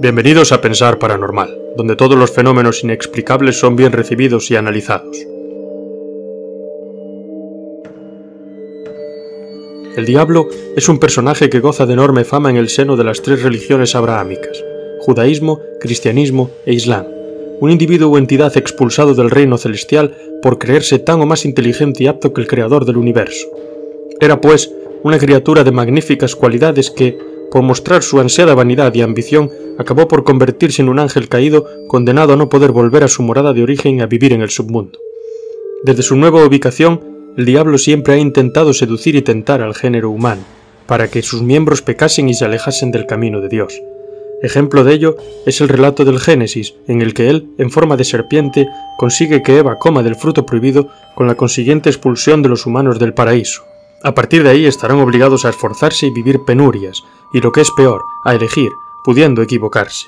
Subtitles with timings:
[0.00, 5.18] Bienvenidos a Pensar Paranormal, donde todos los fenómenos inexplicables son bien recibidos y analizados.
[9.98, 13.20] El diablo es un personaje que goza de enorme fama en el seno de las
[13.20, 14.64] tres religiones abrahámicas,
[15.10, 17.04] judaísmo, cristianismo e islam,
[17.60, 22.06] un individuo o entidad expulsado del reino celestial por creerse tan o más inteligente y
[22.06, 23.48] apto que el creador del universo.
[24.20, 27.18] Era, pues, una criatura de magníficas cualidades que,
[27.50, 32.34] por mostrar su ansiada vanidad y ambición, acabó por convertirse en un ángel caído condenado
[32.34, 35.00] a no poder volver a su morada de origen y a vivir en el submundo.
[35.82, 37.00] Desde su nueva ubicación,
[37.36, 40.42] el diablo siempre ha intentado seducir y tentar al género humano,
[40.86, 43.82] para que sus miembros pecasen y se alejasen del camino de Dios.
[44.42, 48.04] Ejemplo de ello es el relato del Génesis, en el que él, en forma de
[48.04, 52.98] serpiente, consigue que Eva coma del fruto prohibido con la consiguiente expulsión de los humanos
[52.98, 53.62] del paraíso.
[54.02, 57.02] A partir de ahí estarán obligados a esforzarse y vivir penurias,
[57.34, 58.70] y lo que es peor, a elegir,
[59.04, 60.06] pudiendo equivocarse.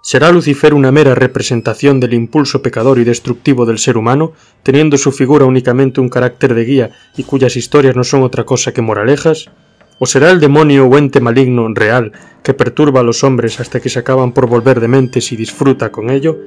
[0.00, 5.12] ¿Será Lucifer una mera representación del impulso pecador y destructivo del ser humano, teniendo su
[5.12, 9.50] figura únicamente un carácter de guía y cuyas historias no son otra cosa que moralejas?
[9.98, 13.88] ¿O será el demonio o ente maligno real que perturba a los hombres hasta que
[13.88, 16.38] se acaban por volver dementes y disfruta con ello?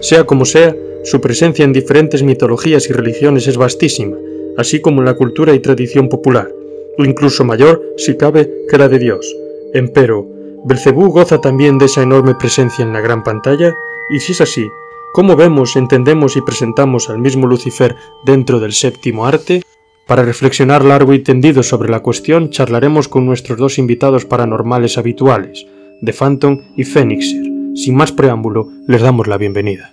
[0.00, 4.16] Sea como sea, su presencia en diferentes mitologías y religiones es vastísima,
[4.58, 6.52] así como en la cultura y tradición popular,
[6.98, 9.34] o incluso mayor, si cabe, que la de Dios.
[9.72, 10.26] Empero,
[10.64, 13.74] ¿Belcebú goza también de esa enorme presencia en la gran pantalla?
[14.10, 14.68] Y si es así,
[15.12, 19.62] ¿cómo vemos, entendemos y presentamos al mismo Lucifer dentro del séptimo arte?
[20.08, 25.66] Para reflexionar largo y tendido sobre la cuestión, charlaremos con nuestros dos invitados paranormales habituales,
[26.02, 27.44] The Phantom y Phoenixer.
[27.74, 29.92] Sin más preámbulo, les damos la bienvenida.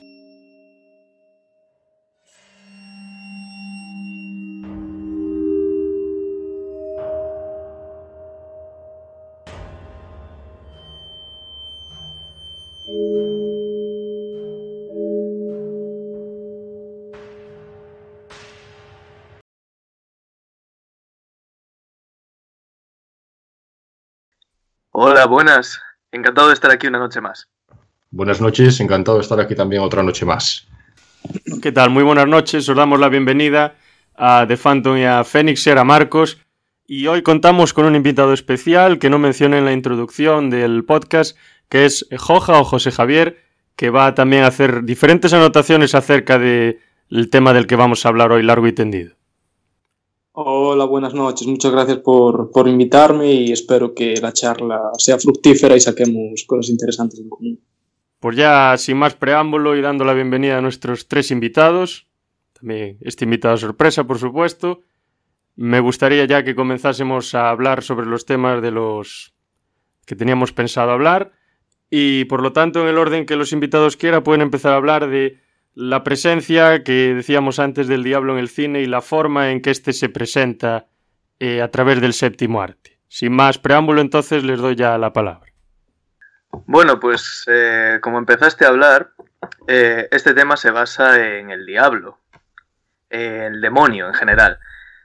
[24.98, 25.82] Hola, buenas.
[26.14, 27.50] Encantado de estar aquí una noche más.
[28.12, 30.70] Buenas noches, encantado de estar aquí también otra noche más.
[31.62, 31.90] ¿Qué tal?
[31.90, 33.76] Muy buenas noches, os damos la bienvenida
[34.16, 36.40] a The Phantom y a Fénix, a Marcos.
[36.88, 41.38] Y hoy contamos con un invitado especial que no mencioné en la introducción del podcast,
[41.68, 43.44] que es Joja o José Javier,
[43.76, 46.80] que va también a hacer diferentes anotaciones acerca del
[47.30, 49.15] tema del que vamos a hablar hoy largo y tendido.
[50.38, 51.48] Hola, buenas noches.
[51.48, 57.22] Muchas gracias por, invitarme y espero que la charla sea fructífera y saquemos cosas interesantes
[57.22, 57.62] en común.
[58.20, 62.08] Pues ya sin más preámbulo y dando la bienvenida a nuestros tres invitados,
[62.52, 64.82] también este invitado sorpresa, por supuesto,
[65.56, 69.34] me gustaría ya que comenzásemos a hablar sobre los temas de los
[70.06, 71.32] que teníamos pensado hablar
[71.90, 75.10] y por lo tanto en el orden que los invitados quieran pueden empezar a hablar
[75.10, 75.45] de
[75.76, 79.72] la presencia que decíamos antes del diablo en el cine y la forma en que
[79.72, 80.88] éste se presenta
[81.40, 82.98] eh, a través del séptimo arte.
[83.10, 85.52] Sin más preámbulo, entonces les doy ya la palabra.
[86.66, 89.12] Bueno, pues eh, como empezaste a hablar,
[89.68, 92.20] eh, este tema se basa en el diablo,
[93.10, 94.60] el demonio en general,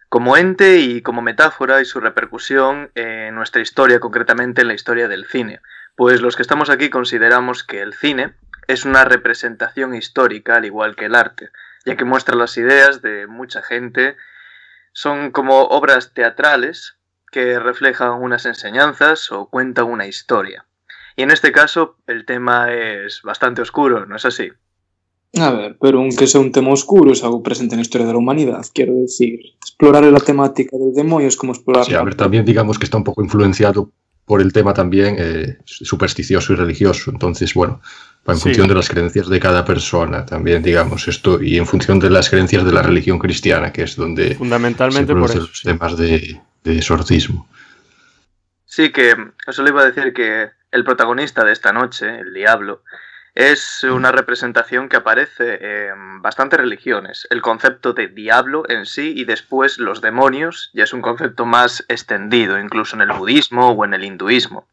[0.08, 5.08] como ente y como metáfora y su repercusión en nuestra historia, concretamente en la historia
[5.08, 5.60] del cine.
[5.96, 8.34] Pues los que estamos aquí consideramos que el cine
[8.66, 11.50] es una representación histórica al igual que el arte,
[11.84, 14.16] ya que muestra las ideas de mucha gente,
[14.92, 16.96] son como obras teatrales
[17.30, 20.66] que reflejan unas enseñanzas o cuentan una historia.
[21.16, 24.50] Y en este caso el tema es bastante oscuro, ¿no es así?
[25.38, 28.12] A ver, pero aunque sea un tema oscuro, es algo presente en la historia de
[28.14, 29.38] la humanidad, quiero decir.
[29.60, 31.84] Explorar la temática del demonio es como explorar...
[31.84, 33.92] Sí, a ver, también digamos que está un poco influenciado
[34.24, 37.10] por el tema también eh, supersticioso y religioso.
[37.10, 37.80] Entonces, bueno,
[38.26, 42.10] en función de las creencias de cada persona también, digamos, esto, y en función de
[42.10, 46.40] las creencias de la religión cristiana, que es donde fundamentalmente por eso, los temas de,
[46.62, 47.48] de exorcismo.
[48.64, 49.16] Sí, que
[49.46, 52.84] eso le iba a decir que el protagonista de esta noche, el diablo,
[53.40, 57.26] es una representación que aparece en bastantes religiones.
[57.30, 61.82] El concepto de diablo en sí y después los demonios ya es un concepto más
[61.88, 64.68] extendido, incluso en el budismo o en el hinduismo.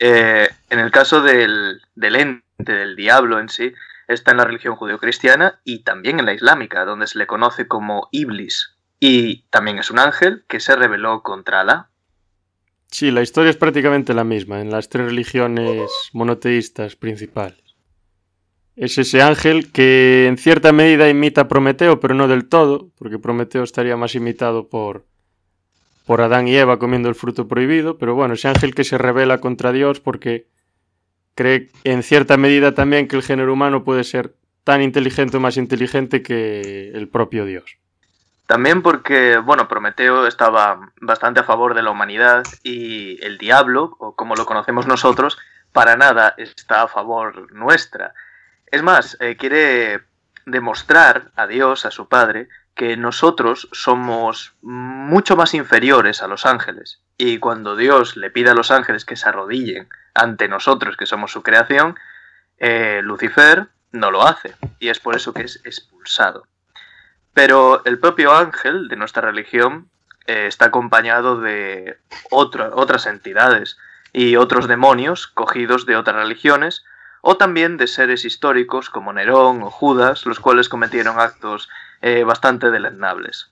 [0.00, 3.72] Eh, en el caso del, del ente, del diablo en sí,
[4.08, 8.08] está en la religión judeocristiana y también en la islámica, donde se le conoce como
[8.10, 8.74] Iblis.
[8.98, 11.90] Y también es un ángel que se rebeló contra Alá.
[12.90, 17.63] Sí, la historia es prácticamente la misma en las tres religiones monoteístas principales.
[18.76, 23.18] Es ese ángel que en cierta medida imita a Prometeo, pero no del todo, porque
[23.18, 25.04] Prometeo estaría más imitado por,
[26.06, 29.38] por Adán y Eva comiendo el fruto prohibido, pero bueno, ese ángel que se revela
[29.38, 30.48] contra Dios porque
[31.34, 34.34] cree en cierta medida también que el género humano puede ser
[34.64, 37.78] tan inteligente o más inteligente que el propio Dios.
[38.46, 44.14] También porque, bueno, Prometeo estaba bastante a favor de la humanidad y el diablo, o
[44.14, 45.38] como lo conocemos nosotros,
[45.72, 48.12] para nada está a favor nuestra.
[48.74, 50.00] Es más, eh, quiere
[50.46, 57.00] demostrar a Dios, a su Padre, que nosotros somos mucho más inferiores a los ángeles.
[57.16, 61.30] Y cuando Dios le pide a los ángeles que se arrodillen ante nosotros, que somos
[61.30, 61.96] su creación,
[62.58, 64.56] eh, Lucifer no lo hace.
[64.80, 66.48] Y es por eso que es expulsado.
[67.32, 69.88] Pero el propio ángel de nuestra religión
[70.26, 71.96] eh, está acompañado de
[72.32, 73.78] otras entidades
[74.12, 76.84] y otros demonios cogidos de otras religiones,
[77.26, 81.70] o también de seres históricos como Nerón o Judas, los cuales cometieron actos
[82.02, 83.46] eh, bastante deleznables.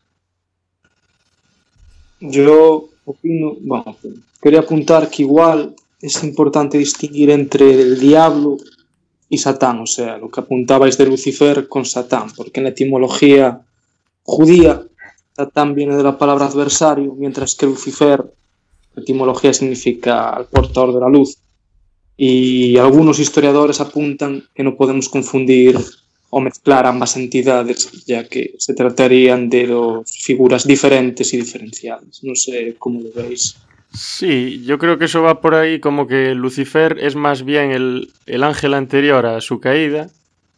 [2.20, 3.96] Yo opino, bueno,
[4.42, 8.58] quería apuntar que igual es importante distinguir entre el diablo
[9.30, 13.62] y Satán, o sea, lo que apuntabais de Lucifer con Satán, porque en la etimología
[14.22, 14.82] judía
[15.34, 18.22] Satán viene de la palabra adversario, mientras que Lucifer,
[18.94, 21.38] etimología significa el portador de la luz.
[22.16, 25.78] Y algunos historiadores apuntan que no podemos confundir
[26.30, 32.22] o mezclar ambas entidades, ya que se tratarían de dos figuras diferentes y diferenciadas.
[32.22, 33.56] No sé cómo lo veis.
[33.92, 38.10] Sí, yo creo que eso va por ahí como que Lucifer es más bien el,
[38.24, 40.08] el ángel anterior a su caída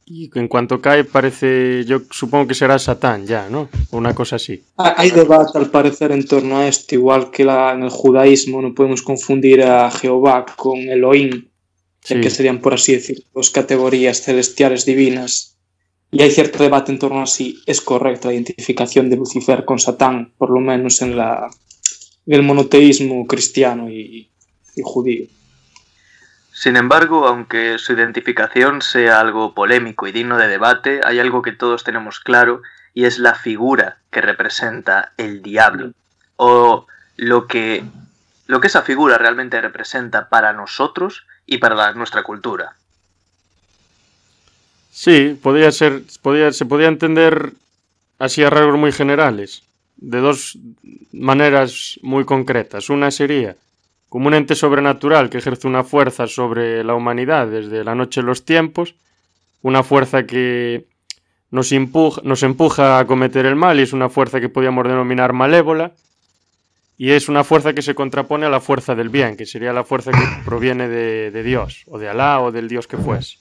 [0.06, 3.69] y en cuanto cae parece, yo supongo que será Satán ya, ¿no?
[3.91, 4.62] Una cosa así.
[4.77, 8.75] Hay debate al parecer en torno a esto, igual que la, en el judaísmo no
[8.75, 11.49] podemos confundir a Jehová con Elohim,
[12.03, 12.21] sí.
[12.21, 15.55] que serían, por así decir, dos categorías celestiales divinas
[16.15, 19.81] y hay cierto debate en torno a si es correcta la identificación de Lucifer con
[19.81, 21.50] Satán, por lo menos en, la,
[22.27, 24.29] en el monoteísmo cristiano y,
[24.77, 25.27] y judío.
[26.64, 31.52] Sin embargo, aunque su identificación sea algo polémico y digno de debate, hay algo que
[31.52, 32.62] todos tenemos claro
[32.94, 35.93] y es la figura que representa el diablo
[36.37, 36.87] o
[37.19, 37.84] lo que,
[38.46, 42.76] lo que esa figura realmente representa para nosotros y para nuestra cultura.
[44.90, 47.52] Sí, podía ser, podía, se podía entender
[48.19, 49.64] así a rasgos muy generales,
[49.96, 50.56] de dos
[51.12, 52.88] maneras muy concretas.
[52.88, 53.55] Una sería
[54.14, 58.26] como un ente sobrenatural que ejerce una fuerza sobre la humanidad desde la noche de
[58.28, 58.94] los tiempos,
[59.61, 60.84] una fuerza que
[61.50, 61.72] nos
[62.22, 65.94] nos empuja a cometer el mal y es una fuerza que podríamos denominar malévola,
[66.96, 69.82] y es una fuerza que se contrapone a la fuerza del bien, que sería la
[69.82, 73.38] fuerza que proviene de, de Dios, o de Alá, o del Dios que fuese.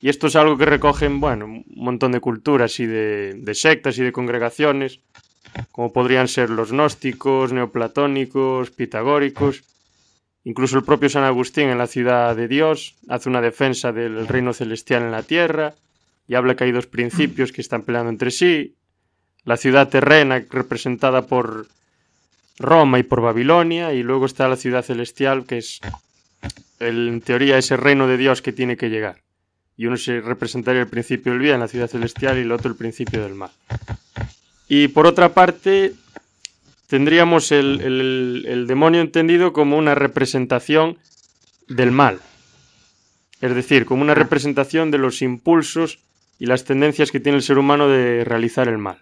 [0.00, 4.02] Y esto es algo que recogen, bueno, un montón de culturas y de sectas y
[4.02, 4.98] de congregaciones,
[5.70, 9.62] como podrían ser los gnósticos, neoplatónicos, pitagóricos.
[10.44, 14.52] Incluso el propio San Agustín en la ciudad de Dios hace una defensa del reino
[14.52, 15.74] celestial en la tierra
[16.26, 18.74] y habla que hay dos principios que están peleando entre sí.
[19.44, 21.66] La ciudad terrena representada por
[22.58, 25.80] Roma y por Babilonia y luego está la ciudad celestial que es
[26.80, 29.22] en teoría ese reino de Dios que tiene que llegar
[29.76, 32.76] y uno se representaría el principio del bien, la ciudad celestial, y el otro el
[32.76, 33.50] principio del mal.
[34.68, 35.94] Y por otra parte,
[36.92, 40.98] tendríamos el, el, el demonio entendido como una representación
[41.66, 42.18] del mal,
[43.40, 46.00] es decir, como una representación de los impulsos
[46.38, 48.98] y las tendencias que tiene el ser humano de realizar el mal.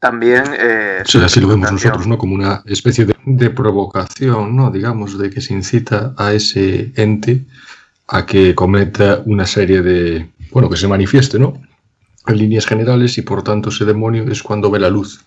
[0.00, 0.42] También...
[0.58, 2.18] Eh, sí, así lo vemos nosotros, ¿no?
[2.18, 4.72] Como una especie de, de provocación, ¿no?
[4.72, 7.44] Digamos, de que se incita a ese ente
[8.08, 11.62] a que cometa una serie de, bueno, que se manifieste, ¿no?
[12.26, 15.24] En líneas generales y por tanto ese demonio es cuando ve la luz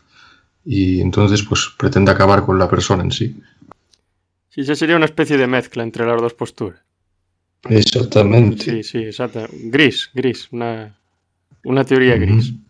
[0.65, 3.41] y entonces pues pretende acabar con la persona en sí.
[4.49, 6.79] Sí, esa sería una especie de mezcla entre las dos posturas.
[7.69, 8.63] Exactamente.
[8.63, 9.45] Sí, sí, exacto.
[9.51, 10.97] Gris, gris, una,
[11.63, 12.51] una teoría gris.
[12.51, 12.61] Mm -hmm.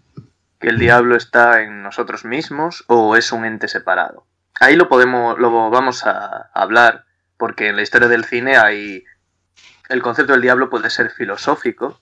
[0.59, 4.25] Que el diablo está en nosotros mismos o es un ente separado.
[4.59, 7.05] Ahí lo podemos, lo vamos a hablar
[7.37, 9.03] porque en la historia del cine hay
[9.89, 11.99] el concepto del diablo puede ser filosófico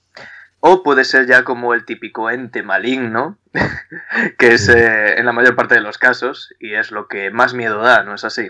[0.65, 3.37] o puede ser ya como el típico ente maligno,
[4.37, 7.53] que es eh, en la mayor parte de los casos y es lo que más
[7.53, 8.47] miedo da, ¿no es así?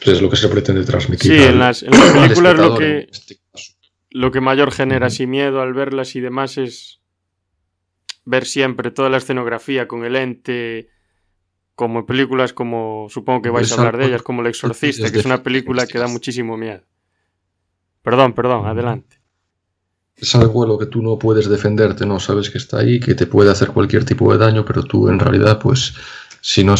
[0.00, 1.30] Es lo que se pretende transmitir.
[1.30, 3.08] Sí, en las, en las películas lo que,
[4.10, 7.00] lo que mayor genera así miedo al verlas y demás es
[8.24, 10.90] ver siempre toda la escenografía con el ente
[11.76, 15.24] como películas como, supongo que vais a hablar de ellas, como El Exorcista, que es
[15.24, 16.82] una película que da muchísimo miedo.
[18.02, 19.15] Perdón, perdón, adelante.
[20.16, 22.18] Es algo a lo que tú no puedes defenderte, ¿no?
[22.18, 25.18] Sabes que está ahí, que te puede hacer cualquier tipo de daño, pero tú en
[25.18, 25.94] realidad, pues,
[26.40, 26.74] si no,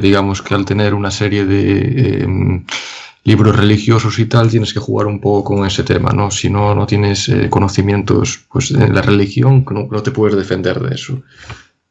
[0.00, 2.64] digamos que al tener una serie de em,
[3.24, 6.30] libros religiosos y tal, tienes que jugar un poco con ese tema, ¿no?
[6.30, 10.80] Si no, no tienes eh, conocimientos, pues, de la religión, no, no te puedes defender
[10.80, 11.22] de eso.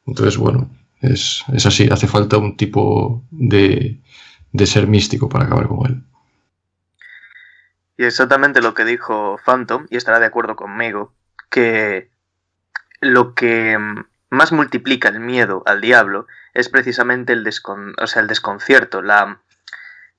[0.06, 0.70] Entonces, bueno,
[1.02, 4.00] es, así, hace falta un tipo de,
[4.66, 6.04] ser místico para acabar con él.
[7.98, 11.14] Y exactamente lo que dijo Phantom, y estará de acuerdo conmigo,
[11.50, 12.10] que
[13.02, 13.78] lo que
[14.30, 19.40] más multiplica el miedo al diablo es precisamente el, o sea, el desconcierto, la...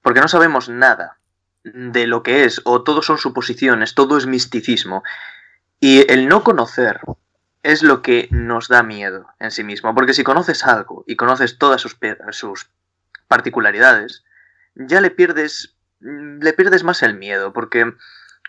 [0.03, 1.19] porque no sabemos nada
[1.65, 5.03] de lo que es, o todo son suposiciones, todo es misticismo.
[5.81, 7.01] Y el no conocer
[7.63, 9.95] es lo que nos da miedo en sí mismo.
[9.95, 11.99] Porque si conoces algo y conoces todas sus,
[12.31, 12.71] sus
[13.29, 14.25] particularidades,
[14.75, 15.76] ya le pierdes,
[16.07, 17.93] le pierdes más el miedo, porque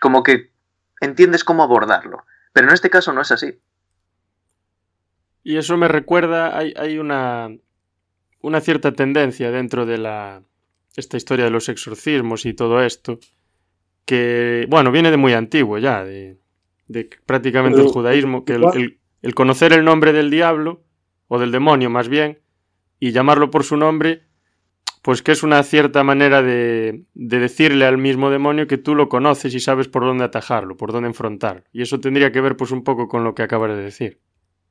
[0.00, 0.52] como que
[1.00, 2.24] entiendes cómo abordarlo.
[2.52, 3.58] Pero en este caso no es así.
[5.42, 7.50] Y eso me recuerda, hay, hay una,
[8.40, 10.42] una cierta tendencia dentro de la,
[10.96, 13.18] esta historia de los exorcismos y todo esto,
[14.04, 16.38] que, bueno, viene de muy antiguo ya, de,
[16.86, 20.82] de prácticamente el judaísmo, que el, el conocer el nombre del diablo,
[21.28, 22.40] o del demonio más bien,
[22.98, 24.27] y llamarlo por su nombre,
[25.02, 29.54] pues que es una cierta manera de, decirle al mismo demonio que tú lo conoces
[29.54, 31.62] y sabes por dónde atajarlo, por dónde enfrentarlo.
[31.72, 34.20] Y eso tendría que ver pues un poco con lo que acabas de decir,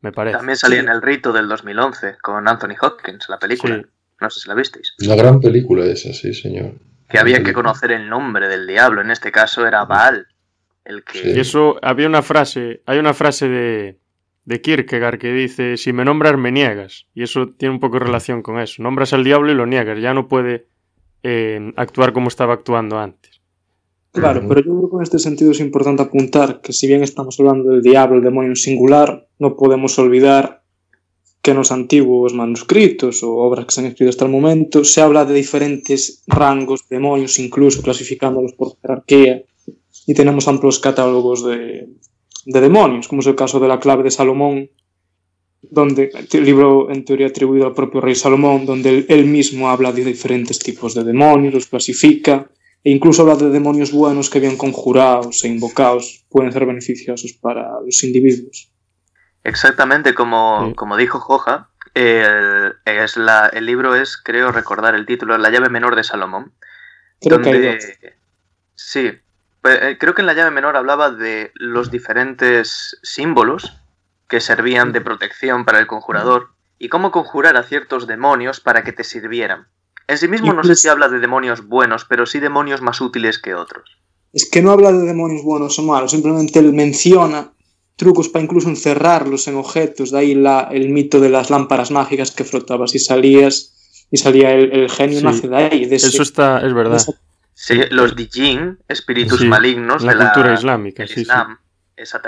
[0.02, 0.38] me parece.
[0.38, 3.82] También salía en El Rito del 2011 con Anthony Hopkins, la película.
[4.20, 4.96] No sé si la visteis.
[5.06, 6.74] Una gran película esa, sí, señor.
[7.08, 10.28] Que había que conocer el nombre del diablo, en este caso era Baal.
[10.84, 11.32] El que...
[11.32, 14.00] Y eso, había una frase, hay una frase de,
[14.48, 17.06] de Kierkegaard que dice, si me nombras me niegas.
[17.14, 18.82] Y eso tiene un poco de relación con eso.
[18.82, 20.68] Nombras al diablo y lo niegas, ya no puede
[21.22, 23.42] eh, actuar como estaba actuando antes.
[24.14, 27.38] Claro, pero yo creo que en este sentido es importante apuntar que si bien estamos
[27.42, 30.64] hablando del diablo, el demonio en singular, no podemos olvidar
[31.42, 35.02] que en los antiguos manuscritos o obras que se han escrito hasta el momento se
[35.02, 39.44] habla de diferentes rangos de demonios, incluso clasificándolos por jerarquía,
[40.06, 41.90] y tenemos amplios catálogos de,
[42.48, 44.70] de demonios, como es el caso de la clave de Salomón,
[45.62, 50.06] donde el libro en teoría atribuido al propio rey Salomón, donde él, mismo habla de
[50.06, 52.48] diferentes tipos de demonios, los clasifica,
[52.86, 57.82] e incluso habla de demonios buenos que bien conjurados e invocados pueden ser beneficiosos para
[57.86, 58.72] los individuos.
[59.44, 65.38] Exactamente, como, como dijo Joja, el, es la, el libro es, creo recordar el título,
[65.38, 66.54] La llave menor de Salomón.
[67.20, 67.78] Creo que
[68.76, 69.10] Sí,
[70.00, 73.78] creo que en la llave menor hablaba de los diferentes símbolos
[74.28, 78.92] que servían de protección para el conjurador y cómo conjurar a ciertos demonios para que
[78.92, 79.68] te sirvieran.
[80.08, 83.40] En sí mismo no sé si habla de demonios buenos, pero sí demonios más útiles
[83.40, 83.98] que otros.
[84.34, 87.52] Es que no habla de demonios buenos o malos, simplemente él menciona
[87.96, 92.32] trucos para incluso encerrarlos en objetos, de ahí la, el mito de las lámparas mágicas
[92.32, 93.74] que frotabas y salías
[94.12, 95.88] y salía el, genio, nace de ahí.
[95.92, 97.02] Eso está, es verdad.
[97.60, 101.58] Sí, los Dijin, espíritus malignos la de la cultura islámica, sí, Islam,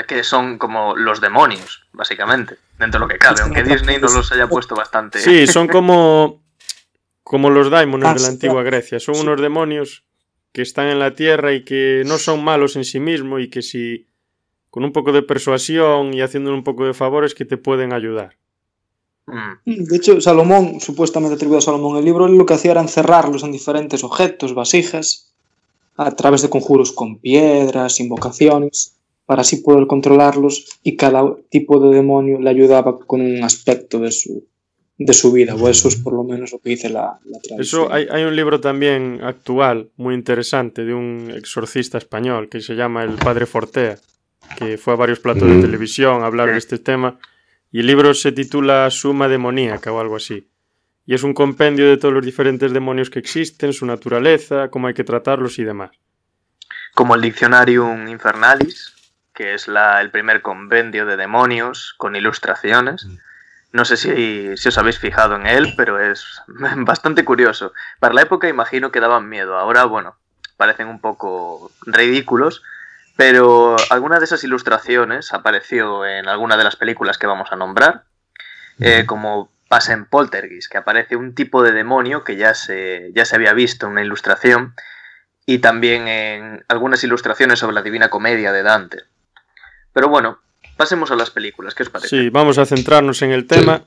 [0.07, 4.31] que son como los demonios, básicamente, dentro de lo que cabe, aunque Disney nos los
[4.31, 5.19] haya puesto bastante.
[5.19, 6.41] Sí, son como,
[7.21, 10.03] como los daimones de la antigua Grecia, son unos demonios
[10.51, 13.61] que están en la tierra y que no son malos en sí mismos y que
[13.61, 14.07] si
[14.71, 18.39] con un poco de persuasión y haciendo un poco de favores que te pueden ayudar.
[19.29, 19.83] Mm.
[19.85, 23.51] De hecho, Salomón, supuestamente atribuido a Salomón el libro, lo que hacía era encerrarlos en
[23.51, 25.31] diferentes objetos, vasijas,
[25.97, 28.95] a través de conjuros con piedras, invocaciones,
[29.25, 34.11] para así poder controlarlos y cada tipo de demonio le ayudaba con un aspecto de
[34.11, 34.45] su,
[34.97, 37.61] de su vida, o eso es por lo menos lo que dice la, la tradición.
[37.61, 42.75] Eso hay, hay, un libro también actual, muy interesante, de un exorcista español que se
[42.75, 43.97] llama El Padre Fortea,
[44.57, 45.61] que fue a varios platos de mm.
[45.61, 47.19] televisión a hablar de este tema
[47.71, 50.49] y el libro se titula Suma demoníaca o algo así.
[51.05, 54.93] Y es un compendio de todos los diferentes demonios que existen, su naturaleza, cómo hay
[54.93, 55.91] que tratarlos y demás.
[56.93, 58.93] Como el Dictionarium Infernalis,
[59.33, 63.05] que es la, el primer compendio de demonios con ilustraciones.
[63.05, 63.17] Mm.
[63.71, 66.41] No sé si, si, os habéis fijado en él, pero es
[66.77, 67.71] bastante curioso.
[67.99, 69.57] Para la época imagino que daban miedo.
[69.57, 70.17] Ahora, bueno,
[70.57, 72.63] parecen un poco ridículos,
[73.19, 78.05] pero alguna de esas ilustraciones apareció en alguna de las películas que vamos a nombrar,
[78.79, 83.25] eh, como pasa en Poltergeist, que aparece un tipo de demonio que ya se, ya
[83.25, 84.73] se había visto en una ilustración,
[85.45, 88.99] y también en algunas ilustraciones sobre la Divina Comedia de Dante.
[89.91, 90.39] Pero bueno,
[90.77, 92.07] pasemos a las películas, ¿qué os parece?
[92.07, 93.83] Sí, vamos a centrarnos en el tema.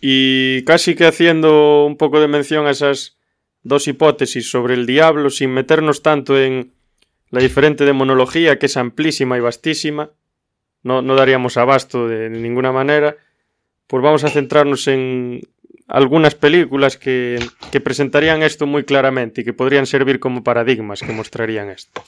[0.00, 3.18] Y casi que haciendo un poco de mención a esas
[3.62, 6.72] dos hipótesis sobre el diablo, sin meternos tanto en
[7.30, 10.10] la diferente demonología, que es amplísima y vastísima,
[10.82, 13.16] no, no daríamos abasto de ninguna manera,
[13.86, 15.40] pues vamos a centrarnos en
[15.88, 17.38] algunas películas que,
[17.72, 22.02] que presentarían esto muy claramente y que podrían servir como paradigmas que mostrarían esto.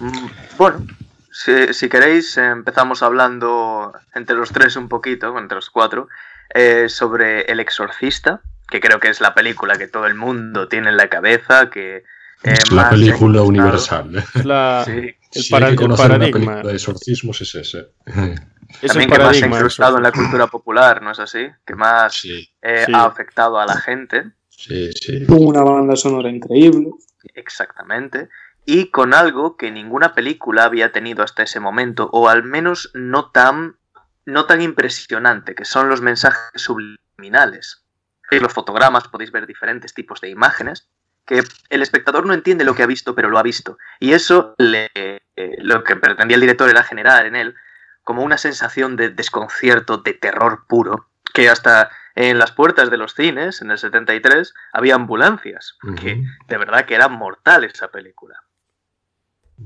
[0.00, 0.86] Mm, Bueno,
[1.32, 6.08] si, queréis, empezamos hablando entre los tres un poquito, entre los cuatro,
[6.54, 10.90] eh, sobre El Exorcista, que creo que es la película que todo el mundo tiene
[10.90, 12.04] en la cabeza, que...
[12.44, 14.16] eh, Es la película universal.
[14.34, 14.92] Es la- Sí,
[15.34, 16.38] el, Si para- hay que el conocer una paradigma.
[16.40, 17.78] película de exorcismos es ese.
[18.06, 18.38] Es también el
[18.82, 19.56] que más se ha paradigma.
[19.56, 21.46] incrustado en la cultura popular, ¿no es así?
[21.66, 22.92] Que más Sí, eh, Sí.
[22.94, 24.32] ha afectado a la gente.
[24.48, 25.26] sí, sí.
[25.26, 26.90] Tuvo una banda sonora increíble.
[27.34, 28.28] Exactamente.
[28.64, 33.30] Y con algo que ninguna película había tenido hasta ese momento, o al menos no
[33.30, 33.76] tan,
[34.24, 37.84] no tan impresionante, que son los mensajes subliminales.
[38.30, 40.88] En los fotogramas podéis ver diferentes tipos de imágenes
[41.26, 43.78] que el espectador no entiende lo que ha visto, pero lo ha visto.
[44.00, 47.54] Y eso le- eh, lo que pretendía el director era generar en él
[48.02, 53.14] como una sensación de desconcierto, de terror puro, que hasta en las puertas de los
[53.14, 56.24] cines, en el 73, había ambulancias, que Ujú.
[56.48, 58.34] de verdad que era mortal esa película.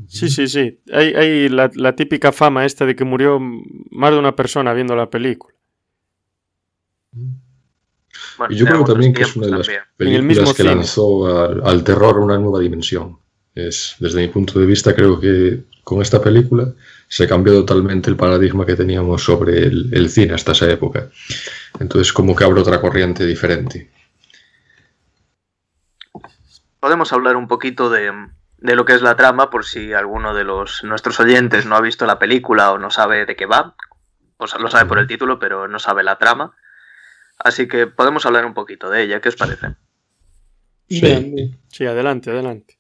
[0.09, 0.81] Sí, sí, sí.
[0.93, 4.95] Hay, hay la, la típica fama esta de que murió más de una persona viendo
[4.95, 5.55] la película.
[8.39, 10.75] Bueno, Y yo creo también que es una de las películas que cine.
[10.75, 13.19] lanzó al, al terror una nueva dimensión.
[13.55, 16.73] Es, desde mi punto de vista, creo que con esta película
[17.09, 21.09] se cambió totalmente el paradigma que teníamos sobre el, el cine hasta esa época.
[21.81, 23.91] Entonces, como que abre otra corriente diferente.
[26.81, 28.13] Podemos hablar un poquito de,
[28.59, 31.81] de lo que es la trama, por si alguno de los nuestros oyentes no ha
[31.81, 33.75] visto la película o no sabe de qué va.
[34.37, 36.55] O sea, lo sabe por el título, pero no sabe la trama.
[37.39, 39.21] Así que podemos hablar un poquito de ella.
[39.21, 39.75] ¿Qué os parece?
[40.89, 41.01] Sí.
[41.01, 41.61] Bien, bien.
[41.69, 42.79] Sí, adelante, adelante.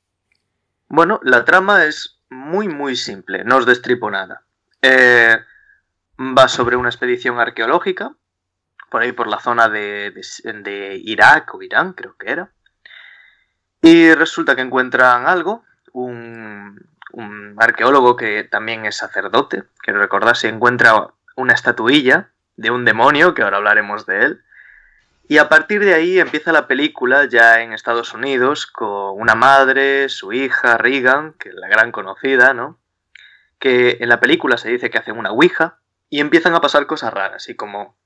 [0.89, 4.43] Bueno, la trama es muy, muy simple, no os destripo nada.
[4.83, 5.37] Eh,
[6.19, 8.14] va sobre una expedición arqueológica,
[8.90, 12.53] por ahí por la zona de, de- de Irak o Irán, creo que era.
[13.83, 16.81] Y resulta que encuentran algo, un,
[17.12, 23.35] un arqueólogo que también es sacerdote, quiero recordar, se encuentra una estatuilla de un demonio,
[23.35, 24.42] que ahora hablaremos de él.
[25.29, 30.09] Y a partir de ahí empieza la película ya en Estados Unidos con una madre,
[30.09, 32.79] su hija, Regan, que es la gran conocida, ¿no?
[33.59, 37.12] Que en la película se dice que hacen una ouija y empiezan a pasar cosas
[37.12, 37.49] raras.
[37.49, 37.97] Y como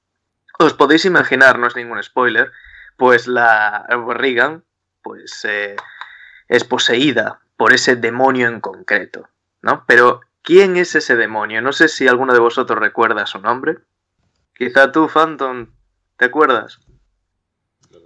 [0.58, 2.52] os podéis imaginar, no es ningún spoiler,
[2.96, 4.64] pues la Regan
[5.02, 5.76] pues, eh,
[6.48, 9.28] es poseída por ese demonio en concreto,
[9.60, 9.84] ¿no?
[9.86, 11.60] Pero, ¿quién es ese demonio?
[11.60, 13.76] No sé si alguno de vosotros recuerda su nombre.
[14.54, 15.72] Quizá tú, Phantom,
[16.16, 16.80] ¿te acuerdas?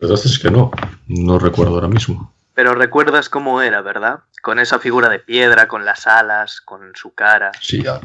[0.00, 0.70] La verdad es que no,
[1.09, 2.33] no recuerdo ahora mismo.
[2.54, 4.20] Pero recuerdas cómo era, ¿verdad?
[4.42, 7.50] Con esa figura de piedra, con las alas, con su cara.
[7.61, 8.00] Sí, ya.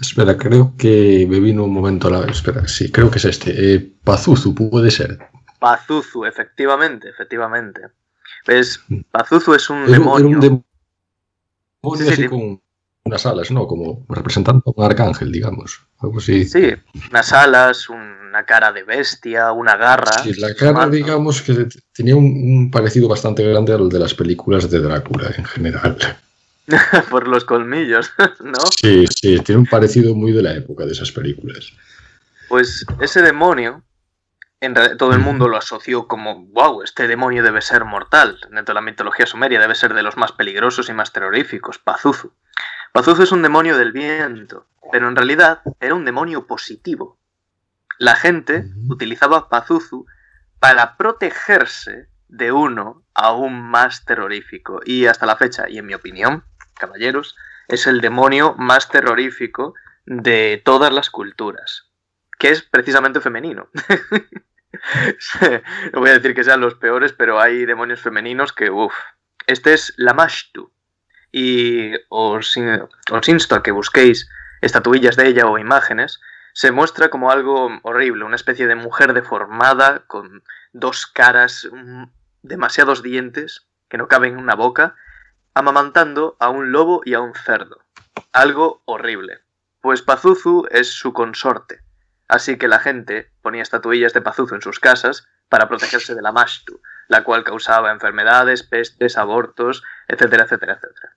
[0.00, 2.20] Espera, creo que me vino un momento a la...
[2.30, 3.74] Espera, sí, creo que es este.
[3.74, 5.18] Eh, Pazuzu puede ser.
[5.58, 7.80] Pazuzu, efectivamente, efectivamente.
[8.46, 8.80] ¿Ves?
[9.10, 10.36] Pazuzu es un Era, un- era demonio.
[10.36, 10.64] un demonio
[11.96, 12.28] Sí, sí, así sí.
[12.28, 12.62] con
[13.04, 13.66] unas alas, ¿no?
[13.66, 15.80] Como representando a un arcángel, digamos.
[16.00, 16.44] Algo así.
[16.44, 16.72] Sí,
[17.10, 20.12] unas alas, una cara de bestia, una garra.
[20.22, 20.92] Sí, la cara, Mano.
[20.92, 25.44] digamos, que tenía un, un parecido bastante grande al de las películas de Drácula en
[25.44, 25.96] general.
[27.10, 28.60] Por los colmillos, ¿no?
[28.80, 31.72] Sí, sí, tiene un parecido muy de la época de esas películas.
[32.48, 33.82] Pues ese demonio,
[34.60, 38.38] en realidad todo el mundo lo asoció como, wow, este demonio debe ser mortal.
[38.50, 42.32] Dentro de la mitología sumeria debe ser de los más peligrosos y más terroríficos, Pazuzu.
[42.92, 47.18] Pazuzu es un demonio del viento, pero en realidad era un demonio positivo.
[47.98, 50.06] La gente utilizaba Pazuzu
[50.58, 54.80] para protegerse de uno aún más terrorífico.
[54.84, 57.36] Y hasta la fecha, y en mi opinión, caballeros,
[57.68, 59.74] es el demonio más terrorífico
[60.06, 61.90] de todas las culturas,
[62.38, 63.68] que es precisamente femenino.
[65.92, 68.94] no voy a decir que sean los peores, pero hay demonios femeninos que, uff.
[69.46, 70.72] Este es Lamashtu.
[71.32, 74.28] Y os, in- os insto a que busquéis
[74.60, 76.20] estatuillas de ella o imágenes.
[76.52, 82.04] Se muestra como algo horrible, una especie de mujer deformada con dos caras, mm,
[82.42, 84.96] demasiados dientes que no caben en una boca,
[85.54, 87.84] amamantando a un lobo y a un cerdo.
[88.32, 89.40] Algo horrible.
[89.80, 91.80] Pues Pazuzu es su consorte.
[92.28, 96.30] Así que la gente ponía estatuillas de Pazuzu en sus casas para protegerse de la
[96.32, 101.16] Mashtu, la cual causaba enfermedades, pestes, abortos, etcétera, etcétera, etcétera.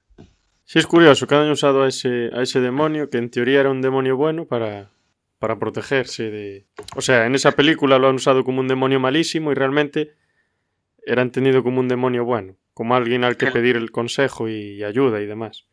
[0.64, 3.70] Sí, es curioso que hayan usado a ese, a ese demonio, que en teoría era
[3.70, 4.90] un demonio bueno, para,
[5.38, 6.66] para protegerse de...
[6.96, 10.16] O sea, en esa película lo han usado como un demonio malísimo y realmente
[11.06, 15.22] era entendido como un demonio bueno, como alguien al que pedir el consejo y ayuda
[15.22, 15.68] y demás.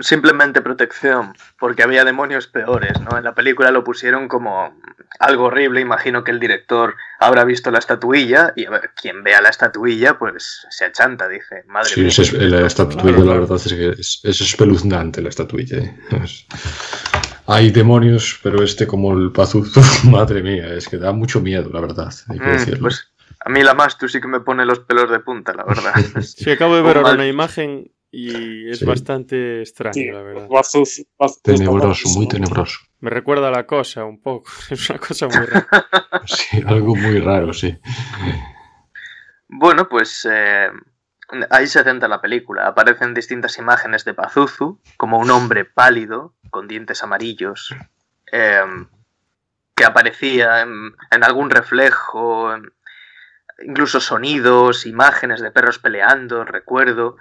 [0.00, 3.18] Simplemente protección, porque había demonios peores, ¿no?
[3.18, 4.74] En la película lo pusieron como
[5.18, 9.40] algo horrible, imagino que el director habrá visto la estatuilla y a ver, quien vea
[9.40, 12.48] la estatuilla pues se achanta, dice, madre sí, mía.
[12.48, 15.78] la estatuilla la verdad es que es, espeluznante la estatuilla.
[15.78, 15.96] ¿eh?
[17.46, 21.80] Hay demonios, pero este como el Pazuzu, madre mía, es que da mucho miedo, la
[21.80, 22.80] verdad, hay que mm, decirlo.
[22.80, 25.64] Pues a mí la más tú sí que me pone los pelos de punta, la
[25.64, 25.92] verdad.
[26.22, 30.48] sí, acabo de ver ahora una imagen y es bastante extraño, la verdad.
[31.42, 32.78] tenebroso, muy tenebroso.
[33.00, 34.48] Me recuerda a la cosa un poco.
[34.70, 35.66] Es una cosa muy rara.
[36.26, 37.76] sí, algo muy raro, sí.
[39.48, 40.70] Bueno, pues eh,
[41.50, 42.68] ahí se centra la película.
[42.68, 47.74] Aparecen distintas imágenes de Pazuzu, como un hombre pálido, con dientes amarillos,
[48.30, 48.86] em,
[49.74, 52.54] que aparecía en, en algún reflejo,
[53.60, 57.16] incluso sonidos, imágenes de perros peleando, recuerdo.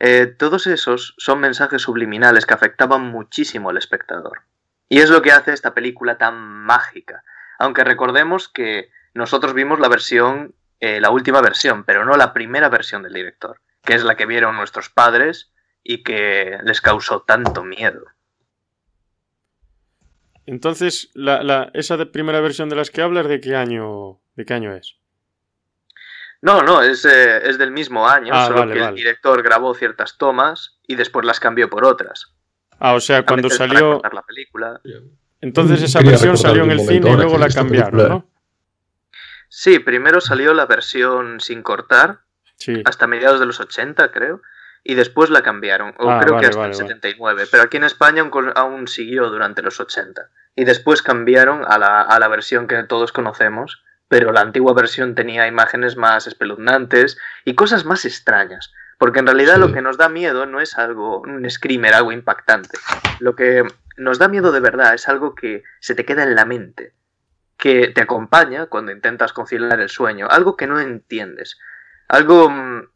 [0.00, 4.42] Eh, todos esos son mensajes subliminales que afectaban muchísimo al espectador.
[4.88, 7.24] Y es lo que hace esta película tan mágica.
[7.58, 12.68] Aunque recordemos que nosotros vimos la versión, eh, la última versión, pero no la primera
[12.68, 17.64] versión del director, que es la que vieron nuestros padres y que les causó tanto
[17.64, 18.04] miedo.
[20.46, 24.74] Entonces, la, esa primera versión de las que hablas, ¿de qué año, de qué año
[24.74, 24.96] es?
[26.40, 30.18] No, no, es, eh, es del mismo año, ah, solo que el director grabó ciertas
[30.18, 32.32] tomas y después las cambió por otras.
[32.78, 34.00] Ah, o sea, cuando salió.
[34.12, 34.80] La película.
[35.40, 38.30] Entonces esa versión salió en el cine y luego la cambiaron, ¿no?
[39.48, 42.20] Sí, primero salió la versión sin cortar,
[42.84, 44.42] hasta mediados de los 80, creo,
[44.84, 48.22] y después la cambiaron, o ah, creo que hasta el 79, pero aquí en España
[48.22, 52.82] aún, aún, siguió durante los 80, y después cambiaron a la, a la versión que
[52.84, 58.72] todos conocemos, pero la antigua versión tenía imágenes más espeluznantes y cosas más extrañas.
[58.96, 62.76] Porque en realidad lo que nos da miedo no es algo, un screamer, algo impactante.
[63.20, 63.64] Lo que
[63.96, 66.94] nos da miedo de verdad es algo que se te queda en la mente,
[67.56, 71.58] que te acompaña cuando intentas conciliar el sueño, algo que no entiendes,
[72.08, 72.88] algo mm,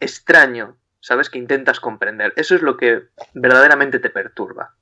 [0.00, 1.30] extraño, ¿sabes?
[1.30, 2.34] Que intentas comprender.
[2.36, 4.74] Eso es lo que verdaderamente te perturba.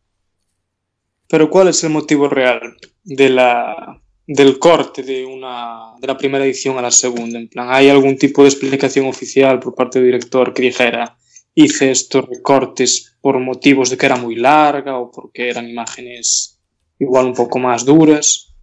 [1.28, 6.44] Pero ¿cuál es el motivo real de la del corte de, una, de la primera
[6.44, 7.38] edición a la segunda?
[7.38, 11.16] En plan, ¿hay algún tipo de explicación oficial por parte del director que dijera
[11.54, 16.60] hice estos recortes por motivos de que era muy larga o porque eran imágenes
[16.98, 18.54] igual un poco más duras?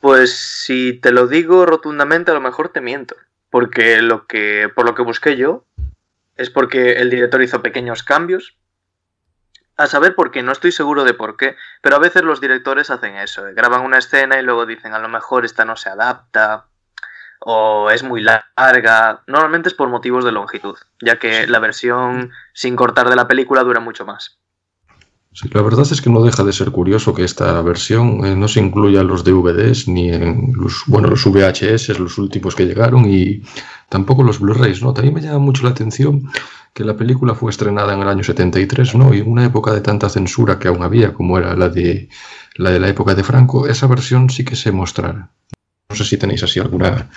[0.00, 3.16] Pues si te lo digo rotundamente, a lo mejor te miento.
[3.50, 5.64] Porque lo que, por lo que busqué yo,
[6.36, 8.56] es porque el director hizo pequeños cambios
[9.76, 12.90] a saber por qué, no estoy seguro de por qué, pero a veces los directores
[12.90, 15.90] hacen eso, eh, graban una escena y luego dicen a lo mejor esta no se
[15.90, 16.66] adapta
[17.40, 19.22] o es muy larga.
[19.26, 23.62] Normalmente es por motivos de longitud, ya que la versión sin cortar de la película
[23.62, 24.38] dura mucho más.
[25.32, 28.48] Sí, la verdad es que no deja de ser curioso que esta versión eh, no
[28.48, 33.04] se incluya en los DVDs ni en los, bueno, los VHS, los últimos que llegaron,
[33.06, 33.42] y
[33.90, 34.94] tampoco los Blu-rays, ¿no?
[34.94, 36.22] También me llama mucho la atención
[36.76, 39.14] que la película fue estrenada en el año 73, ¿no?
[39.14, 42.10] Y en una época de tanta censura que aún había, como era la de
[42.56, 45.30] la, de la época de Franco, esa versión sí que se mostrara.
[45.88, 47.08] No sé si tenéis así alguna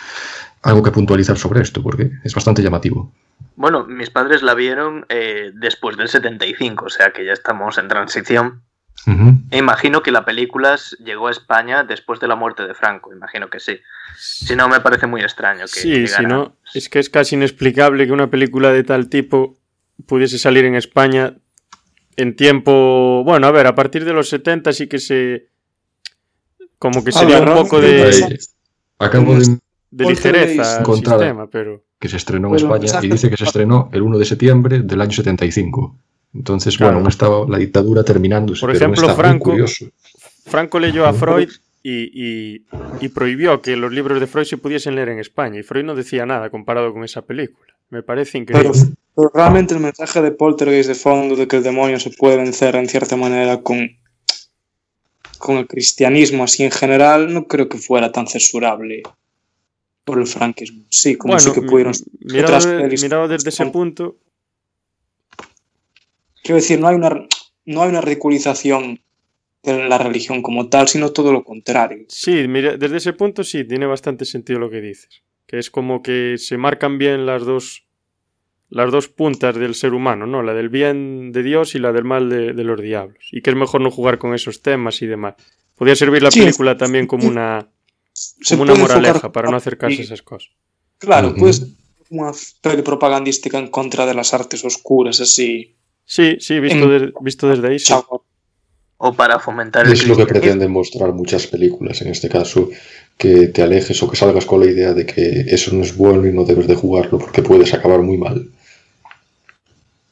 [0.63, 3.11] algo que puntualizar sobre esto, porque es bastante llamativo.
[3.57, 7.89] Bueno, mis padres la vieron eh, después del 75, o sea que ya estamos en
[7.89, 8.63] transición.
[9.49, 13.49] E imagino que la película llegó a España después de la muerte de Franco, imagino
[13.49, 13.79] que sí.
[14.17, 15.79] Si no, me parece muy extraño que.
[15.79, 19.57] Sí, si no, es que es casi inexplicable que una película de tal tipo
[20.05, 21.35] pudiese salir en España
[22.17, 23.23] en tiempo.
[23.23, 25.47] Bueno, a ver, a partir de los 70 sí que se.
[26.77, 28.39] Como que sería un poco de.
[28.99, 29.59] Acabo de.
[29.91, 31.83] De ligereza el sistema, pero.
[31.99, 35.01] Que se estrenó en España y dice que se estrenó el 1 de septiembre del
[35.01, 35.97] año 75.
[36.33, 38.53] Entonces, bueno, no estaba la dictadura terminando.
[38.59, 39.55] Por ejemplo, Franco,
[40.45, 41.49] Franco leyó a Freud
[41.83, 42.59] y,
[43.13, 45.59] prohibió que los libros de Freud se pudiesen leer en España.
[45.59, 47.73] Y Freud no decía nada comparado con esa película.
[47.89, 48.71] Me parece increíble.
[49.15, 52.75] Pero, realmente el mensaje de Poltergeist de fondo de que el demonio se puede vencer
[52.75, 53.97] en cierta manera con,
[55.39, 59.01] con el cristianismo así en general, no creo que fuera tan censurable
[60.05, 60.83] por el franquismo.
[60.89, 61.93] Sí, como bueno, que pudieron.
[62.21, 64.17] Mirado, desde ese punto,
[66.49, 67.27] Quiero decir, no hay una,
[67.65, 69.01] no hay una ridiculización
[69.61, 72.05] de la religión como tal, sino todo lo contrario.
[72.07, 75.21] Sí, mira, desde ese punto sí, tiene bastante sentido lo que dices.
[75.45, 77.85] Que es como que se marcan bien las dos,
[78.69, 80.41] las dos puntas del ser humano, ¿no?
[80.41, 83.29] La del bien de Dios y la del mal de, de los diablos.
[83.31, 85.35] Y que es mejor no jugar con esos temas y demás.
[85.75, 86.39] Podría servir la Sí.
[86.39, 87.67] película también como una,
[88.49, 90.49] como una enfocar- moraleja para no acercarse a esas cosas.
[90.97, 91.63] Claro, pues
[92.09, 92.31] una
[92.63, 95.75] peli propagandística en contra de las artes oscuras, así.
[96.11, 97.93] Sí, sí, visto, En- de- visto desde ahí, sí.
[98.97, 102.67] O para fomentar el Es lo que pretenden mostrar muchas películas, en este caso,
[103.15, 106.25] que te alejes o que salgas con la idea de que eso no es bueno
[106.27, 108.49] y no debes de jugarlo porque puedes acabar muy mal.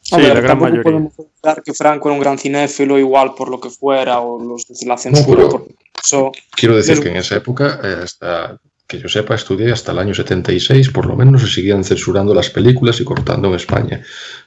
[0.02, 0.84] Sí, A ver, la gran mayoría.
[0.84, 4.68] podemos pensar que Franco era un gran cinéfilo igual por lo que fuera, o los
[4.68, 5.36] de la censura.
[5.36, 5.68] pero- por
[6.02, 9.92] eso, Quiero decir Pero- que en esa época, eh, hasta que yo sepa, estudié hasta
[9.92, 14.02] el año 76, por lo menos se seguían censurando las películas y cortando en España,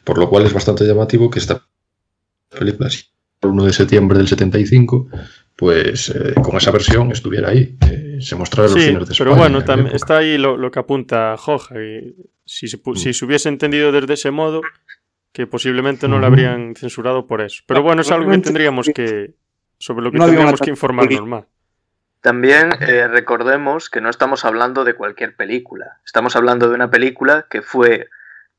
[0.05, 1.62] por lo cual es bastante llamativo que esta
[2.48, 5.09] película, el 1 de septiembre del 75,
[5.57, 9.12] pues eh, con esa versión estuviera ahí, eh, se mostrara en los Sí, cines de
[9.12, 9.31] España.
[9.31, 11.74] pero bueno, está ahí lo, lo que apunta Joja.
[11.83, 12.14] y
[12.46, 12.96] si, se, Mm.
[12.96, 14.62] si se hubiese entendido desde ese modo,
[15.33, 16.33] que posiblemente no lo Ujú.
[16.33, 17.62] habrían censurado por eso.
[17.66, 19.35] Pero bueno, es algo que tendríamos que.
[19.79, 21.44] sobre lo que No tendríamos que informarnos más.
[22.21, 26.01] También eh, recordemos que no estamos hablando de cualquier película.
[26.05, 28.09] Estamos hablando de una película que fue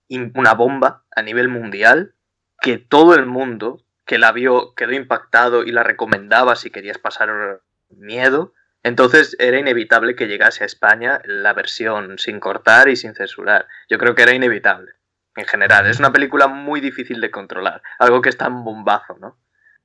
[0.09, 2.15] una bomba a nivel mundial,
[2.59, 7.61] que todo el mundo que la vio quedó impactado y la recomendaba si querías pasar
[7.89, 8.53] miedo.
[8.83, 13.67] Entonces era inevitable que llegase a España la versión sin cortar y sin censurar.
[13.89, 14.93] Yo creo que era inevitable.
[15.35, 17.81] En general, es una película muy difícil de controlar.
[17.99, 19.37] Algo que es tan bombazo, ¿no?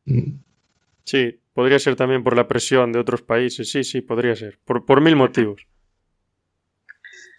[0.06, 0.40] Mm.
[1.04, 3.68] Sí, podría ser también por la presión de otros países.
[3.72, 4.60] Sí, sí, podría ser.
[4.64, 5.62] Por, por mil motivos.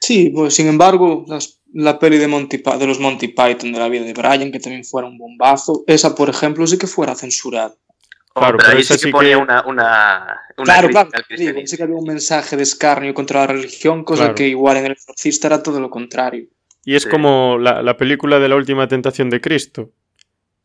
[0.01, 3.89] sí, pues sin embargo, las- la peli de, Monty, de los Monty Python de la
[3.89, 7.75] vida de Brian, que también fuera un bombazo, esa, por ejemplo, sí que fuera censurada.
[8.33, 11.09] Claro, pero pero ahí esa sí que sí ponía que- una, una, una claro, claro,
[11.37, 14.35] digo, sí que había un mensaje de escarnio contra la religión, cosa Claro.
[14.35, 16.47] que igual en El Exorcista era todo lo contrario.
[16.85, 17.09] Y es Sí.
[17.09, 19.89] como la, la película de la última tentación de Cristo,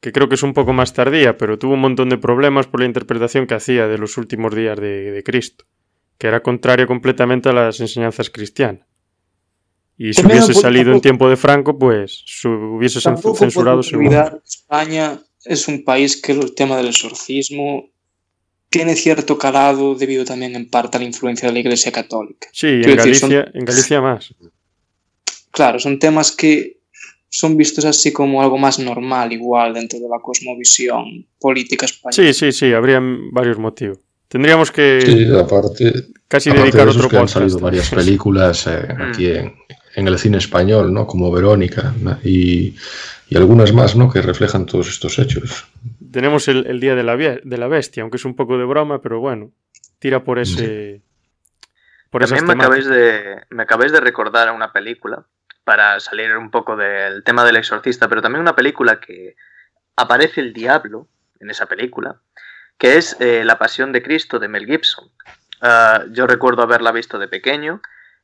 [0.02, 2.80] que creo que es un poco más tardía, pero tuvo un montón de problemas por
[2.80, 5.64] la interpretación que hacía de los últimos días de, de Cristo,
[6.18, 8.86] que era contraria completamente a las enseñanzas cristianas.
[9.96, 15.68] Y si hubiese salido en tiempo de Franco, pues su- hubiese censurado que España es
[15.68, 17.88] un país que el tema del exorcismo
[18.68, 22.48] tiene cierto calado debido también en parte a la influencia de la Iglesia Católica.
[22.52, 24.34] Sí, en decir, Galicia, en Galicia más.
[25.52, 26.81] Claro, son temas que
[27.34, 32.14] son vistos así como algo más normal igual dentro de la cosmovisión política española.
[32.14, 33.00] Sí, sí, sí, habría
[33.32, 33.98] varios motivos.
[34.28, 38.86] Tendríamos que Sí, aparte, casi aparte dedicar de otro que han salido varias películas eh,
[38.98, 39.02] Mm.
[39.02, 39.54] aquí en,
[39.96, 41.06] en el cine español, ¿no?
[41.06, 42.18] Como Verónica ¿no?
[42.22, 42.74] y,
[43.30, 44.10] y algunas más, ¿no?
[44.12, 45.64] Que reflejan todos estos hechos.
[46.10, 49.00] Tenemos el, el Día de la, de la Bestia, aunque es un poco de broma,
[49.00, 49.52] pero bueno,
[49.98, 51.00] tira por ese.
[52.10, 55.24] Por esas También me acabáis, de, me acabáis de recordar a una película,
[55.64, 59.36] para salir un poco del tema del exorcista, pero también una película que
[59.96, 61.08] aparece el diablo
[61.40, 62.20] en esa película,
[62.78, 65.10] que es eh, La Pasión de Cristo de Mel Gibson.
[65.60, 67.80] Ah, yo recuerdo haberla visto de pequeño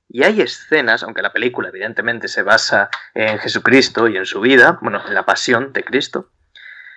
[0.09, 4.79] y hay escenas, aunque la película evidentemente se basa en Jesucristo y en su vida,
[4.81, 6.31] bueno, en la pasión de Cristo,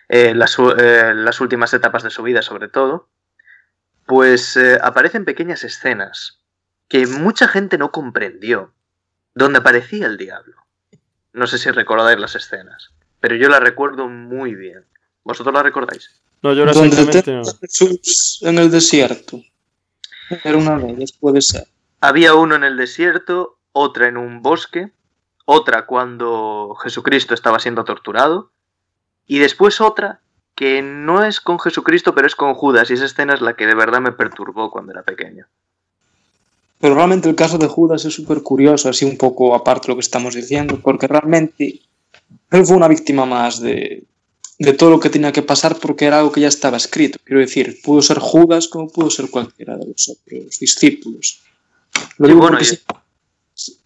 [0.07, 3.09] eh, eh, las últimas etapas de su vida sobre todo,
[4.05, 6.41] pues eh, aparecen pequeñas escenas
[6.87, 8.73] que mucha gente no comprendió,
[9.33, 10.55] donde aparecía el diablo.
[11.33, 14.85] No sé si recordáis las escenas, pero yo las recuerdo muy bien.
[15.23, 16.21] ¿Vosotros las recordáis?
[16.41, 17.43] No, yo exactamente no.
[18.49, 19.41] en el desierto.
[20.43, 21.67] Era una de ellas, puede ser.
[21.99, 24.91] Había uno en el desierto, otra en un bosque,
[25.45, 28.51] otra cuando Jesucristo estaba siendo torturado,
[29.27, 30.21] y después otra
[30.55, 33.67] que no es con Jesucristo, pero es con Judas, y esa escena es la que
[33.67, 35.45] de verdad me perturbó cuando era pequeño.
[36.81, 39.95] Pero realmente el caso de Judas es súper curioso, así un poco aparte de lo
[39.97, 41.79] que estamos diciendo, porque realmente
[42.49, 44.03] él fue una víctima más de,
[44.57, 47.19] de todo lo que tenía que pasar porque era algo que ya estaba escrito.
[47.23, 51.41] Quiero decir, pudo ser Judas como pudo ser cualquiera de los otros discípulos.
[52.17, 52.65] Lo digo bueno, porque
[53.53, 53.77] sí-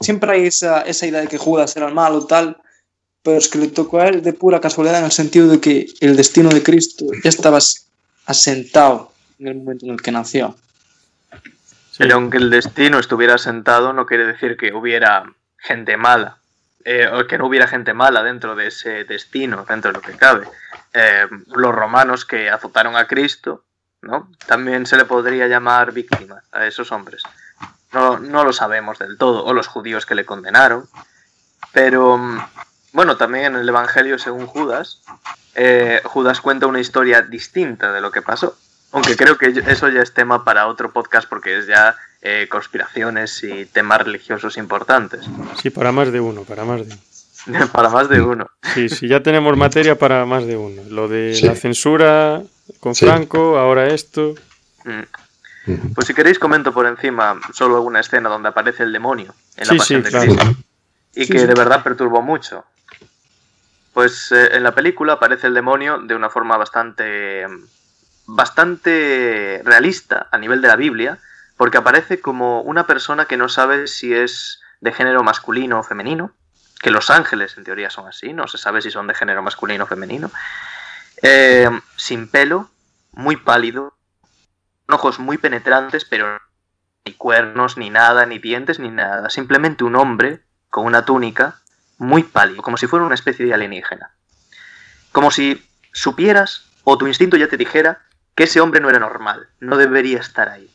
[0.00, 2.56] siempre hay esa, esa idea de que Judas era el malo tal,
[3.22, 5.86] pero es que le tocó a él de pura casualidad en el sentido de que
[6.00, 7.86] el destino de Cristo ya estaba as-
[8.26, 10.54] asentado en el momento en el que nació.
[11.96, 12.10] Sí.
[12.10, 16.38] Aunque el destino estuviera sentado, no quiere decir que hubiera gente mala.
[16.84, 20.16] eh, o que no hubiera gente mala dentro de ese destino, dentro de lo que
[20.16, 20.48] cabe.
[20.92, 23.64] Eh, los romanos que azotaron a Cristo,
[24.02, 24.28] ¿no?
[24.46, 27.22] También se le podría llamar víctima a esos hombres.
[27.92, 29.44] No, no lo sabemos del todo.
[29.44, 30.88] O los judíos que le condenaron.
[31.72, 32.38] Pero, mm,
[32.92, 35.00] bueno, también en el Evangelio, según Judas,
[35.54, 38.58] eh, Judas cuenta una historia distinta de lo que pasó.
[38.94, 43.42] Aunque creo que eso ya es tema para otro podcast porque es ya eh, conspiraciones
[43.42, 45.28] y temas religiosos importantes.
[45.60, 47.66] Sí, para más de uno, para más de uno.
[47.72, 48.46] para más de uno.
[48.72, 50.80] Sí, sí, ya tenemos materia para más de uno.
[50.90, 52.40] Lo de la censura
[52.78, 54.36] con Franco, ahora esto.
[54.84, 55.82] Mm.
[55.92, 59.76] Pues si queréis comento por encima solo alguna escena donde aparece el demonio en la
[59.76, 60.54] pasión de Cristo
[61.16, 62.64] y que de verdad perturbó mucho.
[63.92, 67.44] Pues eh, en la película aparece el demonio de una forma bastante
[68.26, 71.18] bastante realista a nivel de la Biblia,
[71.56, 76.32] porque aparece como una persona que no sabe si es de género masculino o femenino,
[76.80, 79.84] que los ángeles en teoría son así, no se sabe si son de género masculino
[79.84, 80.30] o femenino,
[81.22, 82.70] eh, sin pelo,
[83.12, 83.96] muy pálido,
[84.88, 86.40] ojos muy penetrantes, pero
[87.04, 91.60] ni cuernos, ni nada, ni dientes, ni nada, simplemente un hombre con una túnica
[91.98, 94.10] muy pálido, como si fuera una especie de alienígena.
[95.12, 98.02] Como si supieras o tu instinto ya te dijera
[98.34, 100.68] que ese hombre no era normal, no debería estar ahí.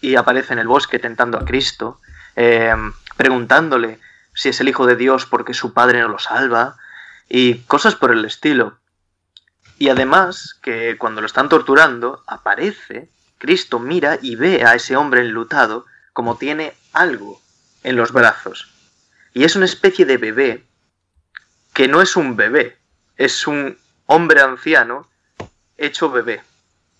[0.00, 2.00] Y aparece en el bosque tentando a Cristo,
[2.36, 2.74] eh,
[3.16, 3.98] preguntándole
[4.34, 6.76] si es el Hijo de Dios porque su padre no lo salva,
[7.28, 8.78] y cosas por el estilo.
[9.78, 15.20] Y además que cuando lo están torturando, aparece, Cristo mira y ve a ese hombre
[15.20, 17.40] enlutado como tiene algo
[17.82, 18.70] en los brazos.
[19.32, 20.66] Y es una especie de bebé
[21.72, 22.78] que no es un bebé,
[23.16, 25.08] es un hombre anciano
[25.78, 26.42] hecho bebé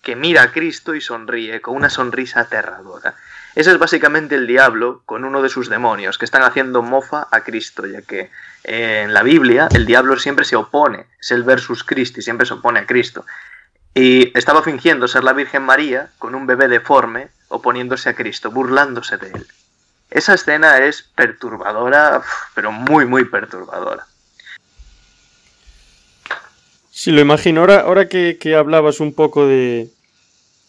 [0.01, 3.15] que mira a Cristo y sonríe con una sonrisa aterradora.
[3.53, 7.41] Ese es básicamente el diablo con uno de sus demonios, que están haciendo mofa a
[7.41, 8.31] Cristo, ya que
[8.63, 12.79] en la Biblia el diablo siempre se opone, es el versus Christi, siempre se opone
[12.79, 13.25] a Cristo.
[13.93, 19.17] Y estaba fingiendo ser la Virgen María con un bebé deforme, oponiéndose a Cristo, burlándose
[19.17, 19.47] de él.
[20.09, 22.21] Esa escena es perturbadora,
[22.55, 24.05] pero muy, muy perturbadora.
[27.01, 27.61] Sí, lo imagino.
[27.61, 29.89] Ahora, ahora que, hablabas un poco de,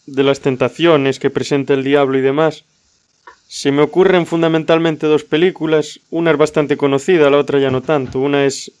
[0.07, 2.65] de las tentaciones que presenta el diablo y demás,
[3.47, 5.99] se me ocurren fundamentalmente dos películas.
[6.09, 8.19] Una es bastante conocida, la otra ya no tanto.
[8.19, 8.71] Una es,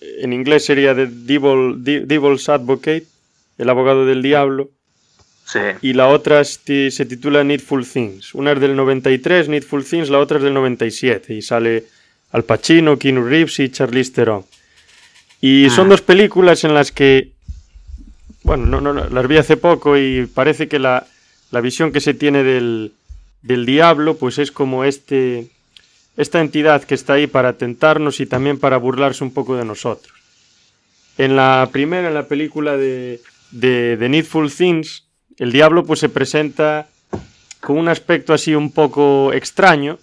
[0.00, 3.06] en inglés sería The Devil, Devil's Advocate,
[3.58, 4.68] el abogado del diablo.
[5.44, 5.60] Sí.
[5.82, 8.34] Y la otra se titula Needful Things.
[8.34, 11.32] Una es del 93, Needful Things, la otra es del 97.
[11.32, 11.84] Y sale
[12.32, 14.44] Al Pacino, Keanu Reeves y Charlize Theron.
[15.40, 15.90] Y son ah.
[15.90, 17.32] dos películas en las que,
[18.42, 21.06] bueno, no, no, las vi hace poco y parece que la,
[21.50, 22.92] la visión que se tiene del,
[23.42, 25.48] del, diablo, pues es como este,
[26.16, 30.12] esta entidad que está ahí para tentarnos y también para burlarse un poco de nosotros.
[31.16, 33.20] En la primera, en la película de,
[33.50, 35.04] de, de Needful Things,
[35.38, 36.88] el diablo pues se presenta
[37.60, 39.98] con un aspecto así un poco extraño,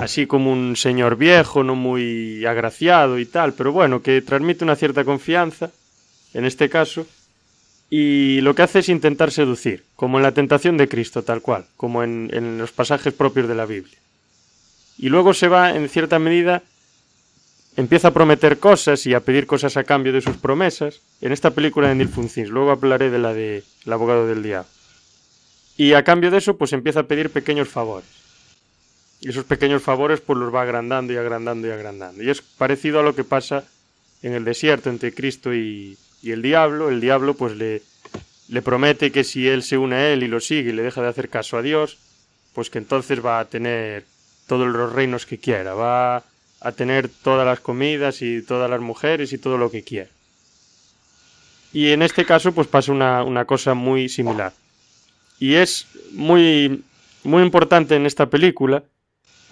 [0.00, 4.76] así como un señor viejo, no muy agraciado y tal, pero bueno, que transmite una
[4.76, 5.70] cierta confianza,
[6.32, 7.06] en este caso,
[7.90, 11.66] y lo que hace es intentar seducir, como en la tentación de Cristo, tal cual,
[11.76, 13.98] como en, los pasajes propios de la Biblia.
[14.96, 16.62] Y luego se va, en cierta medida,
[17.76, 21.50] empieza a prometer cosas y a pedir cosas a cambio de sus promesas, en esta
[21.50, 24.68] película de Neil Funcins, luego hablaré de la de El abogado del diablo.
[25.76, 28.19] Y a cambio de eso, pues empieza a pedir pequeños favores.
[29.20, 32.22] Y esos pequeños favores pues los va agrandando y agrandando y agrandando.
[32.22, 33.64] Y es parecido a lo que pasa
[34.22, 36.88] en el desierto entre Cristo y, el diablo.
[36.88, 37.82] El diablo pues le,
[38.48, 41.02] le promete que si él se une a él y lo sigue y le deja
[41.02, 41.98] de hacer caso a Dios,
[42.54, 44.04] pues que entonces va a tener
[44.46, 46.24] todos los reinos que quiera, va
[46.60, 50.10] a tener todas las comidas y todas las mujeres y todo lo que quiera.
[51.72, 54.52] Y en este caso pues pasa una, una cosa muy similar.
[55.38, 56.82] Y es muy,
[57.22, 58.82] muy importante en esta película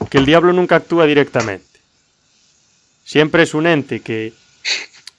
[0.08, 1.64] que el diablo nunca actúa directamente.
[3.04, 4.32] Siempre es un ente que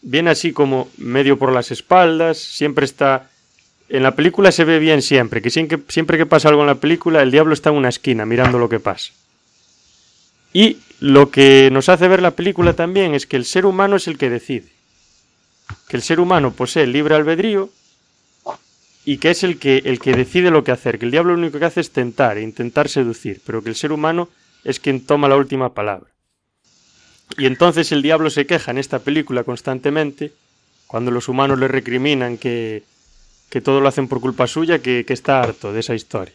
[0.01, 3.29] viene así como medio por las espaldas, siempre está...
[3.89, 7.23] En la película se ve bien siempre, que siempre, que pasa algo en la película,
[7.23, 9.11] el diablo está en una esquina mirando lo que pasa.
[10.53, 14.07] Y lo que nos hace ver la película también es que el ser humano es
[14.07, 14.67] el que decide.
[15.87, 17.71] Que el ser humano posee libre albedrío
[19.05, 20.99] y que es el que, el que decide lo que hacer.
[20.99, 23.75] Que el diablo lo único que hace es tentar e intentar seducir, pero que el
[23.75, 24.29] ser humano
[24.63, 26.09] es quien toma la última palabra.
[27.37, 30.33] Y entonces el diablo se queja en esta película constantemente,
[30.87, 32.83] cuando los humanos le recriminan que,
[33.49, 36.33] que todo lo hacen por culpa suya, que, que está harto de esa historia.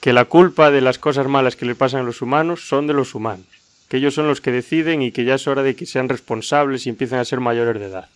[0.00, 2.94] Que la culpa de las cosas malas que le pasan a los humanos son de
[2.94, 3.46] los humanos,
[3.88, 6.86] que ellos son los que deciden y que ya es hora de que sean responsables
[6.86, 8.08] y empiecen a ser mayores de edad.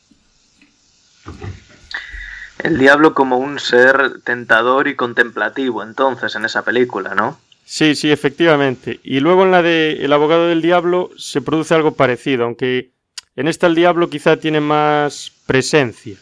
[2.59, 7.39] El diablo como un ser tentador y contemplativo entonces en esa película, ¿no?
[7.65, 9.01] Sí, sí, efectivamente.
[9.03, 12.91] Y luego en la de El abogado del diablo se produce algo parecido, aunque
[13.37, 16.17] en esta el diablo quizá tiene más presencia,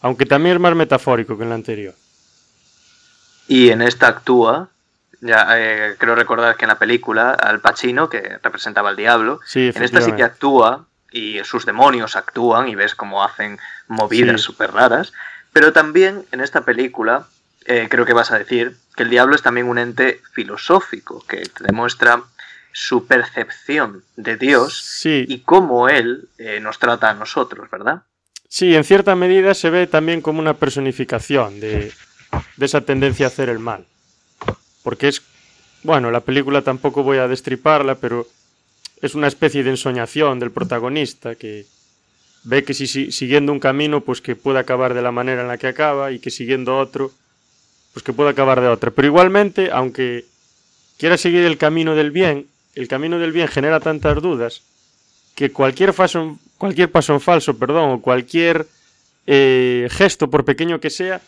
[0.00, 1.94] aunque también es más metafórico que en la anterior.
[3.48, 4.70] Y en esta actúa,
[5.20, 9.82] ya eh, creo recordar que en la película Al Pacino, que representaba al diablo, en
[9.82, 13.58] esta sí que actúa y sus demonios actúan y ves cómo hacen
[13.88, 15.12] movidas súper raras.
[15.52, 17.26] Pero también en esta película
[17.66, 21.38] eh, creo que vas a decir que el diablo es también un ente filosófico que
[21.46, 22.22] te demuestra
[22.72, 28.02] su percepción de Dios y cómo Él eh, nos trata a nosotros, ¿verdad?
[28.48, 31.92] Sí, en cierta medida se ve también como una personificación de,
[32.56, 33.86] de esa tendencia a hacer el mal.
[34.82, 35.22] Porque es,
[35.82, 38.26] bueno, la película tampoco voy a destriparla, pero
[39.02, 41.66] es una especie de ensoñación del protagonista que
[42.44, 45.58] ve que si, siguiendo un camino, pues que puede acabar de la manera en la
[45.58, 47.10] que acaba y que siguiendo otro,
[47.96, 48.90] pues que puede acabar de otra.
[48.90, 50.26] Pero igualmente, aunque
[50.98, 54.60] quiera seguir el camino del bien, el camino del bien genera tantas dudas
[55.34, 58.66] que cualquier paso, en falso, perdón, o cualquier
[59.26, 61.22] eh, gesto, por pequeño que sea,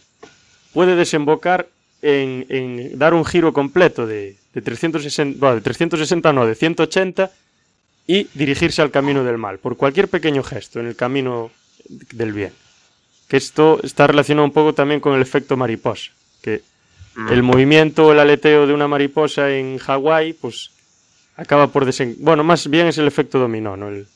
[0.74, 1.68] puede desembocar
[2.02, 7.30] en, dar un giro completo de, de 360, bueno, de 360 no, de 180
[8.06, 11.50] y dirigirse al camino del mal, por cualquier pequeño gesto en el camino
[11.88, 12.52] del bien.
[13.26, 16.10] Que esto está relacionado un poco también con el efecto mariposa,
[16.48, 16.62] que
[17.14, 17.28] mm.
[17.28, 20.70] el movimiento o el aleteo de una mariposa en Hawái, pues
[21.36, 22.16] acaba por desen...
[22.20, 24.06] Bueno, más bien es el efecto dominó, no el,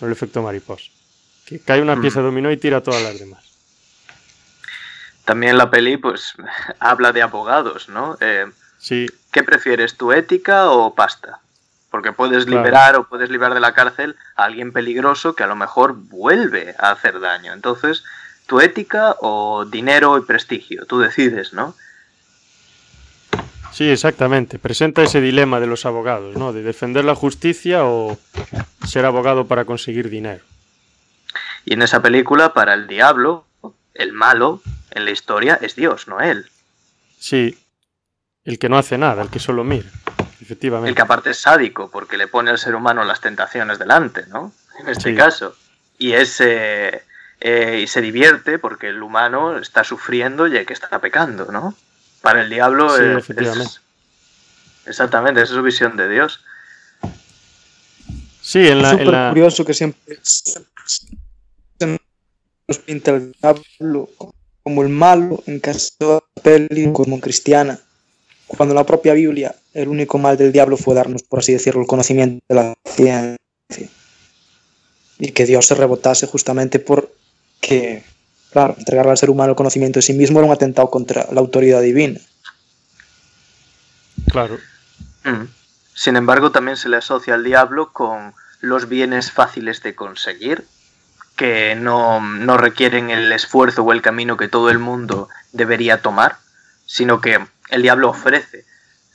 [0.00, 0.90] el efecto mariposa.
[1.46, 2.00] Que cae una mm.
[2.00, 3.44] pieza dominó y tira todas las demás.
[5.24, 6.34] También la peli, pues,
[6.78, 8.16] habla de abogados, ¿no?
[8.20, 8.46] Eh,
[8.78, 9.06] sí.
[9.30, 11.40] ¿Qué prefieres, tu ética o pasta?
[11.90, 15.56] Porque puedes liberar o puedes liberar de la cárcel a alguien peligroso que a lo
[15.56, 17.54] mejor vuelve a hacer daño.
[17.54, 18.04] Entonces,
[18.48, 21.76] tu ética o dinero y prestigio, tú decides, ¿no?
[23.72, 24.58] Sí, exactamente.
[24.58, 26.54] Presenta ese dilema de los abogados, ¿no?
[26.54, 28.18] De defender la justicia o
[28.86, 30.42] ser abogado para conseguir dinero.
[31.66, 33.44] Y en esa película, para el diablo,
[33.92, 36.46] el malo en la historia es Dios, no él.
[37.18, 37.58] Sí,
[38.44, 39.90] el que no hace nada, el que solo mira.
[40.40, 40.88] Efectivamente.
[40.88, 44.54] El que aparte es sádico, porque le pone al ser humano las tentaciones delante, ¿no?
[44.80, 45.54] En este caso.
[45.98, 47.02] Y ese eh,
[47.40, 51.74] y se divierte porque el humano está sufriendo y el que está pecando, ¿no?
[52.20, 53.28] Para el diablo es,
[54.86, 56.44] exactamente, esa es su visión de Dios.
[58.40, 58.92] Sí, en la.
[58.92, 60.18] Es súper curioso que siempre
[62.66, 64.08] nos pinta el diablo
[64.62, 67.78] como el malo en caso de peli como cristiana
[68.48, 71.86] cuando la propia Biblia, el único mal del diablo fue darnos, por así decirlo, el
[71.86, 73.38] conocimiento de la ciencia.
[75.18, 76.78] Y que Dios se rebotase justamente
[77.60, 78.04] porque,
[78.52, 81.40] claro, entregarle al ser humano el conocimiento de sí mismo era un atentado contra la
[81.40, 82.20] autoridad divina.
[84.30, 84.58] Claro.
[85.24, 85.44] Mm.
[85.94, 90.64] Sin embargo, también se le asocia al diablo con los bienes fáciles de conseguir,
[91.36, 96.38] que no, no requieren el esfuerzo o el camino que todo el mundo debería tomar,
[96.86, 97.38] sino que
[97.70, 98.64] el diablo ofrece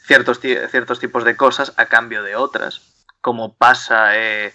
[0.05, 2.81] ciertos, ciertos tipos de cosas a cambio de otras,
[3.21, 4.53] como pasa eh,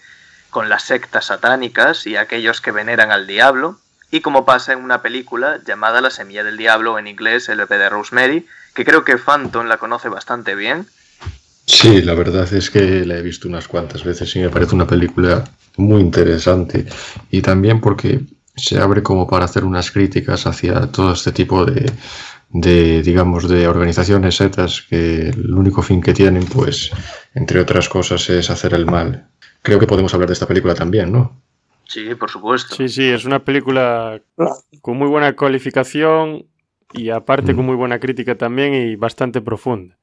[0.59, 3.79] con las sectas satánicas y aquellos que veneran al diablo,
[4.11, 7.79] y como pasa en una película llamada La Semilla del Diablo, en inglés El bebé
[7.79, 8.45] de Rosemary,
[8.75, 10.89] que creo que Phantom la conoce bastante bien.
[11.65, 14.89] Sí, la verdad es que la he visto unas cuantas veces y me parece una
[14.89, 15.45] película
[15.77, 16.87] muy interesante.
[17.31, 18.23] Y también porque
[18.57, 21.93] se abre como para hacer unas críticas hacia todo este tipo de,
[22.51, 26.91] de, digamos, de organizaciones setas que el único fin que tienen, pues,
[27.33, 29.29] entre otras cosas, es hacer el mal.
[29.63, 31.41] Creo que podemos hablar de esta película también, ¿no?
[31.85, 32.75] Sí, por supuesto.
[32.77, 34.21] Sí, sí, es una película
[34.83, 36.47] con muy buena cualificación
[36.93, 39.97] y aparte con muy buena crítica también y bastante profunda.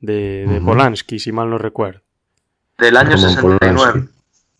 [0.00, 2.00] De, de Polanski, si mal no recuerdo.
[2.76, 4.08] Del año 69.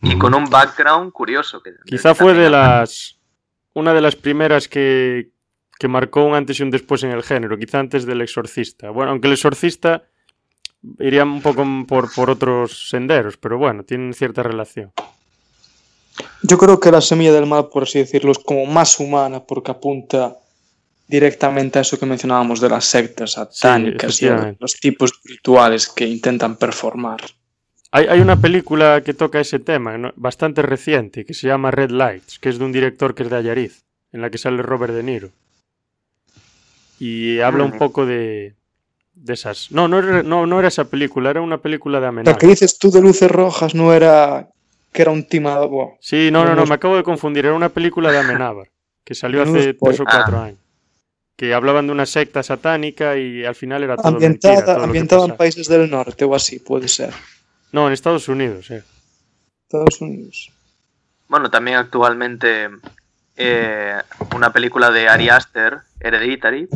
[0.03, 1.61] Y con un background curioso.
[1.62, 3.18] Que Quizá fue de las...
[3.74, 5.30] Una de las primeras que,
[5.78, 8.91] que marcó un antes y un después en el género, quizá antes del Exorcista.
[8.91, 10.05] Bueno, aunque el Exorcista
[10.99, 14.93] iría un poco por, por otros senderos, pero bueno, tienen cierta relación.
[16.43, 19.70] Yo creo que la semilla del mal, por así decirlo, es como más humana porque
[19.70, 20.37] apunta
[21.09, 24.28] directamente a eso que mencionábamos de las sectas satánicas y
[24.59, 27.20] los tipos espirituales que intentan performar.
[27.91, 32.39] Hay, hay, una película que toca ese tema, bastante reciente, que se llama Red Lights,
[32.39, 35.03] que es de un director que es de Ayariz, en la que sale Robert De
[35.03, 35.30] Niro
[37.03, 38.55] y habla un poco de,
[39.23, 39.70] de esas.
[39.70, 42.33] No, no, no, no era esa película, era una película de amenaza.
[42.33, 44.49] La que dices tú de luces rojas no era
[44.93, 45.95] que era un timador.
[46.01, 47.47] Sí, no, no, no, me acabo de confundir.
[47.47, 48.68] Era una película de Amenábar
[49.05, 50.59] que salió hace tres o cuatro años.
[51.37, 55.37] Que hablaban de una secta satánica y al final era todo ambientada, mentira, ambientada en
[55.37, 57.12] países del norte o así, puede ser.
[57.73, 58.85] No, en Estados Unidos, eh.
[59.66, 60.53] Estados Unidos.
[61.29, 62.68] Bueno, también actualmente
[63.37, 63.97] eh,
[64.37, 66.68] una película de Ari Aster, Hereditary,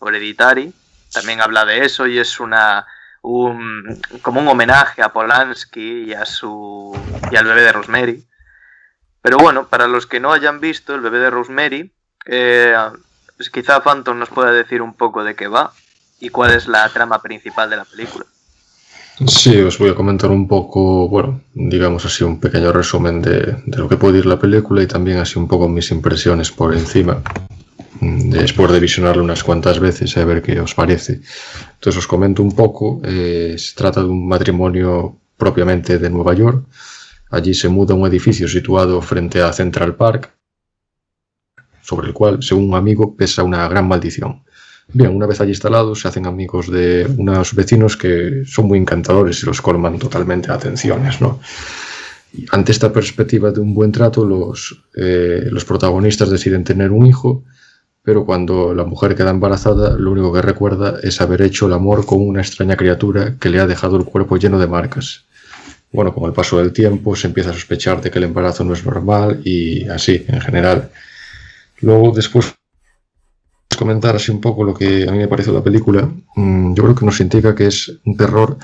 [0.00, 0.72] Hereditary,
[1.12, 2.86] también habla de eso y es una
[3.22, 6.96] un, como un homenaje a Polanski y a su
[7.30, 8.24] y al bebé de Rosemary.
[9.20, 11.92] Pero bueno, para los que no hayan visto El bebé de Rosemary,
[12.26, 12.74] eh,
[13.36, 15.72] pues quizá Phantom nos pueda decir un poco de qué va
[16.20, 18.24] y cuál es la trama principal de la película.
[19.26, 23.78] Sí, os voy a comentar un poco, bueno, digamos así, un pequeño resumen de, de
[23.78, 27.20] lo que puede ir la película y también así un poco mis impresiones por encima,
[28.00, 31.20] después de visionarlo unas cuantas veces, a ver qué os parece.
[31.74, 36.64] Entonces os comento un poco, eh, se trata de un matrimonio propiamente de Nueva York.
[37.30, 40.34] Allí se muda un edificio situado frente a Central Park,
[41.82, 44.42] sobre el cual, según un amigo, pesa una gran maldición.
[44.90, 49.42] Bien, una vez allí instalados, se hacen amigos de unos vecinos que son muy encantadores
[49.42, 51.40] y los colman totalmente de atenciones, ¿no?
[52.50, 57.44] Ante esta perspectiva de un buen trato, los, eh, los protagonistas deciden tener un hijo,
[58.08, 62.06] pero cuando la mujer queda embarazada, lo único que recuerda es haber hecho el amor
[62.06, 65.26] con una extraña criatura que le ha dejado el cuerpo lleno de marcas.
[65.92, 68.72] Bueno, con el paso del tiempo se empieza a sospechar de que el embarazo no
[68.72, 70.88] es normal y así, en general.
[71.82, 72.54] Luego, después
[73.76, 76.94] comentar así un poco lo que a mí me parece la película, mm, yo creo
[76.94, 78.56] que nos indica que es un terror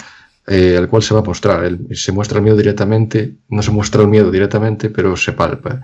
[0.46, 1.70] eh, al cual se va a mostrar.
[1.92, 5.82] Se muestra el miedo directamente, no se muestra el miedo directamente, pero se palpa.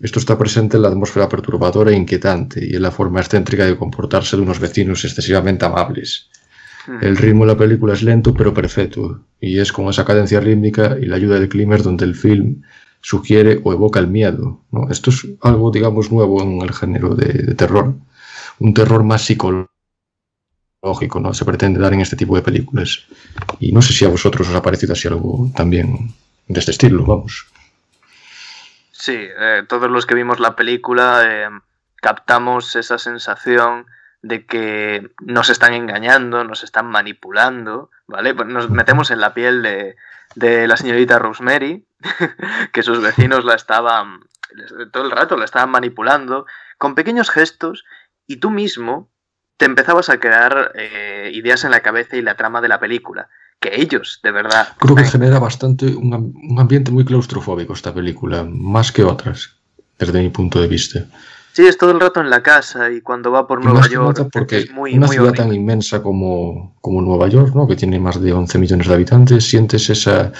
[0.00, 3.76] Esto está presente en la atmósfera perturbadora e inquietante y en la forma excéntrica de
[3.76, 6.28] comportarse de unos vecinos excesivamente amables.
[7.02, 10.96] El ritmo de la película es lento pero perfecto y es con esa cadencia rítmica
[11.00, 12.62] y la ayuda del clima donde el film
[13.02, 14.62] sugiere o evoca el miedo.
[14.72, 14.88] ¿no?
[14.90, 17.94] Esto es algo, digamos, nuevo en el género de, de terror
[18.60, 19.68] un terror más psicológico,
[21.20, 21.34] ¿no?
[21.34, 23.06] Se pretende dar en este tipo de películas.
[23.58, 26.12] Y no sé si a vosotros os ha parecido así algo también
[26.46, 27.46] de este estilo, vamos.
[29.00, 31.48] Sí, eh, todos los que vimos la película eh,
[32.02, 33.86] captamos esa sensación
[34.20, 38.34] de que nos están engañando, nos están manipulando, ¿vale?
[38.34, 39.96] Pues nos metemos en la piel de,
[40.34, 41.86] de la señorita Rosemary,
[42.74, 44.20] que sus vecinos la estaban,
[44.92, 46.44] todo el rato la estaban manipulando,
[46.76, 47.86] con pequeños gestos
[48.26, 49.08] y tú mismo
[49.56, 53.30] te empezabas a crear eh, ideas en la cabeza y la trama de la película.
[53.60, 54.68] Que ellos, de verdad.
[54.78, 59.50] Creo que genera bastante un, un, ambiente muy claustrofóbico esta película, más que otras,
[59.98, 61.06] desde mi punto de vista.
[61.52, 64.28] Sí, es todo el rato en la casa y cuando va por Nueva York.
[64.32, 65.44] Porque es muy, una muy ciudad horrible.
[65.44, 67.66] tan inmensa como, como Nueva York, ¿no?
[67.66, 70.32] que tiene más de 11 millones de habitantes, sientes esa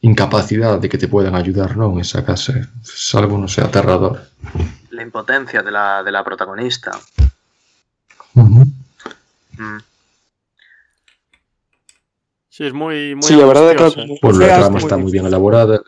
[0.00, 1.92] incapacidad de que te puedan ayudar ¿no?
[1.92, 2.54] en esa casa.
[2.82, 4.22] Es algo, no sé, aterrador.
[4.90, 6.92] La impotencia de la, de la protagonista.
[8.34, 8.66] Uh -huh.
[9.58, 9.78] mm.
[12.54, 15.26] Sí, es muy, muy Sí, la verdad es que pues la trama está muy bien
[15.26, 15.82] elaborada.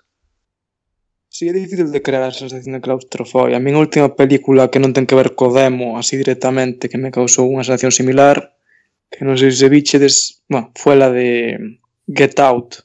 [1.29, 3.59] Sí, é difícil de crear a sensación de claustrofobia.
[3.59, 6.99] A min a última película que non ten que ver co demo así directamente que
[6.99, 8.59] me causou unha sensación similar
[9.14, 11.55] que non sei se vichedes, bueno, foi la de
[12.11, 12.83] Get Out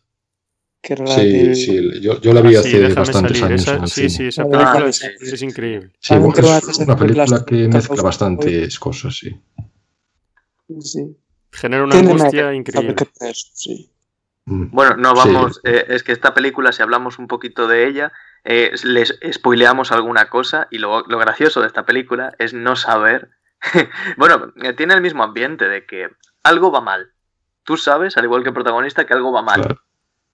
[0.84, 1.58] que era Sí, del...
[1.58, 1.74] sí,
[2.06, 3.50] yo, yo la vi Ah, hace sí, bastantes salir.
[3.50, 4.10] años Esa- en el sí, cine.
[4.14, 5.10] sí, esa película es, sí.
[5.26, 5.90] es increíble.
[5.98, 9.34] Sí, bueno, es una película que mezcla bastantes cosas, sí.
[10.86, 11.18] Sí.
[11.52, 12.96] Genera una Tiene angustia increíble.
[13.34, 13.90] sí.
[14.46, 14.68] Mm.
[14.72, 15.30] Bueno, no Sí.
[15.34, 15.62] vamos.
[15.64, 18.12] eh, es que esta película, si hablamos un poquito de ella,
[18.44, 23.30] eh, les spoileamos alguna cosa y lo, lo gracioso de esta película es no saber.
[24.18, 26.10] bueno, eh, tiene el mismo ambiente de que
[26.44, 27.12] algo va mal.
[27.64, 29.62] Tú sabes, al igual que el protagonista, que algo va mal.
[29.62, 29.82] Claro.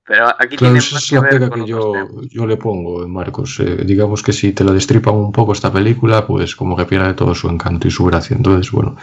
[0.05, 1.93] Pero aquí Claro, tiene esa más es que la ver con que yo,
[2.29, 3.59] yo le pongo, Marcos.
[3.59, 7.13] Eh, digamos que si te la destripan un poco esta película, pues como que pierde
[7.13, 8.37] todo su encanto y su gracia.
[8.37, 8.95] Entonces, bueno,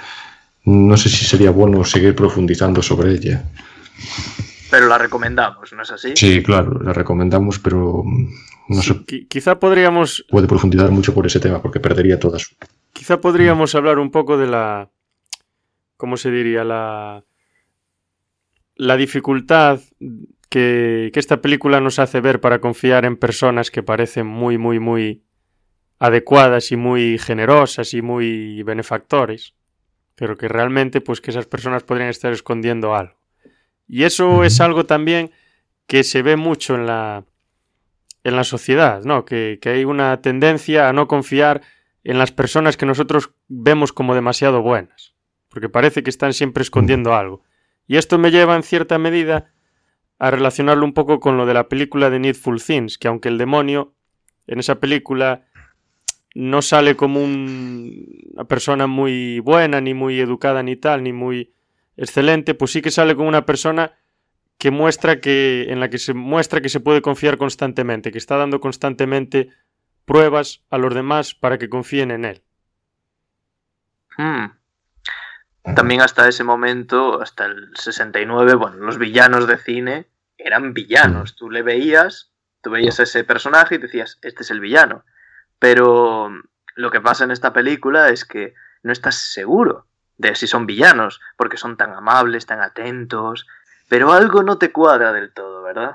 [0.64, 3.44] no sé si sería bueno seguir profundizando sobre ella.
[4.70, 6.12] Pero la recomendamos, ¿no es así?
[6.16, 8.28] Sí, claro, la recomendamos, pero mm,
[8.70, 12.54] no Sí, qui- quizá podríamos, puede profundizar mucho por ese tema porque perdería toda su...
[12.92, 14.90] quizá podríamos hablar un poco de la,
[15.96, 16.64] ¿cómo se diría?
[16.64, 17.24] La,
[18.76, 19.80] la dificultad
[20.48, 24.80] que, que esta película nos hace ver para confiar en personas que parecen muy, muy,
[24.80, 25.22] muy
[25.98, 29.54] adecuadas y muy generosas y muy benefactores,
[30.14, 33.16] pero que realmente, pues que esas personas podrían estar escondiendo algo.
[33.86, 35.30] Y eso es algo también
[35.86, 37.24] que se ve mucho en la,
[38.22, 39.24] en la sociedad, ¿no?
[39.24, 41.62] Que, que hay una tendencia a no confiar
[42.04, 45.14] en las personas que nosotros vemos como demasiado buenas,
[45.48, 47.42] porque parece que están siempre escondiendo algo.
[47.86, 49.52] Y esto me lleva en cierta medida
[50.18, 53.38] a relacionarlo un poco con lo de la película de Needful Things, que aunque el
[53.38, 53.94] demonio
[54.46, 55.46] en esa película
[56.34, 61.52] no sale como un- una persona muy buena, ni muy educada, ni tal, ni muy
[61.96, 63.92] excelente, pues sí que sale como una persona
[64.58, 68.36] que muestra que, en la que se muestra que se puede confiar constantemente, que está
[68.36, 69.50] dando constantemente
[70.04, 72.42] pruebas a los demás para que confíen en él.
[74.16, 74.46] Hmm.
[75.74, 80.06] También hasta ese momento, hasta el 69, bueno, los villanos de cine
[80.36, 81.36] eran villanos.
[81.36, 85.04] Tú le veías, tú veías a ese personaje y decías, este es el villano.
[85.64, 86.28] Pero
[86.76, 88.52] lo que pasa en esta película es que
[88.82, 89.86] no estás seguro
[90.18, 93.46] de si son villanos, porque son tan amables, tan atentos,
[93.88, 95.92] pero algo no te cuadra del todo, ¿verdad?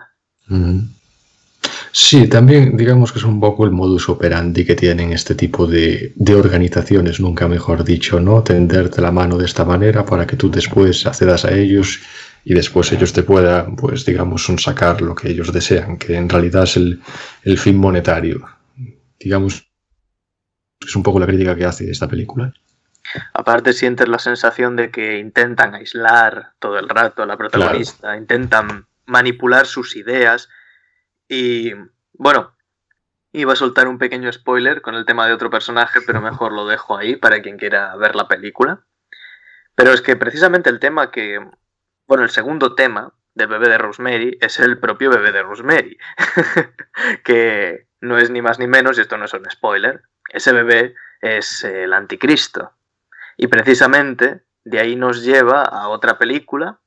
[1.91, 6.15] Sí, también digamos que es un poco el modus operandi que tienen este tipo de,
[6.35, 8.41] organizaciones, nunca mejor dicho, ¿no?
[8.41, 11.99] Tenderte la mano de esta manera para que tú después accedas a ellos
[12.43, 16.63] y después ellos te puedan, pues digamos, sacar lo que ellos desean, que en realidad
[16.63, 18.58] es el fin monetario.
[19.19, 19.71] Digamos,
[20.79, 22.53] es un poco la crítica que hace esta película.
[23.33, 28.17] Aparte sientes la sensación de que intentan aislar todo el rato a la protagonista, claro.
[28.17, 30.49] intentan manipular sus ideas
[31.27, 31.73] y
[32.13, 32.55] bueno,
[33.31, 36.67] iba a soltar un pequeño spoiler con el tema de otro personaje, pero mejor lo
[36.67, 38.85] dejo ahí para quien quiera ver la película.
[39.75, 41.39] Pero es que precisamente el tema que,
[42.07, 45.97] bueno, el segundo tema del bebé de Rosemary es el propio bebé de Rosemary,
[47.23, 50.95] que no es ni más ni menos, y esto no es un spoiler, ese bebé
[51.21, 52.71] es el anticristo.
[53.37, 56.79] Y precisamente de ahí nos lleva a otra película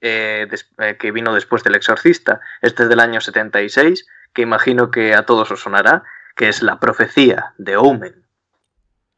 [0.00, 0.46] eh,
[0.78, 2.40] eh, que vino después del Exorcista.
[2.62, 6.04] Este es del año 76, que imagino que a todos os sonará,
[6.34, 8.26] que es La Profecía de Omen.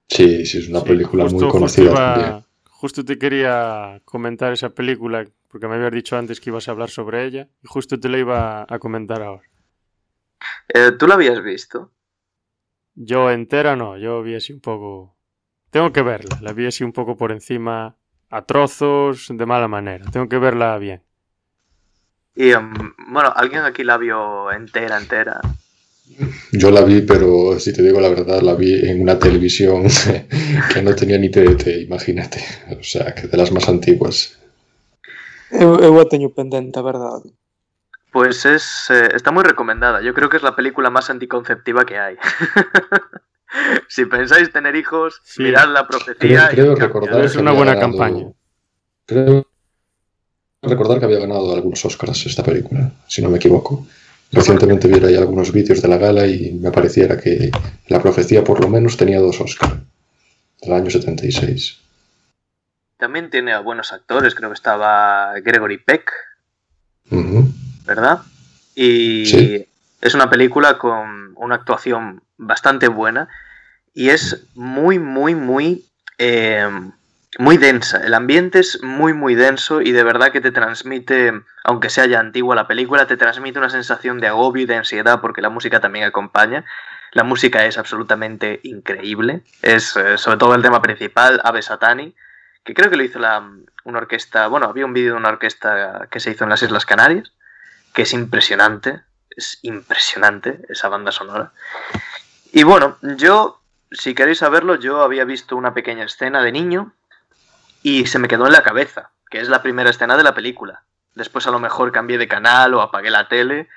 [0.09, 2.45] Sí, sí, es una película justo, muy conocida justo iba.
[2.65, 6.91] Justo te quería comentar esa película, porque me habías dicho antes que ibas a hablar
[6.91, 9.43] sobre ella, y justo te la iba a comentar ahora.
[10.69, 11.93] Eh, ¿Tú la habías visto?
[12.95, 15.17] Yo entera no, yo vi así un poco...
[15.71, 17.97] Tengo que verla, la vi así un poco por encima,
[18.31, 20.11] a trozos, de mala manera.
[20.11, 21.03] Tengo que verla bien.
[22.35, 22.73] Y, um,
[23.13, 25.41] bueno, ¿alguien aquí la vio entera, entera?
[26.53, 29.85] Yo la vi, pero si te digo la verdad, la vi en una televisión
[30.73, 32.43] que no tenía ni TDT, imagínate.
[32.79, 34.39] O sea, que de las más antiguas.
[35.51, 37.33] Eu, eu a teño pendente, a verdade.
[38.13, 40.01] Pues es, eh, está muy recomendada.
[40.01, 42.17] Yo creo que es la película más anticonceptiva que hay.
[43.89, 45.43] si pensáis tener hijos, Sí.
[45.43, 46.49] mirad la profecía.
[46.51, 48.27] Creo, creo y recordar Es que una había buena ganado- campaña.
[49.07, 49.47] Creo
[50.63, 53.87] recordar que había ganado algunos Oscars esta película, si no me equivoco.
[54.33, 57.51] Recientemente vi ahí algunos vídeos de la gala y me pareciera que
[57.89, 59.75] la profecía por lo menos tenía dos Oscars
[60.61, 61.81] del año 76.
[62.99, 64.35] También tiene a buenos actores.
[64.35, 66.11] Creo que estaba Gregory Peck.
[67.89, 68.21] ¿Verdad?
[68.75, 69.67] Y Sí.
[70.01, 73.29] es una película con una actuación bastante buena
[73.95, 75.85] y es muy, muy, muy,
[76.19, 76.69] eh,
[77.39, 77.99] muy densa.
[78.05, 81.33] El ambiente es muy, muy denso y de verdad que te transmite,
[81.65, 85.21] aunque sea ya antigua la película, te transmite una sensación de agobio y de ansiedad
[85.21, 86.65] porque la música también acompaña.
[87.13, 89.41] La música es absolutamente increíble.
[89.63, 92.15] Es eh, sobre todo el tema principal, Ave Satani,
[92.65, 93.43] que creo que lo hizo la,
[93.85, 96.85] una orquesta, bueno, había un vídeo de una orquesta que se hizo en las Islas
[96.85, 97.33] Canarias,
[97.93, 101.53] que es impresionante, es impresionante esa banda sonora.
[102.53, 103.61] Y bueno, yo,
[103.91, 106.93] si queréis saberlo, yo había visto una pequeña escena de niño
[107.83, 110.83] y se me quedó en la cabeza, que es la primera escena de la película.
[111.15, 113.69] Después a lo mejor cambié de canal o apagué la tele,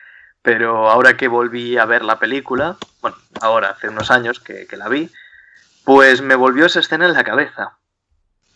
[0.41, 4.78] pero ahora que volví a ver la película, bueno, ahora hace unos años que, que
[4.78, 5.12] la vi,
[5.84, 7.78] pues me volvió esa escena en la cabeza.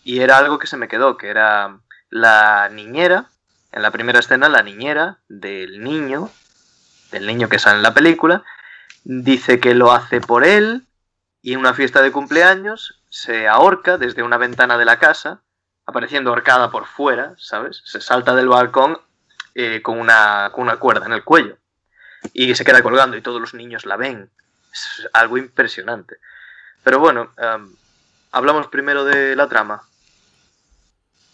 [0.04, 1.78] Y era algo que se me quedó, que era
[2.10, 3.30] la niñera,
[3.76, 6.32] en la primera escena, la niñera del niño,
[7.12, 8.44] del niño que sale en la película,
[9.04, 10.88] dice que lo hace por él
[11.42, 15.42] y en una fiesta de cumpleaños se ahorca desde una ventana de la casa,
[15.86, 17.82] apareciendo ahorcada por fuera, ¿sabes?
[17.84, 18.98] Se salta del balcón
[19.54, 21.58] eh, con, una, con una cuerda en el cuello
[22.34, 24.30] y se queda colgando y todos los niños la ven.
[24.72, 26.16] Es algo impresionante.
[26.82, 27.76] Pero bueno, em,
[28.32, 29.84] hablamos primero de la trama.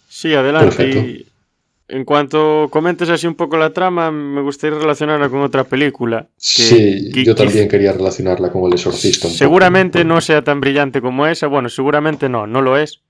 [0.10, 1.28] Sí, adelante.
[1.94, 6.22] En cuanto comentes así un poco la trama, me gustaría relacionarla con otra película.
[6.22, 9.28] que- Sí, que- yo que también quería relacionarla con el exorcista.
[9.28, 9.38] poco.
[9.38, 13.02] Seguramente no sea tan brillante como esa, bueno, seguramente no, no lo es,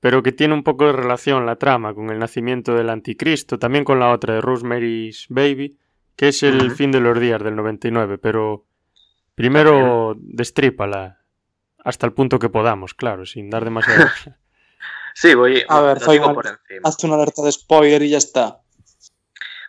[0.00, 3.84] pero que tiene un poco de relación la trama con el nacimiento del anticristo, también
[3.84, 5.76] con la otra de Rosemary's Baby,
[6.14, 8.64] que es el fin de los días del 99, pero
[9.34, 11.20] primero destrípala
[11.84, 14.04] hasta el punto que podamos, claro, sin dar demasiado...
[15.20, 16.32] Sí, voy A ver, por encima.
[16.84, 18.60] Hazte una alerta de spoiler y ya está.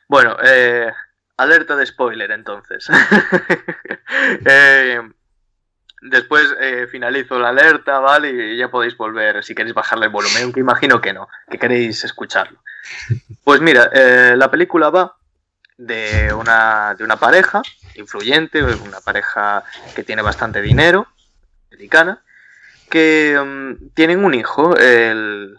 [0.08, 0.92] Bueno, eh,
[1.38, 2.88] alerta de spoiler entonces.
[4.46, 5.02] Eh,
[6.02, 8.54] después eh, finalizo la alerta, ¿vale?
[8.54, 12.04] Y ya podéis volver si queréis bajarle el volumen, aunque imagino que no, que queréis
[12.04, 12.60] escucharlo.
[13.44, 15.16] Pues mira, eh, la película va
[15.78, 17.62] de una, de una pareja
[17.96, 19.64] influyente, una pareja
[19.96, 21.08] que tiene bastante dinero,
[21.72, 22.24] americana,
[22.90, 25.58] que mm, tienen un hijo, el,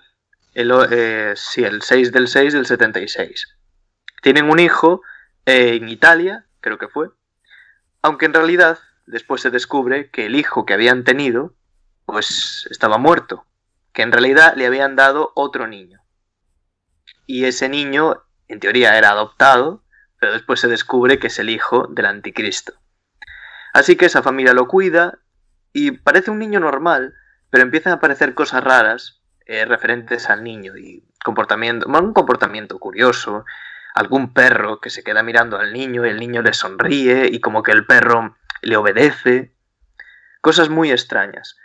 [0.54, 3.56] el, eh, sí, el 6 del 6 del 76
[4.20, 5.02] tienen un hijo
[5.46, 7.08] eh, en Italia, creo que fue,
[8.02, 11.54] aunque en realidad después se descubre que el hijo que habían tenido,
[12.06, 13.46] pues estaba muerto,
[13.92, 16.00] que en realidad le habían dado otro niño.
[17.26, 19.82] Y ese niño, en teoría, era adoptado,
[20.18, 22.74] pero después se descubre que es el hijo del anticristo.
[23.72, 25.18] Así que esa familia lo cuida
[25.72, 27.14] y parece un niño normal,
[27.51, 33.44] pero empiezan a aparecer cosas raras eh, referentes al niño y comportamiento, un comportamiento curioso,
[33.94, 37.62] algún perro que se queda mirando al niño y el niño le sonríe y como
[37.62, 39.53] que el perro le obedece,
[40.40, 41.59] cosas muy extrañas.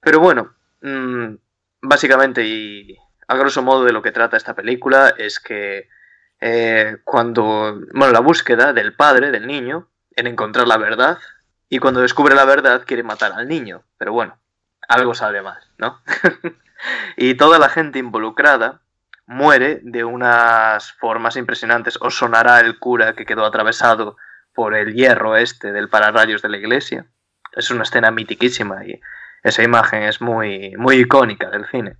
[0.00, 1.34] Pero bueno, mmm,
[1.82, 5.88] básicamente y a grosso modo de lo que trata esta película es que
[6.40, 11.18] eh, cuando, bueno, la búsqueda del padre, del niño, en encontrar la verdad,
[11.68, 14.38] y cuando descubre la verdad quiere matar al niño, pero bueno,
[14.88, 16.00] algo sale mal, ¿no?
[17.16, 18.80] y toda la gente involucrada
[19.26, 21.98] muere de unas formas impresionantes.
[22.00, 24.16] Os sonará el cura que quedó atravesado
[24.54, 27.06] por el hierro este del pararrayos de la iglesia.
[27.52, 29.00] Es una escena mitiquísima y
[29.42, 31.96] esa imagen es muy, muy icónica del cine.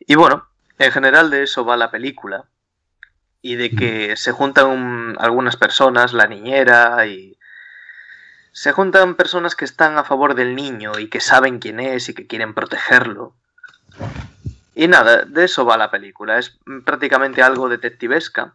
[0.00, 2.44] Y bueno, en general de eso va la película
[3.40, 7.36] y de que se juntan algunas personas, la niñera y
[8.52, 12.14] se juntan personas que están a favor del niño y que saben quién es y
[12.14, 13.34] que quieren protegerlo.
[14.74, 16.38] Y nada, de eso va la película.
[16.38, 18.54] Es prácticamente algo detectivesca,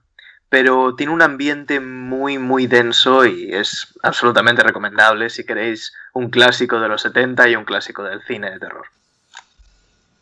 [0.49, 6.79] pero tiene un ambiente muy, muy denso y es absolutamente recomendable si queréis un clásico
[6.79, 8.85] de los 70 y un clásico del cine de terror.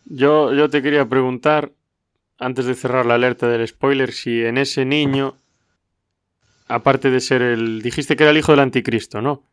[0.05, 1.71] Yo, yo te quería preguntar,
[2.39, 5.38] antes de cerrar la alerta del spoiler, si en ese niño,
[6.67, 7.82] aparte de ser el...
[7.82, 9.43] Dijiste que era el hijo del anticristo, ¿no?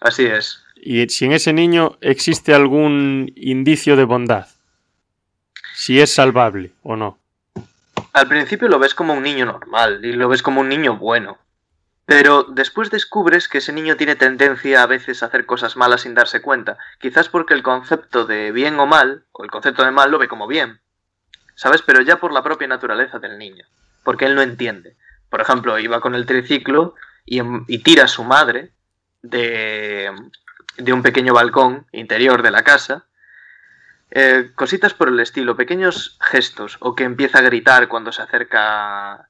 [0.00, 0.64] Así es.
[0.76, 4.46] Y si en ese niño existe algún indicio de bondad,
[5.74, 7.18] si es salvable o no.
[8.12, 11.38] Al principio lo ves como un niño normal y lo ves como un niño bueno.
[12.04, 16.14] Pero después descubres que ese niño tiene tendencia a veces a hacer cosas malas sin
[16.14, 20.10] darse cuenta, quizás porque el concepto de bien o mal, o el concepto de mal
[20.10, 20.80] lo ve como bien,
[21.54, 21.82] ¿sabes?
[21.82, 23.66] Pero ya por la propia naturaleza del niño,
[24.04, 24.96] porque él no entiende.
[25.28, 26.94] Por ejemplo, iba con el triciclo
[27.26, 28.72] y, y tira a su madre
[29.30, 30.10] de,
[30.76, 33.06] de un pequeño balcón interior de la casa.
[34.10, 39.28] Eh, cositas por el estilo, pequeños gestos, o que empieza a gritar cuando se acerca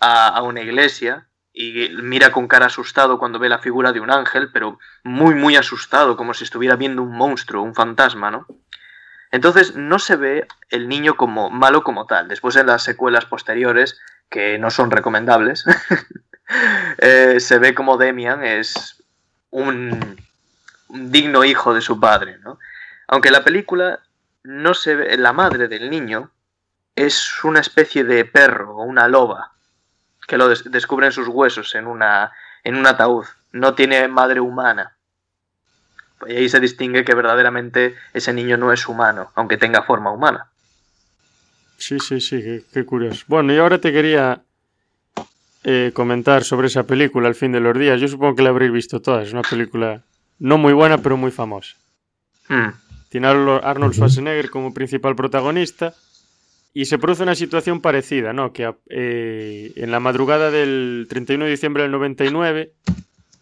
[0.00, 4.10] a, a, una iglesia y mira con cara asustado cuando ve la figura de un
[4.10, 8.46] ángel, pero muy, muy asustado, como si estuviera viendo un monstruo, un fantasma, ¿no?
[9.30, 12.28] Entonces no se ve el niño como malo como tal.
[12.28, 15.64] Después en las secuelas posteriores, que no son recomendables,
[16.98, 19.04] eh, se ve como Demian es
[19.56, 20.16] un,
[20.88, 22.58] digno hijo de su padre, ¿no?
[23.08, 24.00] Aunque la película
[24.44, 26.30] no se ve, la madre del niño
[26.94, 29.52] es una especie de perro o una loba
[30.26, 32.32] que lo des descubren sus huesos en, una,
[32.64, 33.26] en un ataúd.
[33.52, 34.96] No tiene madre humana.
[36.26, 40.48] Y ahí se distingue que verdaderamente ese niño no es humano, aunque tenga forma humana.
[41.78, 43.24] Sí, sí, sí, qué, qué curioso.
[43.28, 44.42] Bueno, y ahora te quería
[45.68, 48.00] eh, comentar sobre esa película, El fin de los días.
[48.00, 49.24] Yo supongo que la habréis visto toda.
[49.24, 50.04] Es una película
[50.38, 51.74] no muy buena, pero muy famosa.
[52.48, 52.68] Hmm.
[53.08, 55.92] Tiene a Arnold Schwarzenegger como principal protagonista
[56.72, 58.52] y se produce una situación parecida, ¿no?
[58.52, 62.70] Que eh, en la madrugada del 31 de diciembre del 99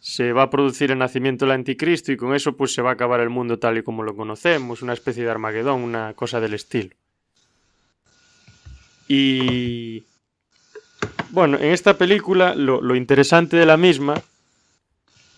[0.01, 2.93] se va a producir el nacimiento del anticristo y con eso pues se va a
[2.95, 6.55] acabar el mundo tal y como lo conocemos, una especie de Armagedón, una cosa del
[6.55, 6.97] estilo.
[9.09, 10.05] Y
[11.35, 14.15] bueno, en esta película lo, lo interesante de la misma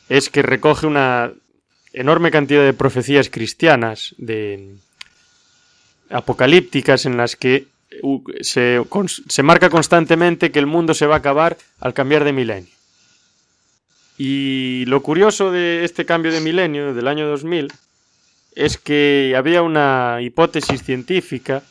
[0.09, 1.33] es que recoge una
[1.93, 4.77] enorme cantidad de profecías cristianas, de
[6.11, 7.67] apocalípticas, en las que
[8.43, 8.83] se,
[9.29, 12.71] se, marca constantemente que el mundo se va a acabar al cambiar de milenio.
[14.19, 17.73] Y lo curioso de este cambio de milenio, del año 2000,
[18.55, 21.63] es que había una hipótesis científica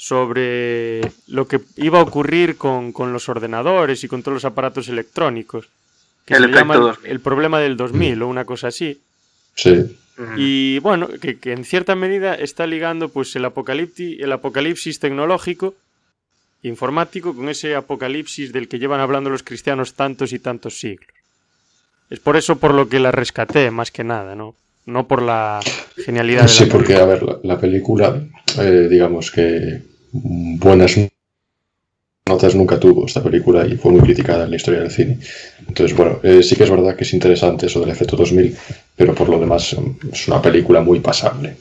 [0.00, 4.88] sobre lo que iba a ocurrir con, con los ordenadores y con todos los aparatos
[4.88, 5.68] electrónicos.
[6.24, 9.00] Que el, se llama el, el, problema del 2000 o una cosa así.
[9.56, 9.98] Sí.
[10.36, 15.74] Y bueno, que, que, en cierta medida está ligando pues el, apocalipsis, el apocalipsis tecnológico,
[16.62, 21.08] informático, con ese apocalipsis del que llevan hablando los cristianos tantos y tantos siglos.
[22.08, 24.54] Es por eso por lo que la rescaté, más que nada, ¿no?
[24.88, 25.60] No por la
[25.96, 28.22] genialidad de Sí, la porque, a ver, la, la película,
[28.58, 29.82] eh, digamos que
[30.12, 30.96] buenas
[32.26, 35.18] notas nunca tuvo esta película y fue muy criticada en la historia del cine.
[35.68, 38.56] Entonces, bueno, eh, sí que es verdad que es interesante eso del efecto 2000,
[38.96, 39.76] pero por lo demás
[40.10, 41.58] es una película muy pasable.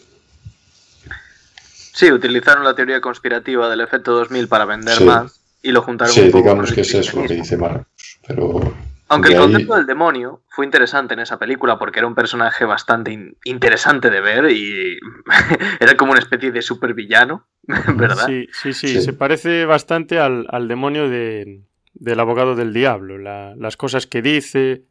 [1.94, 5.04] Sí, utilizaron la teoría conspirativa del efecto 2000 para vender Sí.
[5.04, 7.58] más y lo juntaron Sí, un poco digamos con que es eso lo que dice
[7.58, 8.74] Marcos, pero
[9.10, 13.36] Aunque el concepto del demonio fue interesante en esa película porque era un personaje bastante
[13.46, 15.00] interesante de ver y
[15.80, 17.48] era como una especie de supervillano,
[17.96, 18.26] ¿verdad?
[18.28, 21.62] Sí, sí, sí, se parece bastante al, demonio de,
[21.94, 24.84] del abogado del diablo, las cosas que dice.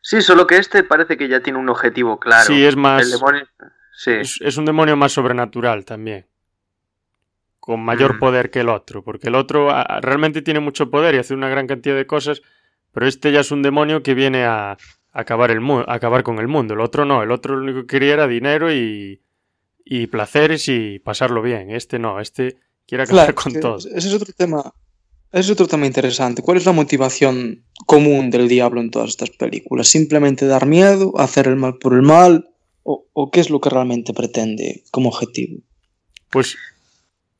[0.00, 2.44] Sí, solo que este parece que ya tiene un objetivo claro.
[2.44, 3.20] Sí, es más.
[4.06, 6.26] es, un demonio más sobrenatural también
[7.64, 8.18] con mayor mm.
[8.18, 9.70] poder que el otro, porque el otro
[10.02, 12.42] realmente tiene mucho poder y hace una gran cantidad de cosas,
[12.94, 14.78] pero este ya es un demonio que viene a,
[15.12, 16.74] acabar, el acabar con el mundo.
[16.74, 19.20] El otro no, el otro lo único que quería era dinero y,
[19.84, 21.70] y placeres y pasarlo bien.
[21.70, 23.78] Este no, este quiere acabar con todo.
[23.78, 24.72] Ese es otro tema.
[25.32, 26.42] Es otro tema interesante.
[26.42, 29.88] ¿Cuál es la motivación común del diablo en todas estas películas?
[29.88, 32.50] ¿Simplemente dar miedo, hacer el mal por el mal?
[32.84, 35.60] ¿O, o qué es lo que realmente pretende como objetivo?
[36.30, 36.56] Pues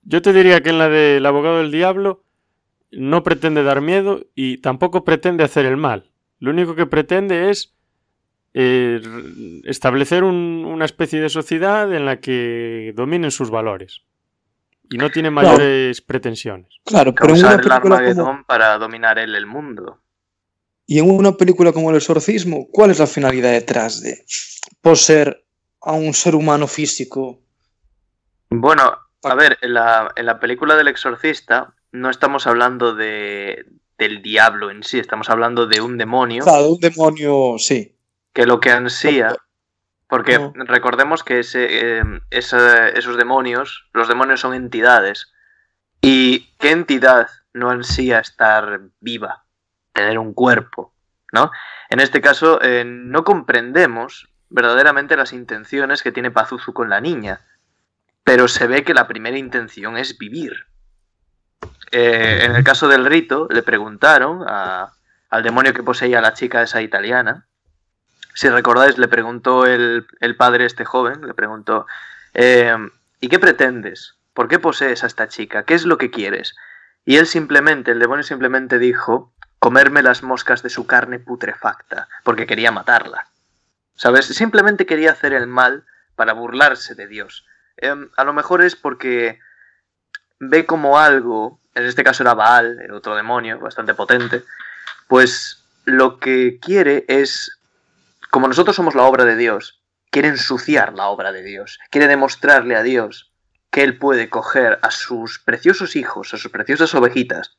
[0.02, 2.23] yo te diría que en la del abogado del diablo
[2.96, 6.10] no pretende dar miedo y tampoco pretende hacer el mal.
[6.38, 7.74] Lo único que pretende es
[8.52, 9.00] eh,
[9.64, 14.02] establecer una especie de sociedad en la que dominen sus valores.
[14.90, 16.68] Y no tiene mayores pretensiones.
[16.84, 20.00] Claro, pero una película para dominar él el mundo.
[20.86, 24.24] Y en una película como El Exorcismo, ¿cuál es la finalidad detrás de
[24.82, 25.44] poseer
[25.80, 27.40] a un ser humano físico?
[28.50, 28.82] Bueno,
[29.22, 33.66] a ver, en la, en la película del exorcista no estamos hablando de,
[33.98, 36.42] del diablo en sí, estamos hablando de un demonio.
[36.42, 37.96] Claro, un demonio, sí.
[38.32, 39.36] Que lo que ansía,
[40.08, 45.32] porque recordemos que ese, em, esos demonios, los demonios son entidades.
[46.00, 49.44] ¿Y qué entidad no ansía estar viva,
[49.92, 50.92] tener un cuerpo?
[51.32, 51.50] ¿no?
[51.90, 57.40] En este caso, eh, no comprendemos verdaderamente las intenciones que tiene Pazuzu con la niña
[58.24, 60.66] pero se ve que la primera intención es vivir.
[61.96, 66.60] Eh, en el caso del rito, le preguntaron al demonio que poseía a la chica
[66.60, 67.46] esa italiana.
[68.34, 70.04] Si recordáis, le preguntó el,
[70.36, 71.86] padre este joven, le preguntó,
[72.32, 72.76] eh,
[73.20, 74.16] ¿y qué pretendes?
[74.32, 75.62] ¿Por qué posees a esta chica?
[75.62, 76.56] ¿Qué es lo que quieres?
[77.04, 82.44] Y él simplemente, el demonio simplemente dijo, comerme las moscas de su carne putrefacta, porque
[82.44, 83.28] quería matarla.
[83.94, 84.26] ¿Sabes?
[84.26, 85.84] Simplemente quería hacer el mal
[86.16, 87.46] para burlarse de Dios.
[87.76, 89.38] Em, a lo mejor es porque
[90.38, 94.42] ve como algo, en este caso era Baal, el otro demonio bastante potente,
[95.08, 97.58] pues lo que quiere es,
[98.30, 99.80] como nosotros somos la obra de Dios,
[100.10, 103.32] quiere ensuciar la obra de Dios, quiere demostrarle a Dios
[103.70, 107.56] que Él puede coger a sus preciosos hijos, a sus preciosas ovejitas,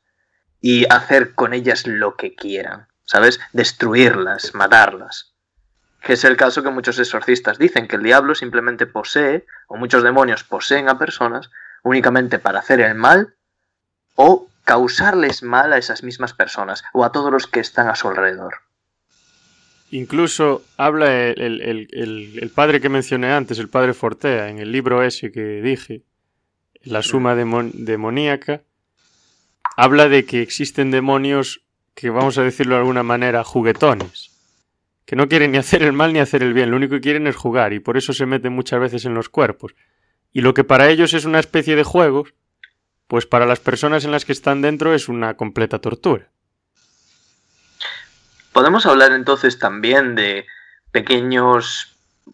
[0.60, 3.38] y hacer con ellas lo que quieran, ¿sabes?
[3.52, 5.36] Destruirlas, matarlas
[6.06, 10.04] que es el caso que muchos exorcistas dicen, que el diablo simplemente posee, o muchos
[10.04, 11.50] demonios poseen a personas,
[11.86, 13.34] únicamente para hacer el mal
[14.16, 18.08] o causarles mal a esas mismas personas o a todos los que están a su
[18.08, 18.56] alrededor.
[19.92, 25.62] Incluso habla el, padre que mencioné antes, el padre Fortea, en el libro ese que
[25.62, 26.02] dije,
[26.82, 28.62] La suma demoníaca,
[29.76, 31.62] habla de que existen demonios
[31.94, 34.36] que, vamos a decirlo de alguna manera, juguetones
[35.04, 37.28] que no quieren ni hacer el mal ni hacer el bien, lo único que quieren
[37.28, 39.76] es jugar y por eso se meten muchas veces en los cuerpos.
[40.32, 42.34] Y lo que para ellos es una especie de juegos,
[43.06, 46.28] pues para las personas en las que están dentro es una completa tortura.
[48.52, 50.46] Podemos hablar entonces también de
[50.90, 51.92] pequeños...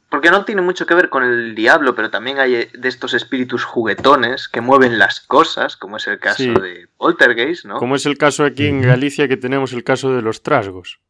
[0.09, 3.64] Porque no tiene mucho que ver con el diablo, pero también hay de estos espíritus
[3.64, 7.76] juguetones que mueven las cosas, como es el caso de Poltergeist, ¿no?
[7.76, 11.01] Como es el caso aquí en Galicia que tenemos el caso de los trasgos.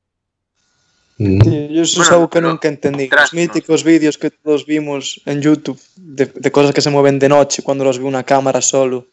[1.22, 3.08] Sí, yo eso es algo que nunca entendí.
[3.08, 7.62] Los míticos vídeos que todos vimos en YouTube de, cosas que se mueven de noche
[7.62, 9.06] cuando los ve una cámara solo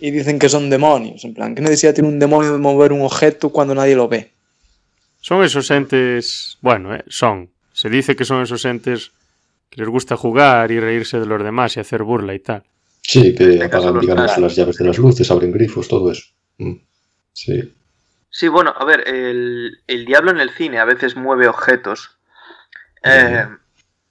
[0.00, 1.24] y dicen que son demonios.
[1.24, 4.32] En plan, ¿qué necesidad tiene un demonio de mover un objeto cuando nadie lo ve?
[5.20, 7.50] Son esos entes, bueno, eh, son.
[7.72, 9.12] Se dice que son esos entes
[9.70, 12.64] que les gusta jugar y reírse de los demás y hacer burla y tal.
[13.02, 16.26] Sí, que apagan, digamos, las llaves de las luces, abren grifos, todo eso.
[16.58, 16.74] Mm,
[17.32, 17.72] sí.
[18.30, 22.18] Sí, bueno, a ver, el, diablo en el cine a veces mueve objetos
[23.02, 23.46] eh,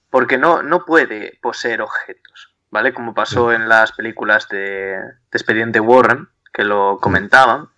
[0.10, 2.94] porque no, no puede poseer objetos, ¿vale?
[2.94, 4.96] Como pasó en las películas de,
[5.32, 7.70] Expediente Warren, que lo comentaban.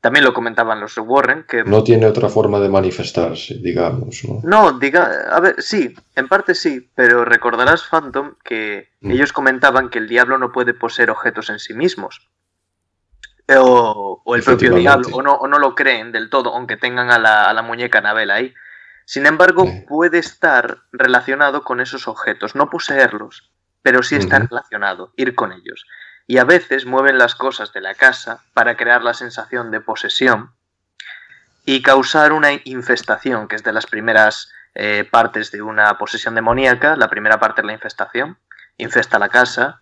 [0.00, 1.64] También lo comentaban los Warren, que...
[1.64, 4.40] No tiene otra forma de manifestarse, digamos, ¿no?
[4.44, 9.10] No, diga, a ver, sí, en parte sí, pero recordarás, Phantom, que mm.
[9.10, 12.28] ellos comentaban que el diablo no puede poseer objetos en sí mismos
[13.56, 17.18] o, el propio diablo, o no, o no, lo creen del todo, aunque tengan a
[17.18, 18.54] la, a la muñeca Anabel ahí.
[19.06, 23.50] Sin embargo, puede estar relacionado con esos objetos, no poseerlos,
[23.82, 25.86] pero sí estar relacionado, ir con ellos.
[26.26, 30.52] Y a veces mueven las cosas de la casa para crear la sensación de posesión.
[31.64, 36.96] y causar una infestación, que es de las primeras eh, partes de una posesión demoníaca.
[36.96, 38.38] La primera parte es la infestación,
[38.78, 39.80] infesta la casa,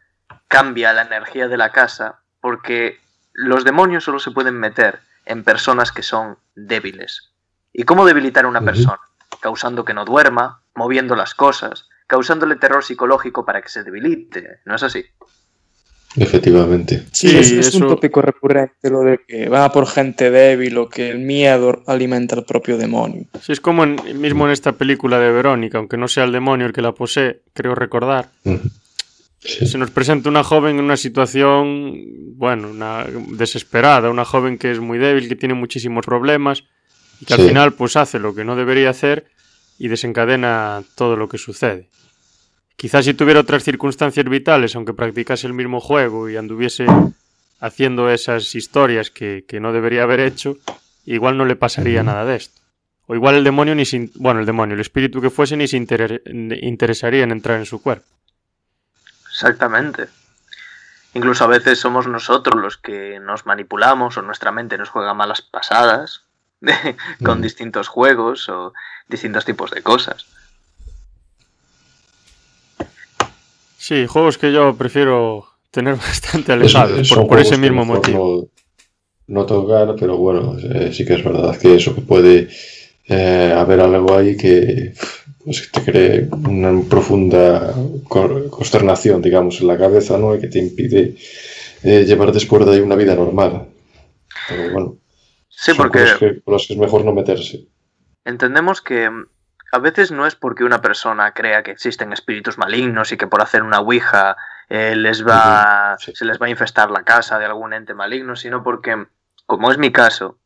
[0.49, 3.01] cambia la energía de la casa, porque
[3.37, 7.33] los demonios solo se pueden meter en personas que son débiles.
[7.73, 8.99] ¿Y cómo debilitar a una persona?
[9.41, 14.61] Causando que no duerma, moviendo las cosas, causándole terror psicológico para que se debilite.
[14.65, 15.05] ¿No es así?
[16.17, 17.05] Efectivamente.
[17.13, 21.19] Sí, es, un tópico recurrente lo de que va por gente débil o que el
[21.19, 23.27] miedo alimenta al propio demonio.
[23.43, 26.73] Sí, es como mismo en esta película de Verónica, aunque no sea el demonio el
[26.73, 28.31] que la posee, creo recordar.
[29.47, 34.81] Se nos presenta una joven en una situación, bueno, una desesperada, una joven que es
[34.81, 36.65] muy débil, que tiene muchísimos problemas
[37.21, 39.27] y que al final pues hace lo que no debería hacer
[39.79, 41.89] y desencadena todo lo que sucede.
[42.77, 46.87] Quizás si tuviera otras circunstancias vitales, aunque practicase el mismo juego y anduviese
[47.61, 50.59] haciendo esas historias que, no debería haber hecho,
[51.07, 52.61] igual no le pasaría nada de esto.
[53.07, 55.77] O igual el demonio ni sin, bueno, el demonio, el espíritu que fuese ni se
[55.77, 58.07] interesaría en entrar en su cuerpo.
[59.37, 60.09] Exactamente.
[61.13, 65.43] Incluso a veces somos nosotros los que nos manipulamos o nuestra mente nos juega malas
[65.43, 66.23] pasadas
[67.23, 68.73] con distintos juegos o
[69.09, 70.25] distintos tipos de cosas.
[73.77, 78.49] Sí, juegos que yo prefiero tener bastante alejados por, ese mismo motivo.
[79.27, 82.49] No, tocar, pero bueno, eh, sí que es verdad que eso que puede
[83.05, 84.95] eh, haber algo ahí que
[85.47, 87.73] pues, te cree una profunda
[88.09, 90.35] consternación, digamos, en la cabeza, ¿no?
[90.35, 91.15] Y que te impide
[91.85, 93.69] eh, llevar después de ahí una vida normal.
[94.49, 94.97] Pero bueno,
[95.49, 97.69] sí, porque por las que es mejor no meterse.
[98.25, 99.09] Entendemos que
[99.71, 103.41] a veces no es porque una persona crea que existen espíritus malignos y que por
[103.41, 104.37] hacer una ouija
[104.69, 108.65] eh, les va, se les va a infestar la casa de algún ente maligno, sino
[108.65, 109.07] porque,
[109.47, 110.41] como es mi caso,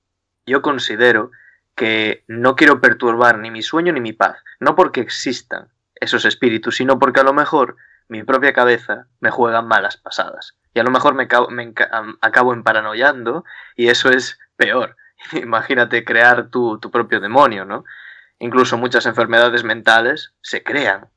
[0.45, 1.31] yo considero
[1.75, 6.77] que no quiero perturbar ni mi sueño ni mi paz, no porque existan esos espíritus,
[6.77, 7.77] sino porque a lo mejor
[8.09, 10.57] mi propia cabeza me juega malas pasadas.
[10.75, 11.73] Y a lo mejor me, me
[12.21, 13.45] acabo emparanoiando
[13.77, 14.97] y eso es peor.
[15.33, 17.85] Imagínate crear tu, tu propio demonio, ¿no?
[18.39, 21.09] Incluso muchas enfermedades mentales se crean.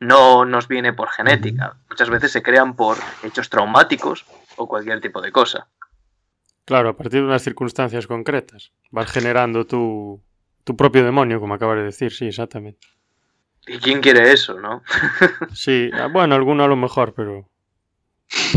[0.00, 1.76] No nos viene por genética.
[1.88, 4.26] Muchas veces se crean por hechos traumáticos
[4.56, 5.68] o cualquier tipo de cosa.
[6.64, 8.72] Claro, a partir de unas circunstancias concretas.
[8.90, 10.22] Vas generando tu,
[10.64, 12.88] tu propio demonio, como acabas de decir, sí, exactamente.
[13.66, 14.82] ¿Y quién quiere eso, no?
[15.54, 17.48] sí, ah, bueno, alguno a lo mejor, pero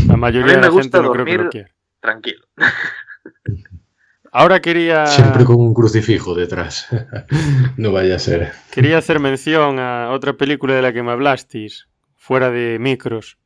[0.06, 1.70] la mayoría de la gente no creo que lo quiera.
[2.00, 2.46] Tranquilo.
[4.32, 5.06] Ahora quería.
[5.06, 6.88] Siempre con un crucifijo detrás.
[7.76, 8.52] no vaya a ser.
[8.70, 13.38] Quería hacer mención a otra película de la que me hablasteis, fuera de micros,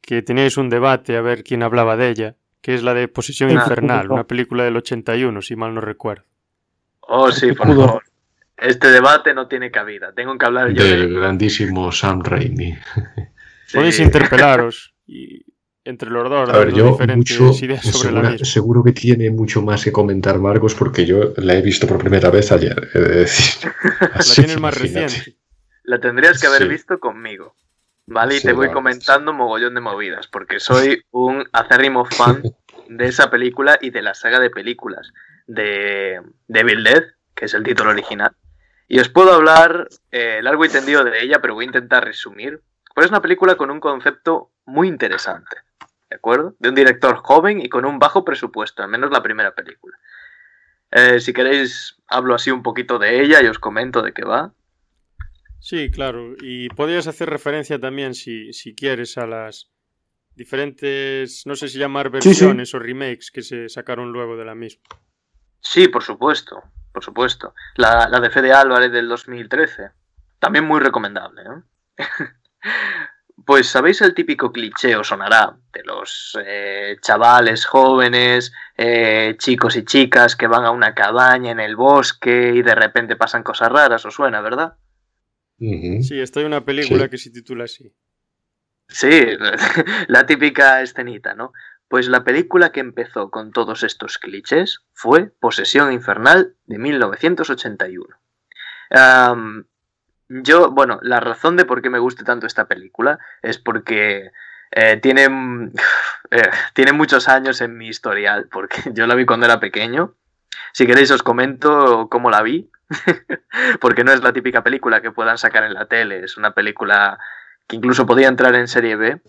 [0.00, 3.50] que teníais un debate a ver quién hablaba de ella, que es la de Posesión
[3.50, 6.24] ah, Infernal, una película del 81, si mal no recuerdo.
[7.00, 8.02] Oh, sí, por favor.
[8.56, 10.14] Este debate no tiene cabida.
[10.14, 10.82] Tengo que hablar yo.
[10.82, 12.74] Del grandísimo Sam Raimi.
[13.74, 15.44] Podéis interpelaros y
[15.84, 16.48] entre los dos.
[16.48, 21.56] A ver, yo mucho, seguro que tiene mucho más que comentar Marcos porque yo la
[21.56, 22.88] he visto por primera vez ayer.
[22.94, 25.36] la tienes más reciente.
[25.82, 27.54] La tendrías que haber visto conmigo.
[28.06, 28.36] ¿Vale?
[28.36, 32.42] Y te voy comentando mogollón de movidas porque soy un acérrimo fan
[32.88, 35.12] de esa película y de la saga de películas
[35.46, 38.32] de Devil Dead, que es el título original.
[38.88, 42.60] Y os puedo hablar eh, largo y tendido de ella, pero voy a intentar resumir.
[42.94, 45.56] Pues es una película con un concepto muy interesante.
[46.14, 46.54] ¿de acuerdo?
[46.60, 49.98] De un director joven y con un bajo presupuesto, al menos la primera película.
[50.92, 54.52] Eh, si queréis, hablo así un poquito de ella y os comento de qué va.
[55.64, 56.34] Sí, claro.
[56.42, 59.70] Y podrías hacer referencia también, si, quieres, a las
[60.34, 64.82] diferentes, no sé si llamar versiones o remakes que se sacaron luego de la misma.
[65.60, 66.62] Sí, por supuesto,
[66.92, 67.54] por supuesto.
[67.76, 69.92] La, la de Fede Álvarez del 2013.
[70.38, 71.40] También muy recomendable.
[71.42, 72.04] ¿eh?
[73.46, 79.84] Pues sabéis el típico cliché, o sonará, de los eh, chavales jóvenes, eh, chicos y
[79.84, 84.06] chicas que van a una cabaña en el bosque y de repente pasan cosas raras,
[84.06, 84.76] os suena, ¿verdad?
[85.58, 87.94] Sí, está hay una película que se titula así.
[88.88, 89.08] Sí,
[90.08, 91.52] la típica escenita, ¿no?
[91.88, 98.06] Pues la película que empezó con todos estos clichés fue Posesión Infernal de 1981.
[100.28, 104.30] Yo, bueno, la razón de por qué me guste tanto esta película es porque
[104.70, 105.26] eh, tiene,
[106.30, 110.14] eh, tiene muchos años en mi historial, porque yo la vi cuando era pequeño.
[110.72, 112.70] Si queréis os comento cómo la vi,
[113.80, 117.18] porque no es la típica película que puedan sacar en la tele, es una película
[117.66, 119.20] que incluso podía entrar en serie B.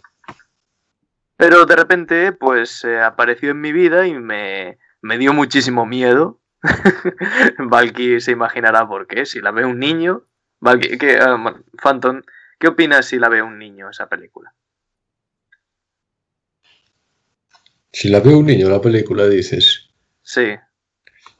[1.38, 6.40] Pero de repente, pues apareció en mi vida y me, me dio muchísimo miedo
[7.58, 9.26] Valky se imaginará por qué.
[9.26, 10.24] Si la ve un niño.
[10.60, 12.22] Valky, ¿qué, uh, Phantom,
[12.60, 14.54] ¿qué opinas si la ve un niño esa película?
[17.92, 19.90] Si la ve un niño la película, dices.
[20.22, 20.56] Sí.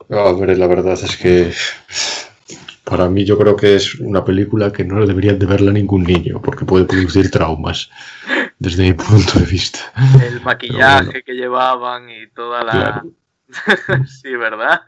[0.10, 1.52] A ver, la verdad es que
[2.84, 6.42] para mí yo creo que es una película que no deberían de verla ningún niño,
[6.42, 7.90] porque puede producir traumas,
[8.60, 9.80] desde mi punto de vista.
[10.24, 11.20] El maquillaje bueno.
[11.26, 12.72] que llevaban y toda la...
[12.72, 13.12] Claro.
[14.08, 14.82] sí, ¿verdad?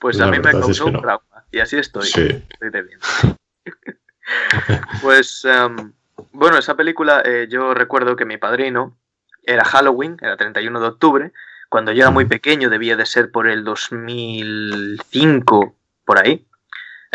[0.00, 1.44] Pues la a mí me causó es que un trauma.
[1.50, 2.06] Y así estoy.
[2.06, 2.42] Sí.
[2.50, 2.98] Estoy de bien.
[5.02, 5.92] pues, um,
[6.32, 8.96] bueno, esa película eh, yo recuerdo que mi padrino
[9.44, 11.32] era Halloween, era 31 de octubre,
[11.72, 16.46] cuando yo era muy pequeño, debía de ser por el 2005, por ahí.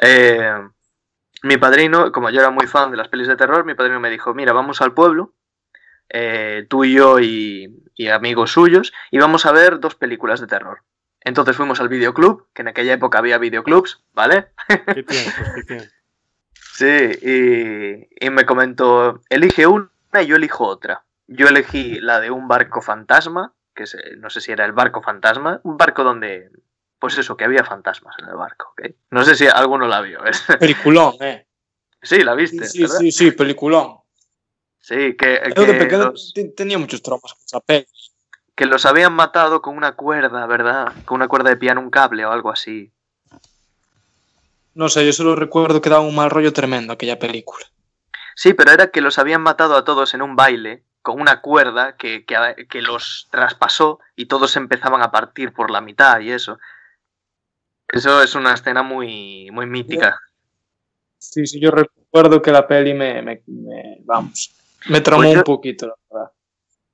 [0.01, 0.51] Eh,
[1.43, 4.09] mi padrino, como yo era muy fan de las pelis de terror, mi padrino me
[4.09, 5.35] dijo, mira, vamos al pueblo,
[6.09, 10.47] eh, tú y yo y, y, amigos suyos, y vamos a ver dos películas de
[10.47, 10.81] terror.
[11.21, 14.47] Entonces fuimos al videoclub, que en aquella época había videoclubs, ¿vale?
[14.67, 15.93] ¿Qué tiempos, qué tiempos?
[16.73, 21.03] Sí, y, y me comentó, elige una y yo elijo otra.
[21.27, 25.01] Yo elegí la de un barco fantasma, que es, no sé si era el barco
[25.01, 26.49] fantasma, un barco donde,
[26.99, 28.89] pues eso, que había fantasmas en el barco, ¿ok?
[29.11, 30.25] No sé si alguno la vio.
[30.25, 30.41] ¿es?
[30.59, 31.47] Peliculón, ¿eh?
[32.01, 32.65] Sí, la viste.
[32.65, 32.97] Sí, ¿verdad?
[32.97, 33.97] sí, sí, peliculón.
[34.79, 37.87] Sí, que, Yo que de pequeño los, tenía muchos traumas con esa peli.
[38.55, 40.93] que los habían matado con una cuerda, ¿verdad?
[41.05, 42.91] Con una cuerda de piano, un cable o algo así.
[44.73, 47.65] No sé, yo solo recuerdo que daba un mal rollo tremendo aquella película.
[48.35, 51.95] Sí, pero era que los habían matado a todos en un baile con una cuerda
[51.95, 56.59] que, que, que, los traspasó y todos empezaban a partir por la mitad y eso.
[57.87, 60.19] Eso es una escena muy, muy mítica.
[61.17, 64.53] Sí, sí, yo recuerdo que la peli me, me, me vamos,
[64.89, 66.31] me traumó Pues yo- un poquito, la verdad.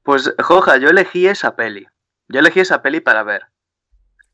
[0.04, 1.88] Pues, Joja, yo elegí esa peli.
[2.28, 3.48] Yo elegí esa peli para ver.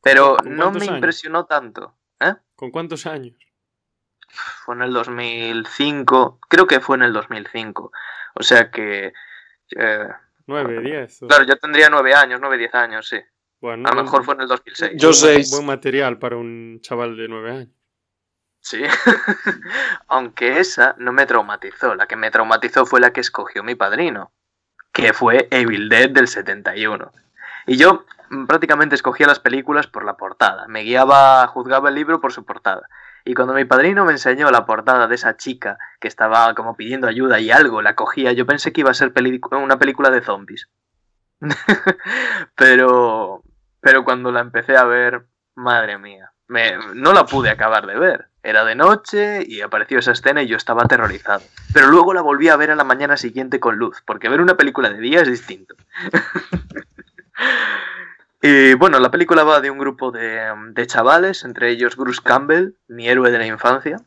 [0.01, 0.95] Pero ¿Con no me años?
[0.95, 1.95] impresionó tanto.
[2.19, 2.33] ¿Eh?
[2.57, 3.37] ¿Con cuántos años?
[4.27, 6.39] Fue en el 2005.
[6.49, 7.93] Creo que fue en el 2005.
[8.35, 9.13] O sea que...
[9.77, 10.07] eh,
[10.47, 11.21] ¿Nueve, diez?
[11.23, 13.19] o- claro, yo tendría nueve años, nueve, diez años, sí.
[13.61, 14.91] Bueno, A lo mejor fue en el 2006.
[14.95, 15.51] Yo seis.
[15.51, 17.69] Buen material para un chaval de nueve años.
[18.61, 18.81] Sí.
[20.07, 21.95] Aunque esa no me traumatizó.
[21.95, 24.31] La que me traumatizó fue la que escogió mi padrino,
[24.93, 27.11] que fue Evil Dead del 71.
[27.67, 30.67] Y yo mm, prácticamente escogía las películas por la portada.
[30.67, 32.87] Me guiaba, juzgaba el libro por su portada.
[33.25, 37.07] Y cuando mi padrino me enseñó la portada de esa chica que estaba como pidiendo
[37.07, 39.13] ayuda y algo la cogía, yo pensé que iba a ser
[39.51, 40.69] una película de zombies.
[42.55, 43.43] pero,
[43.81, 46.31] pero cuando la empecé a ver, madre mía,
[46.95, 48.27] no la pude acabar de ver.
[48.41, 51.43] Era de noche y apareció esa escena y yo estaba aterrorizado.
[51.73, 54.55] Pero luego la volví a ver a la mañana siguiente con luz, porque ver una
[54.55, 55.75] película de día es distinto.
[58.41, 62.75] y bueno, la película va de un grupo de, de chavales, entre ellos Bruce Campbell,
[62.87, 63.97] mi héroe de la infancia,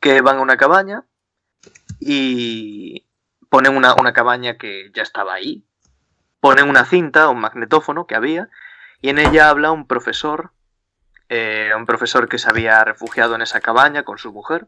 [0.00, 1.04] que van a una cabaña
[2.00, 3.06] y
[3.48, 5.64] ponen una, una cabaña que ya estaba ahí.
[6.40, 8.48] Ponen una cinta, un magnetófono que había,
[9.00, 10.52] y en ella habla un profesor
[11.30, 14.66] eh, un profesor que se había refugiado en esa cabaña con su mujer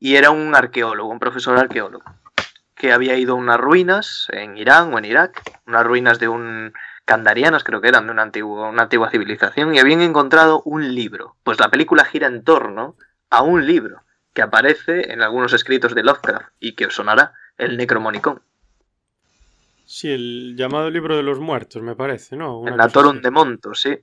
[0.00, 2.02] y era un arqueólogo, un profesor arqueólogo
[2.74, 6.72] que había ido a unas ruinas en Irán o en Irak, unas ruinas de un
[7.08, 11.36] candarianas creo que eran de una antigua, una antigua civilización y habían encontrado un libro.
[11.42, 12.96] Pues la película gira en torno
[13.30, 14.02] a un libro
[14.34, 18.42] que aparece en algunos escritos de Lovecraft y que os sonará el Necromonicon,
[19.86, 22.60] Sí, el llamado libro de los muertos, me parece, ¿no?
[22.60, 23.22] Una el cosa Natorum así.
[23.22, 23.98] de Monto, sí.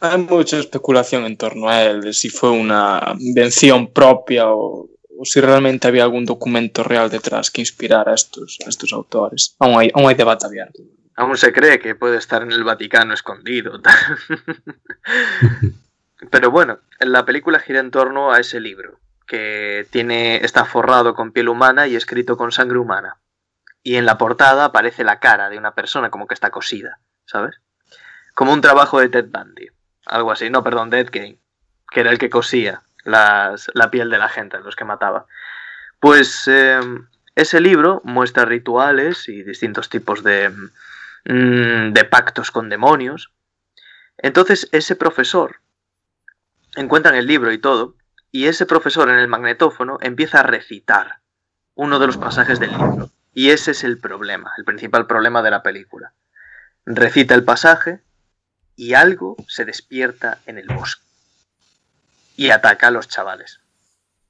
[0.00, 4.88] Hay mucha especulación en torno a él, de si fue una invención propia o,
[5.18, 9.56] o si realmente había algún documento real detrás que inspirara a estos, a estos autores.
[9.58, 10.82] Aún hay, aún hay debate abierto.
[11.16, 13.80] Aún se cree que puede estar en el Vaticano escondido.
[16.30, 21.32] Pero bueno, la película gira en torno a ese libro, que tiene, está forrado con
[21.32, 23.18] piel humana y escrito con sangre humana.
[23.82, 27.60] Y en la portada aparece la cara de una persona como que está cosida, ¿sabes?
[28.34, 29.68] Como un trabajo de Ted Bundy.
[30.06, 34.18] Algo así, no, perdón, de Ed que era el que cosía las, la piel de
[34.18, 35.26] la gente, los que mataba.
[36.00, 36.80] Pues eh,
[37.34, 40.50] ese libro muestra rituales y distintos tipos de,
[41.24, 43.32] mm, de pactos con demonios.
[44.18, 45.60] Entonces ese profesor
[46.76, 47.96] encuentran el libro y todo,
[48.30, 51.20] y ese profesor en el magnetófono empieza a recitar
[51.74, 53.10] uno de los pasajes del libro.
[53.32, 56.12] Y ese es el problema, el principal problema de la película.
[56.86, 58.00] Recita el pasaje
[58.76, 61.04] y algo se despierta en el bosque
[62.36, 63.60] y ataca a los chavales.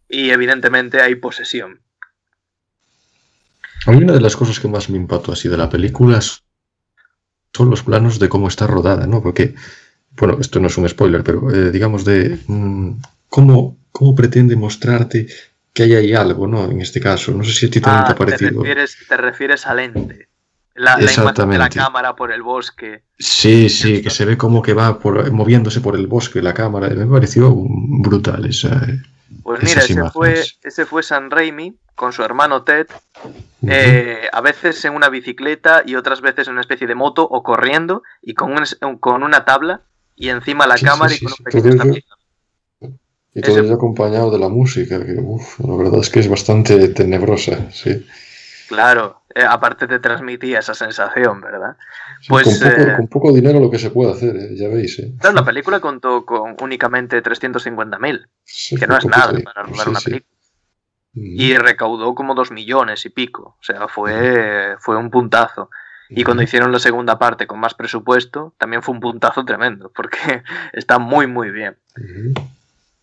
[0.09, 1.81] Y evidentemente hay posesión.
[3.87, 7.71] A mí una de las cosas que más me impactó así de la película son
[7.71, 9.23] los planos de cómo está rodada, ¿no?
[9.23, 9.55] Porque
[10.13, 12.93] bueno, esto no es un spoiler, pero eh, digamos de mm,
[13.29, 15.27] cómo, cómo pretende mostrarte
[15.73, 16.71] que hay ahí algo, ¿no?
[16.71, 18.61] En este caso, no sé si a ti también te ha Ah, te parecido.
[18.63, 20.29] refieres, te refieres al ente.
[20.75, 23.05] La, la imagen de la cámara por el bosque.
[23.19, 26.89] Sí, sí, que se ve como que va por, moviéndose por el bosque la cámara.
[26.91, 28.85] Me pareció brutal esa.
[28.89, 29.01] eh,
[29.43, 32.89] Pues mira, ese fue, ese fue San Raimi con su hermano Ted,
[33.67, 37.43] eh, a veces en una bicicleta y otras veces en una especie de moto o
[37.43, 39.83] corriendo y con, un- con una tabla
[40.17, 41.95] y encima la Sí, cámara sí, y con un pequeño.
[43.35, 46.89] Y todo ello acompañado de la música, que uf, la verdad es que es bastante
[46.89, 48.07] tenebrosa, sí.
[48.67, 51.77] Claro, eh, aparte te transmitía esa sensación, ¿verdad?
[52.21, 54.69] Sí, Pues, con, poco, eh, con poco dinero lo que se puede hacer, eh, ya
[54.69, 54.99] veis.
[54.99, 55.13] Eh.
[55.21, 59.91] Claro, la película contó con únicamente 350.000, Sí, que no es nada para rodar Sí,
[59.91, 60.05] una sí.
[60.11, 60.35] película.
[61.15, 61.41] Mm.
[61.41, 65.71] Y recaudó como 2 millones y pico, o sea, fue, fue un puntazo.
[66.11, 70.19] Y cuando hicieron la segunda parte con más presupuesto, también fue un puntazo tremendo, porque
[70.73, 71.77] está muy, muy bien.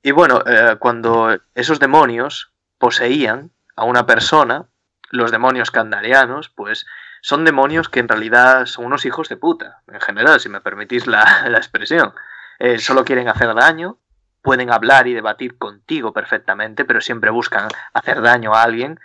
[0.04, 4.66] Y bueno, eh, cuando esos demonios poseían a una persona,
[5.12, 6.86] los demonios candarianos, pues
[7.22, 11.08] son demonios que en realidad son unos hijos de puta, en general, si me permitís
[11.08, 12.14] la, la expresión.
[12.60, 13.98] Eh, solo quieren hacer daño,
[14.42, 19.00] pueden hablar y debatir contigo perfectamente, pero siempre buscan hacer daño a alguien.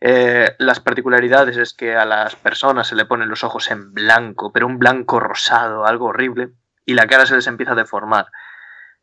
[0.00, 4.52] Eh, las particularidades es que a las personas se le ponen los ojos en blanco,
[4.52, 6.50] pero un blanco rosado, algo horrible,
[6.84, 8.26] y la cara se les empieza a deformar.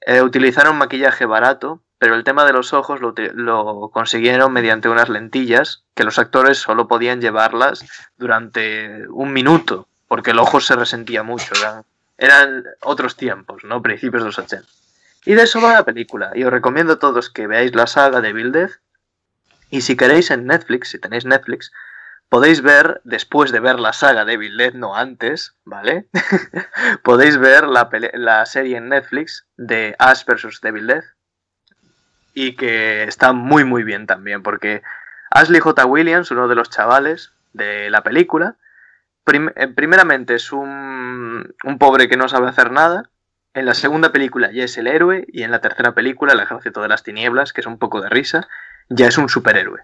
[0.02, 5.10] Eh, utilizaron maquillaje barato, pero el tema de los ojos lo, lo consiguieron mediante unas
[5.10, 7.86] lentillas que los actores solo podían llevarlas
[8.18, 11.54] durante un minuto, porque el ojo se resentía mucho.
[12.18, 13.82] Eran, otros tiempos, ¿no?
[13.82, 14.66] Principios de los 80.
[15.26, 16.32] Y de eso va la película.
[16.36, 18.80] Y os recomiendo a todos que veáis la saga de Bill Death.
[19.70, 21.72] Y si queréis en Netflix, si tenéis Netflix,
[22.30, 26.08] podéis ver, después de ver la saga de Evil Dead, no antes, ¿vale?
[27.04, 30.62] podéis ver la, serie en Netflix de Ash vs.
[30.62, 31.04] Devil Dead.
[32.34, 34.82] Y que está muy, muy bien también, porque
[35.32, 35.86] Ashley J.
[35.86, 38.56] Williams, uno de los chavales de la película,
[39.32, 43.10] eh, primeramente es un, un pobre que no sabe hacer nada.
[43.54, 45.26] En la segunda película ya es el héroe.
[45.28, 48.10] Y en la tercera película, El Ejército de las Tinieblas, que es un poco de
[48.10, 48.48] risa,
[48.90, 49.82] ya es un superhéroe.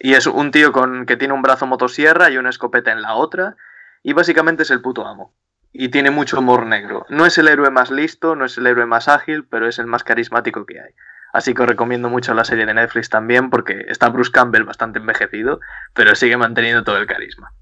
[0.00, 3.14] Y es un tío con que tiene un brazo motosierra y una escopeta en la
[3.14, 3.56] otra.
[4.02, 5.32] Y básicamente es el puto amo.
[5.72, 7.06] Y tiene mucho humor negro.
[7.08, 9.86] No es el héroe más listo, no es el héroe más ágil, pero es el
[9.86, 10.92] más carismático que hay.
[11.32, 14.98] Así que os recomiendo mucho la serie de Netflix también, porque está Bruce Campbell bastante
[14.98, 15.60] envejecido,
[15.94, 17.52] pero sigue manteniendo todo el carisma.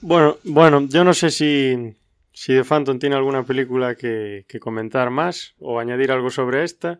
[0.00, 1.96] Bueno, bueno, yo no sé si,
[2.32, 6.98] si The Phantom tiene alguna película que, que comentar más o añadir algo sobre esta.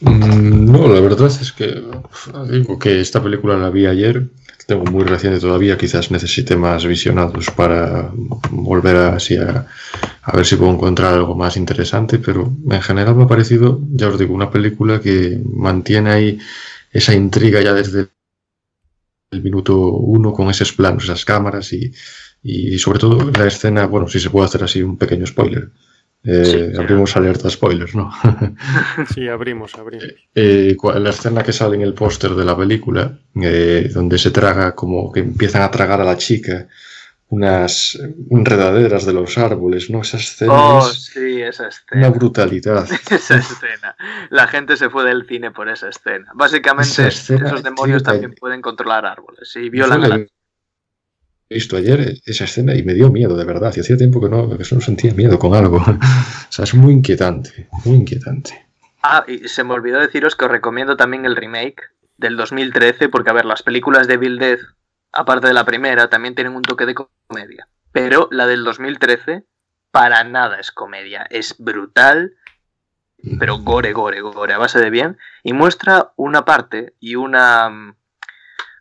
[0.00, 1.82] Mm, No, la verdad es que
[2.50, 4.22] digo que esta película la vi ayer,
[4.70, 8.08] tengo muy reciente todavía, quizás necesite más visionados para
[8.50, 9.66] volver así a,
[10.32, 14.16] ver si puedo encontrar algo más interesante, pero en general me ha parecido, ya os
[14.16, 16.38] digo, una película que mantiene ahí
[16.92, 18.10] esa intriga ya desde
[19.32, 24.20] el minuto uno con esos planos, esas cámaras y sobre todo la escena, bueno, si
[24.20, 25.72] se puede hacer así un pequeño spoiler.
[26.22, 28.10] Eh, Sí, abrimos alerta spoilers, ¿no?
[29.14, 30.04] Sí, abrimos, abrimos.
[30.34, 34.30] Eh, cua- la escena que sale en el póster de la película, eh, donde se
[34.30, 36.68] traga, como que empiezan a tragar a la chica
[37.28, 37.96] unas
[38.30, 40.00] enredaderas de los árboles, ¿no?
[40.02, 42.86] Esa escena Oh, es sí, esa una brutalidad.
[43.10, 43.94] Esa escena.
[44.30, 46.32] La gente se fue del cine por esa escena.
[46.34, 50.26] Básicamente, Esa escena, esos demonios tío, también pueden controlar árboles y violan a la
[51.50, 53.72] visto ayer esa escena y me dio miedo, de verdad.
[53.76, 55.76] Y hacía tiempo que no, que no sentía miedo con algo.
[55.78, 58.66] o sea, es muy inquietante, muy inquietante.
[59.02, 61.82] Ah, y se me olvidó deciros que os recomiendo también el remake
[62.16, 64.60] del 2013, porque a ver, las películas de Bill Death,
[65.12, 67.68] aparte de la primera, también tienen un toque de comedia.
[67.92, 69.44] Pero la del 2013,
[69.90, 71.26] para nada es comedia.
[71.30, 72.34] Es brutal,
[73.38, 75.18] pero gore, gore, gore, a base de bien.
[75.42, 77.96] Y muestra una parte y una.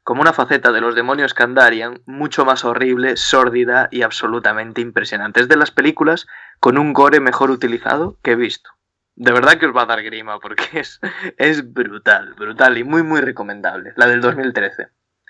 [0.03, 5.39] Como una faceta de los demonios Kandarian mucho más horrible, sórdida y absolutamente impresionante.
[5.39, 6.27] Es de las películas
[6.59, 8.71] con un gore mejor utilizado que he visto.
[9.15, 10.99] De verdad que os va a dar grima porque es,
[11.38, 13.93] es brutal, brutal y muy, muy recomendable.
[13.95, 14.88] La del 2013.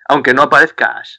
[0.08, 1.18] Aunque no aparezca Ash,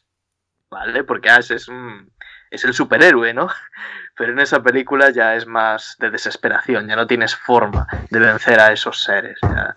[0.70, 1.04] ¿vale?
[1.04, 2.12] Porque Ash es, un,
[2.50, 3.48] es el superhéroe, ¿no?
[4.16, 8.60] Pero en esa película ya es más de desesperación, ya no tienes forma de vencer
[8.60, 9.38] a esos seres.
[9.42, 9.74] ya.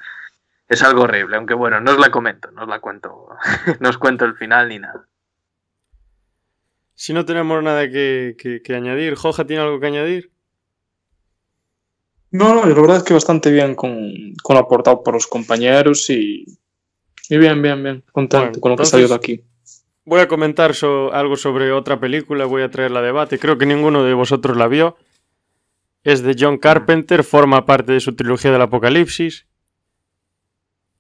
[0.73, 3.27] Es algo horrible, aunque bueno, no os la comento, no os la cuento,
[3.79, 5.07] no os cuento el final ni nada.
[6.95, 10.31] Si no tenemos nada que, que- que añadir, Joja tiene algo que añadir.
[12.31, 16.09] No, no, la verdad es que bastante bien con, con lo aportado por los compañeros
[16.09, 16.45] y,
[17.29, 19.43] y bien, bien, bien, contento Bueno, con lo que salió de aquí.
[20.05, 20.73] voy a comentar
[21.11, 23.37] algo sobre otra película, voy a traerla a debate.
[23.37, 24.97] Creo que ninguno de vosotros la vio.
[26.03, 29.45] Es de John Carpenter, forma parte de su trilogía del Apocalipsis.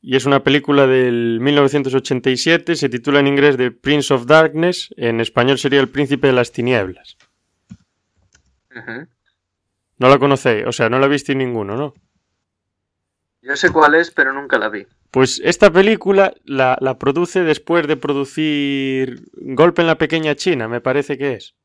[0.05, 5.21] Y es una película del 1987, se titula en inglés The Prince of Darkness, en
[5.21, 7.15] español sería El Príncipe de las Tinieblas.
[9.97, 11.93] No la conocéis, o sea, no la visteis ninguno, ¿no?
[13.41, 14.85] Yo sé cuál es, pero nunca la vi.
[15.09, 21.17] Pues esta película la, produce después de producir Golpe en la Pequeña China, me parece
[21.17, 21.55] que es.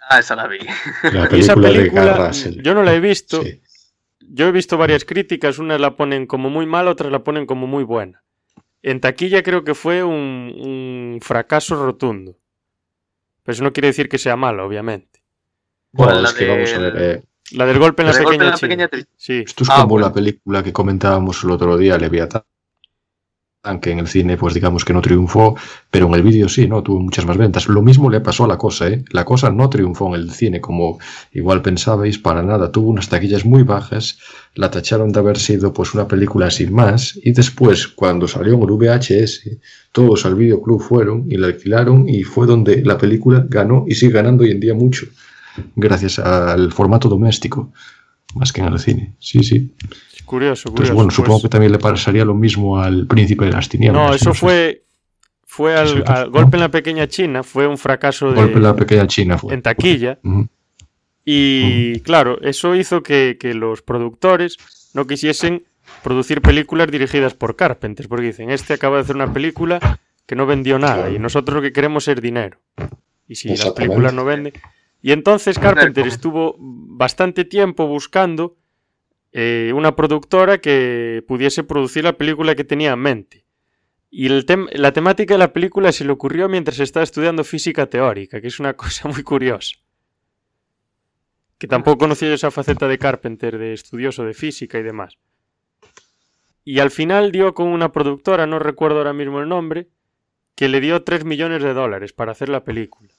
[0.00, 0.58] Ah, esa la vi.
[1.12, 3.44] La película yo no la he visto.
[4.28, 7.66] Yo he visto varias críticas, unas la ponen como muy mal, otras la ponen como
[7.66, 8.22] muy buena.
[8.82, 12.36] En taquilla creo que fue un, fracaso rotundo.
[13.42, 15.22] Pero eso no quiere decir que sea malo, obviamente.
[15.92, 16.94] Bueno, es que vamos a ver.
[16.96, 17.22] Eh,
[17.52, 19.44] la del golpe en la, pequeña, Sí.
[19.46, 22.42] Esto es como ah, la película que comentábamos el otro día, Leviathan
[23.66, 25.56] aunque en el cine, pues digamos que no triunfó,
[25.90, 26.82] pero en el vídeo sí, ¿no?
[26.82, 27.68] Tuvo muchas más ventas.
[27.68, 29.04] Lo mismo le pasó a la cosa, ¿eh?
[29.10, 30.98] La cosa no triunfó en el cine como
[31.32, 32.70] igual pensabais, para nada.
[32.72, 34.18] Tuvo unas taquillas muy bajas,
[34.54, 38.62] la tacharon de haber sido pues una película sin más, y después, cuando salió en
[38.62, 39.58] el VHS,
[39.92, 44.12] todos al videoclub fueron y la alquilaron, y fue donde la película ganó y sigue
[44.12, 45.06] ganando hoy en día mucho,
[45.74, 47.72] gracias al formato doméstico,
[48.34, 49.14] más que en el cine.
[49.18, 49.72] Sí, sí.
[50.26, 50.94] Curioso, curioso.
[50.94, 54.02] bueno, supongo pues que también le pasaría lo mismo al príncipe de las tinieblas.
[54.02, 54.82] No, eso fue,
[55.44, 59.06] fue al, golpe en la pequeña China, fue un fracaso de, golpe en la pequeña
[59.06, 59.54] China fue.
[59.54, 60.18] en taquilla.
[61.24, 64.58] Y claro, eso hizo que, los productores
[64.94, 65.64] no quisiesen
[66.02, 70.46] producir películas dirigidas por Carpenter, porque dicen, este acaba de hacer una película que no
[70.46, 72.58] vendió nada y nosotros lo que queremos es dinero.
[73.28, 74.52] Y si las películas no venden...
[75.02, 78.56] Y entonces Carpenter estuvo bastante tiempo buscando
[79.38, 83.44] eh, una productora que pudiese producir la película que tenía en mente.
[84.08, 88.40] Y el la temática de la película se le ocurrió mientras estaba estudiando física teórica,
[88.40, 89.76] que es una cosa muy curiosa.
[91.58, 95.18] Que tampoco conocía yo esa faceta de Carpenter, de estudioso de física y demás.
[96.64, 99.90] Y al final dio con una productora, no recuerdo ahora mismo el nombre,
[100.54, 103.10] que le dio 3 millones de dólares para hacer la película.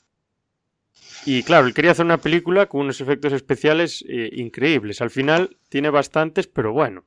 [1.30, 5.02] Y claro, él quería hacer una película con unos efectos especiales eh, increíbles.
[5.02, 7.04] Al final tiene bastantes, pero bueno,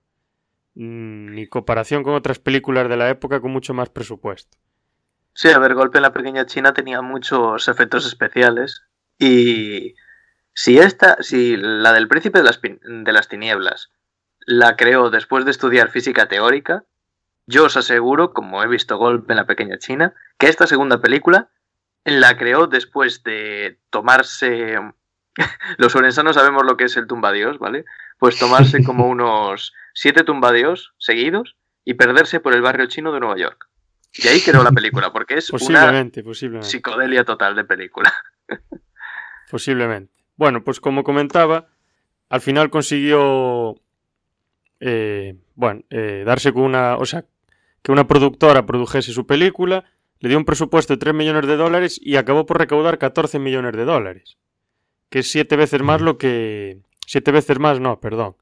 [0.74, 4.58] mm, ni comparación con otras películas de la época con mucho más presupuesto.
[5.32, 8.82] Sí, a ver, Golpe en la Pequeña China tenía muchos efectos especiales.
[9.18, 9.94] Y
[10.52, 13.90] si esta, si la del Príncipe de las, de las Tinieblas
[14.44, 16.84] la creó después de estudiar física teórica,
[17.46, 21.48] yo os aseguro, como he visto Golpe en la Pequeña China, que esta segunda película
[22.04, 24.76] la creó después de tomarse.
[25.78, 27.84] Los orensanos sabemos lo que es el tumbadios, ¿vale?
[28.18, 33.38] Pues tomarse como unos siete tumbadios seguidos y perderse por el barrio chino de Nueva
[33.38, 33.68] York.
[34.12, 36.04] Y ahí creó la película, porque es una
[36.62, 38.12] psicodelia total de película.
[39.50, 40.12] Posiblemente.
[40.36, 41.68] Bueno, pues como comentaba,
[42.28, 43.80] al final consiguió
[44.80, 47.24] eh, bueno, eh, darse con una, o sea,
[47.82, 49.84] que una productora produjese su película
[50.20, 53.72] le dio un presupuesto de 3 millones de dólares y acabó por recaudar 14 millones
[53.72, 54.36] de dólares.
[55.08, 56.78] Que es siete veces más lo que...
[57.06, 58.36] Siete veces más, no, perdón.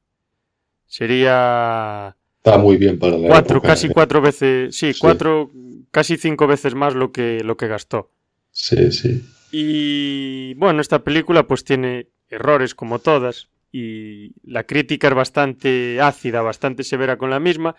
[0.86, 2.16] Sería...
[2.38, 3.90] Está muy bien para la Cuatro, casi ¿eh?
[3.94, 4.76] cuatro veces...
[4.76, 5.50] Sí, cuatro,
[5.90, 8.10] casi cinco veces más lo que, lo que gastó.
[8.50, 9.24] Sí, sí.
[9.52, 16.42] Y bueno, esta película pues tiene errores como todas y la crítica es bastante ácida,
[16.42, 17.76] bastante severa con la misma,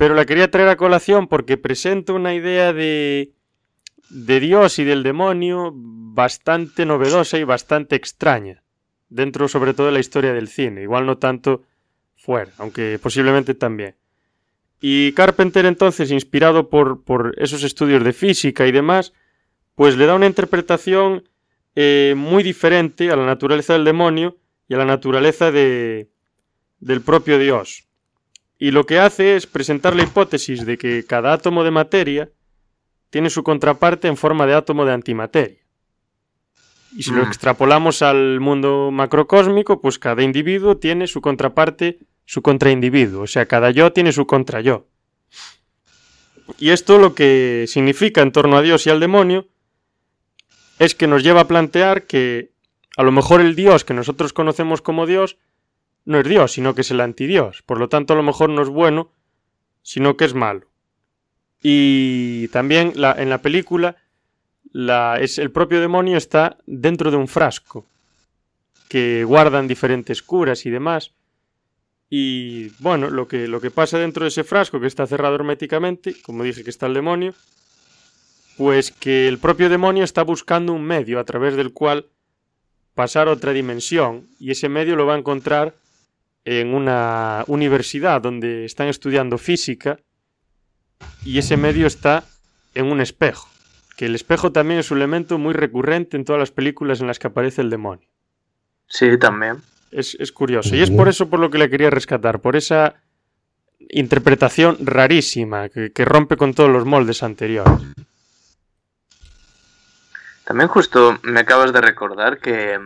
[0.00, 3.34] pero la quería traer a colación porque presenta una idea de,
[4.08, 8.62] de Dios y del demonio bastante novedosa y bastante extraña,
[9.10, 11.64] dentro sobre todo de la historia del cine, igual no tanto
[12.16, 13.94] fuera, aunque posiblemente también.
[14.80, 19.12] Y Carpenter entonces, inspirado por, por esos estudios de física y demás,
[19.74, 21.28] pues le da una interpretación
[21.74, 26.08] eh, muy diferente a la naturaleza del demonio y a la naturaleza de,
[26.78, 27.89] del propio Dios
[28.60, 32.30] y lo que hace es presentar la hipótesis de que cada átomo de materia
[33.08, 35.58] tiene su contraparte en forma de átomo de antimateria.
[36.94, 37.28] Y si lo mm.
[37.28, 43.70] extrapolamos al mundo macrocósmico, pues cada individuo tiene su contraparte, su contraindividuo, o sea, cada
[43.70, 44.86] yo tiene su contra yo.
[46.58, 49.48] Y esto lo que significa en torno a Dios y al demonio
[50.78, 52.52] es que nos lleva a plantear que
[52.98, 55.38] a lo mejor el Dios que nosotros conocemos como Dios
[56.04, 57.62] no es Dios, sino que es el antidios.
[57.62, 59.12] Por lo tanto, a lo mejor no es bueno,
[59.82, 60.66] sino que es malo.
[61.62, 63.96] Y también la, en la película
[64.72, 67.86] la, es, el propio demonio está dentro de un frasco
[68.88, 71.12] que guardan diferentes curas y demás.
[72.08, 76.20] Y bueno, lo que, lo que pasa dentro de ese frasco que está cerrado herméticamente,
[76.22, 77.34] como dije que está el demonio,
[78.56, 82.06] Pues que el propio demonio está buscando un medio a través del cual
[82.94, 85.74] pasar a otra dimensión y ese medio lo va a encontrar
[86.44, 89.98] en una universidad donde están estudiando física
[91.24, 92.24] y ese medio está
[92.74, 93.48] en un espejo,
[93.96, 97.18] que el espejo también es un elemento muy recurrente en todas las películas en las
[97.18, 98.08] que aparece el demonio.
[98.86, 99.58] Sí, también.
[99.90, 100.74] Es, es curioso.
[100.74, 102.94] Y es por eso por lo que le quería rescatar, por esa
[103.88, 107.72] interpretación rarísima que, que rompe con todos los moldes anteriores.
[110.44, 112.78] También justo me acabas de recordar que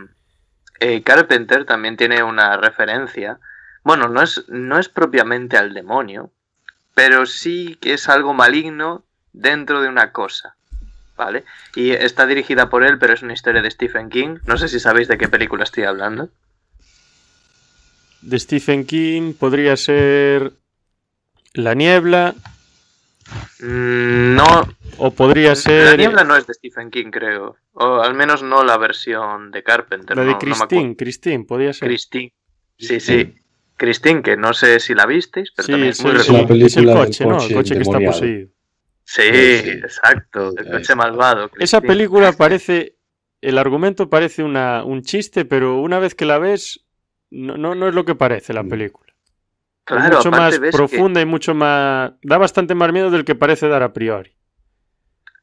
[0.81, 3.39] eh, Carpenter también tiene una referencia.
[3.83, 6.31] Bueno, no es, no es propiamente al demonio,
[6.95, 10.57] pero sí que es algo maligno dentro de una cosa.
[11.17, 11.45] ¿Vale?
[11.77, 14.39] Y está dirigida por él, pero es una historia de Stephen King.
[14.47, 16.29] No sé si sabéis de qué película estoy hablando.
[18.21, 20.55] De Stephen King podría ser
[21.53, 22.35] La Niebla.
[23.61, 24.69] Mm, no.
[24.99, 25.85] O podría ser.
[25.87, 27.57] La Niebla no es de Stephen King, creo.
[27.73, 30.17] O al menos no la versión de Carpenter.
[30.17, 30.97] La de no- Christine.
[30.97, 31.89] Christine, podría ser.
[31.89, 32.33] Christine.
[32.79, 33.35] Sí, sí.
[33.77, 36.17] Christine, que no sé si la visteis, pero Sí, también es sí, muy sí.
[36.19, 36.65] la recomendable.
[36.67, 37.43] Es el película del coche, ¿no?
[37.45, 38.49] El coche que está poseído.
[39.07, 39.71] Sí, Sí.
[39.71, 40.53] exacto.
[40.57, 41.51] El coche malvado.
[41.59, 42.97] Esa película parece.
[43.41, 46.87] El argumento parece una, un chiste, pero una vez que la ves,
[47.31, 48.69] no, no, no es lo que parece la Mm.
[48.71, 49.03] película.
[49.86, 52.12] Es Claro, mucho más ves que- profunda y mucho más.
[52.23, 54.32] Da bastante más miedo del que parece dar a priori.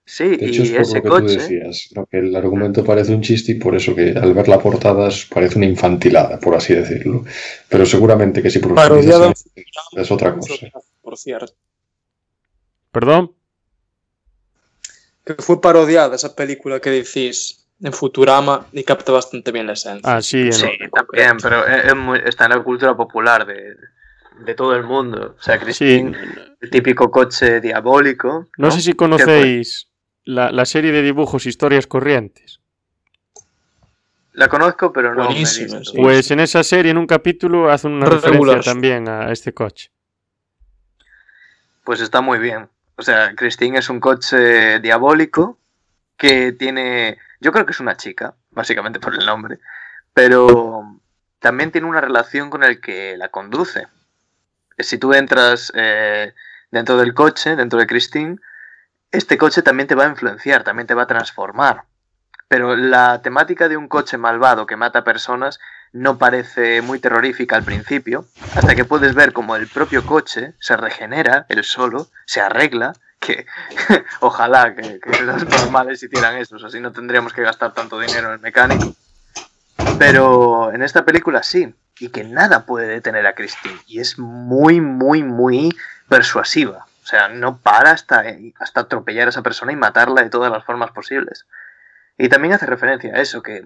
[0.03, 1.25] Sí, De hecho, y es por ese lo que coche.
[1.35, 2.05] tú decías, ¿no?
[2.07, 5.25] que el argumento parece un chiste y por eso que al ver la portada es-
[5.25, 7.23] parece una infantilada, por así decirlo.
[7.69, 10.53] Pero seguramente que si profundizas en- es otra cosa.
[11.03, 11.53] Por cierto.
[12.91, 13.31] ¿Perdón?
[15.23, 20.15] Que fue parodiada esa película que decís en Futurama y capta bastante bien la esencia.
[20.15, 23.75] Ah, sí, en- Sí, también, pero es- es muy- está en la cultura popular de,
[24.39, 25.35] de todo el mundo.
[25.37, 25.63] O sea, sí.
[25.65, 26.17] Christine,
[26.61, 28.47] el típico coche diabólico.
[28.57, 29.89] No sé si ¿Qué conocéis
[30.23, 32.59] la, la serie de dibujos Historias Corrientes.
[34.33, 35.91] La conozco, pero no me he Buenísima, visto.
[35.91, 35.97] sí.
[36.01, 38.55] Pues en esa serie, en un capítulo, hacen una Regular.
[38.57, 39.91] referencia también a este coche.
[41.83, 42.69] Pues está muy bien.
[42.95, 45.57] O sea, Christine es un coche diabólico
[46.17, 47.17] que tiene.
[47.39, 49.59] Yo creo que es una chica, básicamente por el nombre.
[50.13, 50.99] Pero
[51.39, 53.87] también tiene una relación con el que la conduce.
[54.83, 56.33] Si tú entras eh,
[56.71, 58.37] dentro del coche, dentro de Christine,
[59.11, 61.83] este coche también te va a influenciar, también te va a transformar.
[62.47, 65.59] Pero la temática de un coche malvado que mata personas
[65.93, 68.25] no parece muy terrorífica al principio,
[68.55, 73.45] hasta que puedes ver como el propio coche se regenera, él solo, se arregla, que
[74.21, 78.33] ojalá que, que los normales hicieran eso, así no tendríamos que gastar tanto dinero en
[78.33, 78.95] el mecánico.
[79.99, 84.81] Pero en esta película sí, y que nada puede detener a Christine, y es muy,
[84.81, 85.69] muy, muy
[86.09, 86.85] persuasiva.
[87.03, 88.23] O sea, no para hasta,
[88.59, 91.45] hasta atropellar a esa persona y matarla de todas las formas posibles.
[92.17, 93.65] Y también hace referencia a eso, que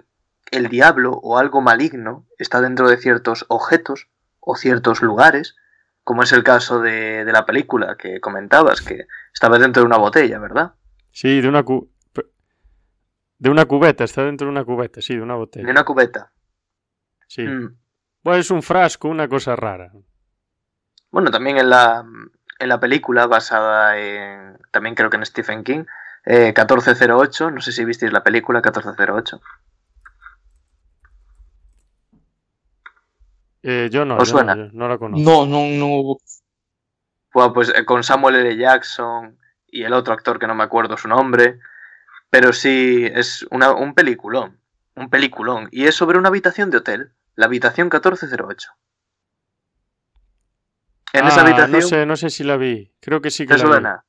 [0.52, 4.08] el diablo o algo maligno está dentro de ciertos objetos
[4.40, 5.56] o ciertos lugares,
[6.04, 9.98] como es el caso de, de la película que comentabas, que estaba dentro de una
[9.98, 10.74] botella, ¿verdad?
[11.12, 11.90] Sí, de una cu-
[13.38, 15.70] de una cubeta, está dentro de una cubeta, sí, de una De botella.
[15.70, 16.32] una cubeta.
[17.28, 17.44] Sí.
[17.44, 17.78] Mm.
[18.24, 19.92] Bueno, es un frasco, una cosa rara.
[21.12, 22.04] Bueno, también en la,
[22.60, 25.86] en la película basada en, también creo que en Stephen King,
[26.26, 29.40] eh, 1408, no sé si visteis la película 1408.
[33.64, 34.56] Eh, yo no, ¿Os yo no, suena?
[34.56, 35.24] yo no la conozco.
[35.24, 36.18] No, no, no.
[37.34, 38.58] Bueno, pues eh, con Samuel L.
[38.58, 39.38] Jackson
[39.68, 41.60] y el otro actor que no me acuerdo su nombre,
[42.36, 44.60] pero sí es una, un peliculón,
[44.98, 48.72] un peliculón, y es sobre una habitación de hotel, la habitación 1408.
[51.14, 52.92] En esa Ah, habitación No sé, no sé si la vi.
[53.00, 53.70] Creo que sí que ¿Te la vi.
[53.72, 54.06] suena?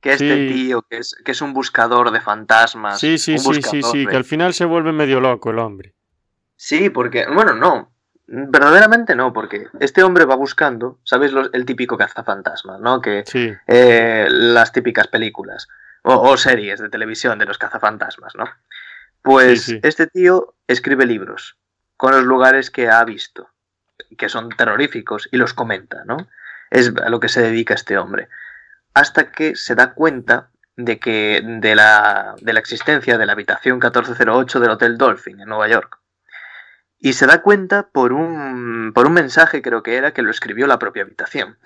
[0.00, 0.54] Que este Sí.
[0.54, 2.98] tío, que es, que es un buscador de fantasmas.
[2.98, 5.94] Sí, sí, sí, sí, sí, que al final se vuelve medio loco el hombre.
[6.56, 7.92] Sí, porque, bueno, no.
[8.26, 11.30] Verdaderamente no, porque este hombre va buscando, ¿sabes?
[11.32, 13.02] Los- el típico cazafantasmas, ¿no?
[13.02, 15.68] Que Sí, eh, las típicas películas
[16.06, 18.44] o, o series de televisión de los cazafantasmas, ¿no?
[19.22, 19.80] Pues Sí, sí.
[19.82, 21.58] este tío escribe libros
[21.96, 23.50] con los lugares que ha visto,
[24.16, 26.28] que son terroríficos, y los comenta, ¿no?
[26.70, 28.28] Es a lo que se dedica este hombre.
[28.94, 33.76] Hasta que se da cuenta de que de la, de la existencia de la habitación
[33.78, 35.98] 1408 del Hotel Dolphin en Nueva York.
[36.98, 40.66] Y se da cuenta por un, por un mensaje, creo que era, que lo escribió
[40.66, 41.58] la propia habitación.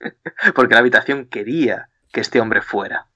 [0.54, 3.06] Porque la habitación quería que este hombre fuera.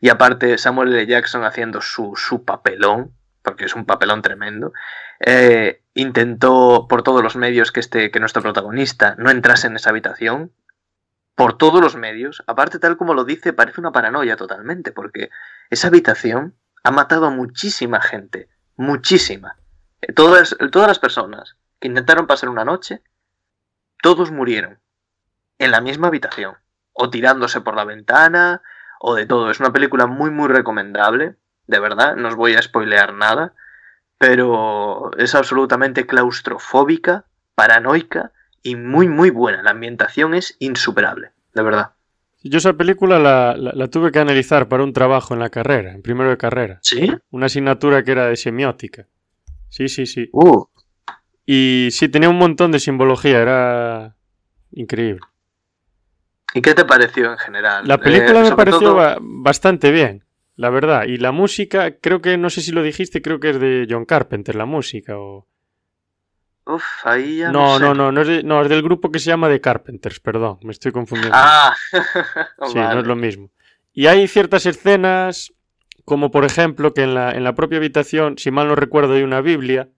[0.00, 1.06] Y aparte, Samuel L.
[1.06, 3.12] Jackson haciendo su, su papelón,
[3.42, 4.72] porque es un papelón tremendo,
[5.20, 9.90] eh, intentó por todos los medios que, este, que nuestro protagonista no entrase en esa
[9.90, 10.52] habitación,
[11.34, 12.42] por todos los medios.
[12.46, 15.30] Aparte, tal como lo dice, parece una paranoia totalmente, porque
[15.70, 19.56] esa habitación ha matado a muchísima gente, muchísima.
[20.02, 23.02] Eh, todas, todas las personas que intentaron pasar una noche,
[24.02, 24.80] todos murieron
[25.58, 26.56] en la misma habitación,
[26.92, 28.62] o tirándose por la ventana,
[29.02, 29.50] o de todo.
[29.50, 31.34] Es una película muy, muy recomendable,
[31.66, 33.54] de verdad, no os voy a spoilear nada,
[34.18, 37.24] pero es absolutamente claustrofóbica,
[37.54, 38.32] paranoica
[38.62, 39.62] y muy, muy buena.
[39.62, 41.92] La ambientación es insuperable, de verdad.
[42.42, 46.30] Yo esa película la, tuve que analizar para un trabajo en la carrera, en primero
[46.30, 46.78] de carrera.
[46.82, 47.10] ¿Sí?
[47.30, 49.06] Una asignatura que era de semiótica.
[49.68, 50.28] Sí, sí, sí.
[50.32, 50.64] Uh.
[51.46, 54.16] Y sí, tenía un montón de simbología, era
[54.72, 55.20] increíble.
[56.54, 57.86] ¿Y qué te pareció en general?
[57.86, 60.24] La película eh, me pareció bastante bien,
[60.56, 61.04] la verdad.
[61.04, 64.04] Y la música, creo que, no sé si lo dijiste, creo que es de John
[64.04, 65.46] Carpenter, la música, o...
[66.66, 69.48] Uf, ahí ya no, no, no, no, es no, es del grupo que se llama
[69.48, 71.36] The Carpenters, perdón, me estoy confundiendo.
[71.36, 71.74] Ah,
[72.66, 73.50] sí, no es lo mismo.
[73.92, 75.52] Y hay ciertas escenas,
[76.04, 79.22] como por ejemplo que en la, en la propia habitación, si mal no recuerdo, hay
[79.22, 79.88] una Biblia,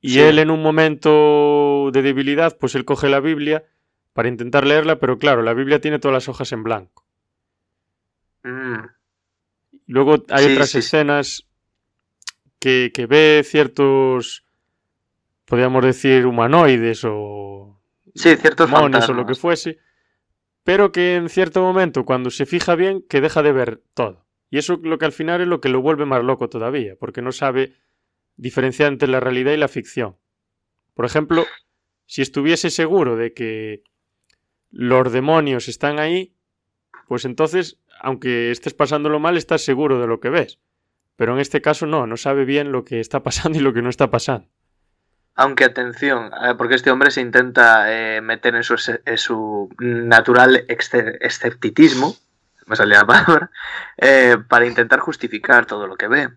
[0.00, 3.64] y él en un momento de debilidad, pues él coge la Biblia
[4.14, 7.04] para intentar leerla, pero claro, la Biblia tiene todas las hojas en blanco.
[8.42, 8.86] Mm.
[9.86, 11.46] Luego hay otras escenas
[12.58, 14.44] que, que ve ciertos
[15.44, 17.80] podríamos decir, humanoides o
[18.14, 19.78] sí, ciertos o lo que fuese,
[20.62, 24.26] pero que en cierto momento, cuando se fija bien, que deja de ver todo.
[24.50, 27.22] Y eso lo que al final es lo que lo vuelve más loco todavía, porque
[27.22, 27.74] no sabe
[28.36, 30.16] diferenciar entre la realidad y la ficción.
[30.94, 31.44] Por ejemplo,
[32.06, 33.82] si estuviese seguro de que
[34.74, 36.34] los demonios están ahí,
[37.06, 40.58] pues entonces, aunque estés pasándolo mal, estás seguro de lo que ves.
[41.16, 43.82] Pero en este caso no, no sabe bien lo que está pasando y lo que
[43.82, 44.48] no está pasando.
[45.36, 52.16] Aunque atención, eh, porque este hombre se intenta eh, meter en su, natural escepticismo,
[52.66, 53.50] me salía la palabra,
[53.96, 56.30] eh, para intentar justificar todo lo que ve.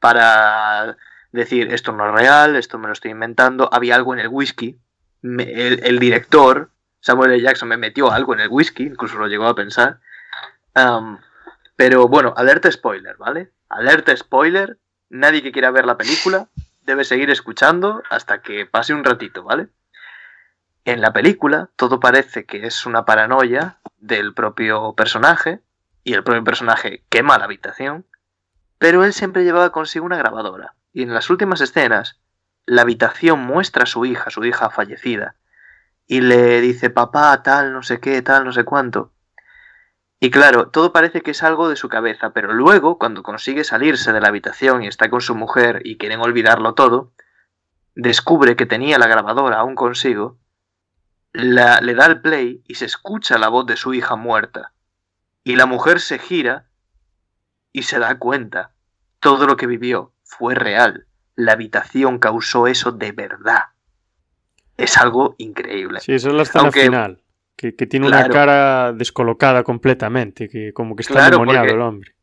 [0.00, 0.96] Para
[1.32, 4.78] decir, esto no es real, esto me lo estoy inventando, había algo en el whisky.
[5.22, 6.70] el, director,
[7.06, 7.40] Samuel L.
[7.40, 10.00] Jackson, me metió algo en el whisky, incluso lo llegó a pensar.
[11.76, 13.52] pero bueno, alerta spoiler, ¿vale?
[13.68, 14.78] Alerta spoiler,
[15.08, 16.48] nadie que quiera ver la película
[16.82, 19.68] debe seguir escuchando hasta que pase un ratito, ¿vale?
[20.84, 25.60] En la película todo parece que es una paranoia del propio personaje
[26.02, 28.04] y el propio personaje quema la habitación,
[28.78, 32.18] pero él siempre llevaba consigo una grabadora y en las últimas escenas
[32.64, 35.36] la habitación muestra a su hija, su hija fallecida,
[36.06, 39.12] y le dice papá tal, no sé qué, tal, no sé cuánto.
[40.18, 44.12] Y claro, todo parece que es algo de su cabeza, pero luego, cuando consigue salirse
[44.12, 47.12] de la habitación y está con su mujer y quieren olvidarlo todo,
[47.94, 50.38] descubre que tenía la grabadora aún consigo,
[51.32, 54.72] la, le da el play y se escucha la voz de su hija muerta.
[55.44, 56.68] Y la mujer se gira
[57.72, 58.72] y se da cuenta.
[59.20, 61.06] Todo lo que vivió fue real.
[61.34, 63.64] La habitación causó eso de verdad.
[64.76, 66.00] Es algo increíble.
[66.00, 67.22] Sí, esa es la escena final.
[67.56, 72.14] Que, tiene una cara descolocada completamente, que como que está demoniado el hombre.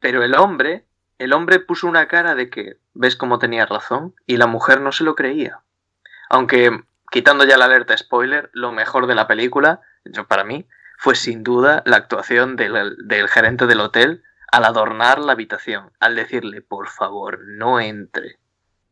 [0.00, 0.86] Pero el hombre,
[1.18, 4.90] el hombre puso una cara de que, ves cómo tenía razón, y la mujer no
[4.90, 5.60] se lo creía.
[6.30, 6.70] Aunque,
[7.10, 10.66] quitando ya la alerta spoiler, lo mejor de la película, yo para mí,
[10.96, 16.16] fue sin duda la actuación del, del gerente del hotel al adornar la habitación, al
[16.16, 18.38] decirle, por favor, no entre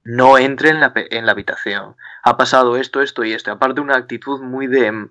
[0.06, 1.96] no entre en la, en la, habitación.
[2.22, 3.50] Ha pasado esto, esto y esto.
[3.50, 5.08] Aparte, una actitud muy de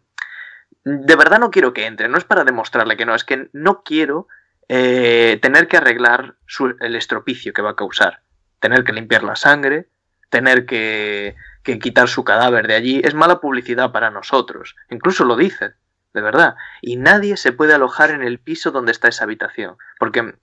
[0.85, 3.81] de verdad no quiero que entre, no es para demostrarle que no, es que no
[3.83, 4.27] quiero
[4.69, 6.35] eh, tener que arreglar
[6.79, 8.21] el estropicio que va a causar,
[8.59, 9.89] tener que limpiar la sangre,
[10.29, 15.35] tener que, que quitar su cadáver de allí, es mala publicidad para nosotros, incluso lo
[15.35, 15.73] dice,
[16.13, 20.35] de verdad, y nadie se puede alojar en el piso donde está esa habitación, porque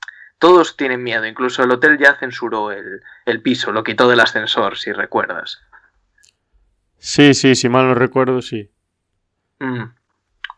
[0.43, 4.77] todos tienen miedo, incluso el hotel ya censuró el, el piso, lo quitó del ascensor,
[4.77, 5.60] si recuerdas.
[6.98, 8.69] Sí, sí, si mal no recuerdo, sí.
[9.60, 9.85] Mm.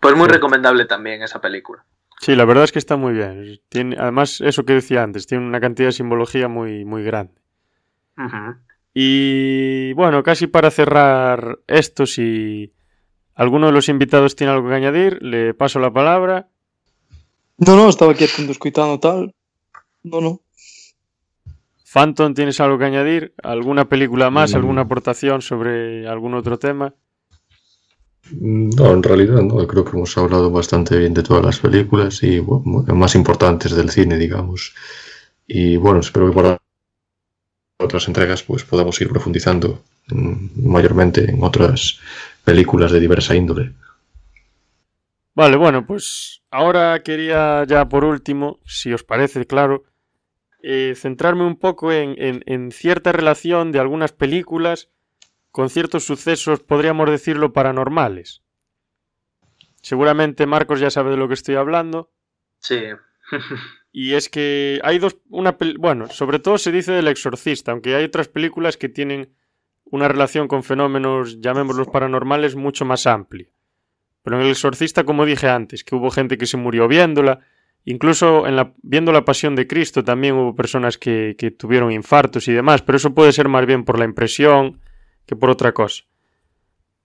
[0.01, 1.85] Pues muy recomendable también esa película.
[2.19, 3.61] Sí, la verdad es que está muy bien.
[3.69, 7.35] Tiene, además, eso que decía antes, tiene una cantidad de simbología muy, muy grande.
[8.95, 12.73] Y bueno, casi para cerrar esto, si
[13.35, 16.49] alguno de los invitados tiene algo que añadir, le paso la palabra.
[17.59, 19.35] No, no, estaba aquí escuchando tal.
[20.05, 20.41] No, no.
[21.93, 23.35] Phantom, ¿tienes algo que añadir?
[23.43, 24.55] ¿Alguna película más?
[24.55, 26.95] ¿Alguna aportación sobre algún otro tema?
[28.31, 29.67] No, en realidad no.
[29.67, 34.19] Creo que hemos hablado bastante bien de todas las películas y más importantes del cine,
[34.19, 34.75] digamos.
[35.47, 36.59] Y bueno, espero que para
[37.79, 42.01] otras entregas pues podamos ir profundizando mm, mayormente en otras
[42.45, 43.73] películas de diversa índole.
[45.35, 49.85] Vale, bueno, pues ahora quería ya por último, si os parece, claro,
[50.67, 54.91] eh, centrarme un poco en, en, en, cierta relación de algunas películas
[55.51, 58.43] con ciertos sucesos, podríamos decirlo, paranormales.
[59.83, 62.11] Seguramente Marcos ya sabe de lo que estoy hablando.
[62.59, 62.81] Sí.
[63.93, 68.05] y es que hay dos, una, bueno, sobre todo se dice del exorcista, aunque hay
[68.05, 69.35] otras películas que tienen
[69.85, 73.49] una relación con fenómenos, llamémoslos paranormales, mucho más amplia.
[74.23, 77.41] Pero en El Exorcista, como dije antes, que hubo gente que se murió viéndola,
[77.85, 82.49] incluso en la, viendo la Pasión de Cristo también hubo personas que, que tuvieron infartos
[82.49, 84.81] y demás, pero eso puede ser más bien por la impresión
[85.27, 86.05] que por otra cosa.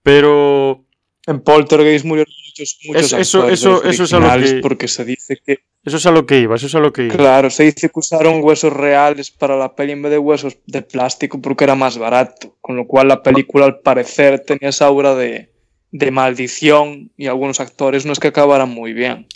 [0.02, 0.84] Pero...
[1.26, 4.60] En Poltergeist murieron muchos, muchos es, eso, eso, eso es a lo que...
[4.60, 7.06] porque se dice que eso es a lo que iba, eso es a lo que
[7.06, 7.16] iba.
[7.16, 10.82] Claro, se dice que usaron huesos reales para la peli en vez de huesos de
[10.82, 15.14] plástico porque era más barato, con lo cual la película al parecer tenía esa aura
[15.14, 15.50] de,
[15.90, 19.26] de maldición y algunos actores no es que acabaran muy bien.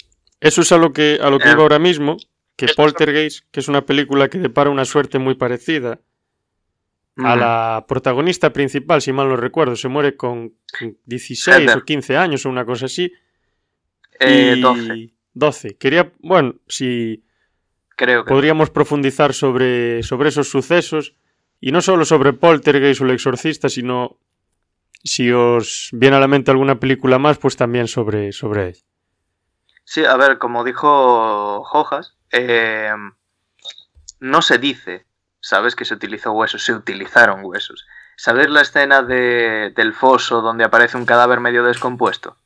[0.45, 2.19] Eso es a lo que, a lo que iba ahora mismo,
[2.55, 6.01] que Poltergeist, que es una película que depara una suerte muy parecida
[7.17, 10.53] a la protagonista principal, si mal no recuerdo, se muere con
[11.07, 13.11] 16 o 15 años o una cosa así.
[14.21, 15.15] Eh, 12.
[15.33, 15.77] 12.
[15.79, 17.25] Quería, bueno, si
[17.97, 21.15] Creo que podríamos profundizar sobre, sobre esos sucesos
[21.59, 24.19] y no solo sobre Poltergeist o el exorcista, sino
[25.03, 28.81] si os viene a la mente alguna película más, pues también sobre, sobre ella.
[29.85, 32.93] Sí, a ver, como dijo Hojas, eh,
[34.21, 35.07] no se dice,
[35.41, 35.77] ¿sabes?
[35.77, 37.87] Que se utilizó huesos, se utilizaron huesos.
[38.17, 42.37] ¿Sabes la escena de, del foso donde aparece un cadáver medio descompuesto?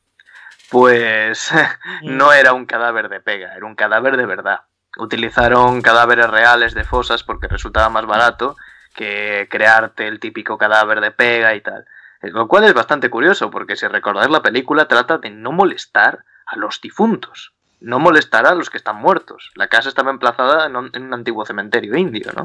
[0.69, 1.51] Pues
[2.03, 4.61] no era un cadáver de pega, era un cadáver de verdad.
[4.97, 8.57] Utilizaron cadáveres reales de fosas porque resultaba más barato
[8.95, 11.85] que crearte el típico cadáver de pega y tal.
[12.21, 16.57] Lo cual es bastante curioso, porque si recordáis la película trata de no molestar a
[16.57, 19.51] los difuntos, no molestar a los que están muertos.
[19.55, 22.43] La casa estaba emplazada en un, en un antiguo cementerio indio, ¿no?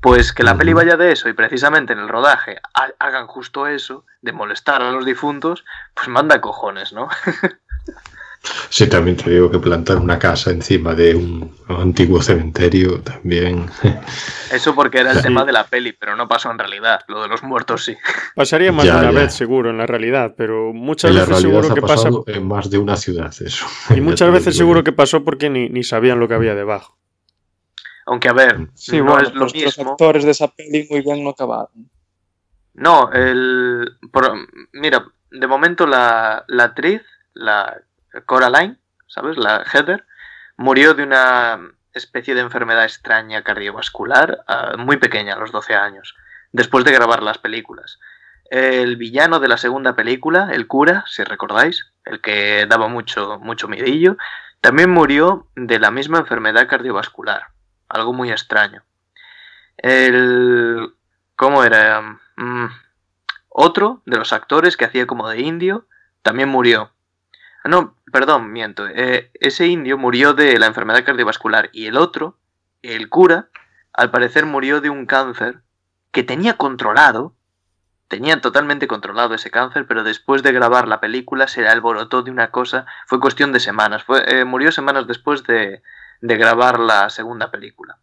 [0.00, 2.60] Pues que la peli vaya de eso y precisamente en el rodaje
[3.00, 5.64] hagan justo eso, de molestar a los difuntos,
[5.94, 7.08] pues manda cojones, ¿no?
[8.70, 13.66] Sí, también te digo que plantar una casa encima de un antiguo cementerio también.
[14.52, 15.22] Eso porque era el sí.
[15.24, 17.00] tema de la peli, pero no pasó en realidad.
[17.08, 17.96] Lo de los muertos sí.
[18.34, 19.20] Pasaría más ya, de una ya.
[19.20, 22.08] vez seguro en la realidad, pero muchas en veces seguro que pasa.
[22.26, 23.66] En más de una ciudad, eso.
[23.94, 26.96] Y muchas veces seguro que pasó porque ni, ni, sabían lo que había debajo.
[28.06, 29.84] Aunque a ver, sí, no bueno, es lo pues mismo.
[29.84, 31.90] Los actores de esa peli muy bien no acabaron.
[32.74, 33.96] No, el.
[34.12, 34.30] Por,
[34.72, 37.02] mira, de momento la, la actriz,
[37.34, 37.76] la
[38.26, 39.36] Coraline, ¿sabes?
[39.36, 40.04] La Heather,
[40.56, 41.58] murió de una
[41.92, 46.14] especie de enfermedad extraña cardiovascular uh, muy pequeña, a los 12 años,
[46.52, 47.98] después de grabar las películas.
[48.50, 53.68] El villano de la segunda película, el cura, si recordáis, el que daba mucho, mucho
[53.68, 54.16] miedillo,
[54.60, 57.48] también murió de la misma enfermedad cardiovascular,
[57.88, 58.82] algo muy extraño.
[59.76, 60.94] El...
[61.36, 62.18] ¿Cómo era?
[62.36, 62.66] Mm,
[63.48, 65.86] otro de los actores que hacía como de indio
[66.22, 66.90] también murió
[67.68, 68.86] no, perdón, miento.
[68.86, 72.38] Eh, ese indio murió de la enfermedad cardiovascular y el otro,
[72.82, 73.48] el cura,
[73.92, 75.62] al parecer murió de un cáncer
[76.12, 77.34] que tenía controlado,
[78.08, 82.30] tenía totalmente controlado ese cáncer, pero después de grabar la película se le alborotó de
[82.30, 85.82] una cosa, fue cuestión de semanas, fue, eh, murió semanas después de,
[86.20, 87.98] de grabar la segunda película.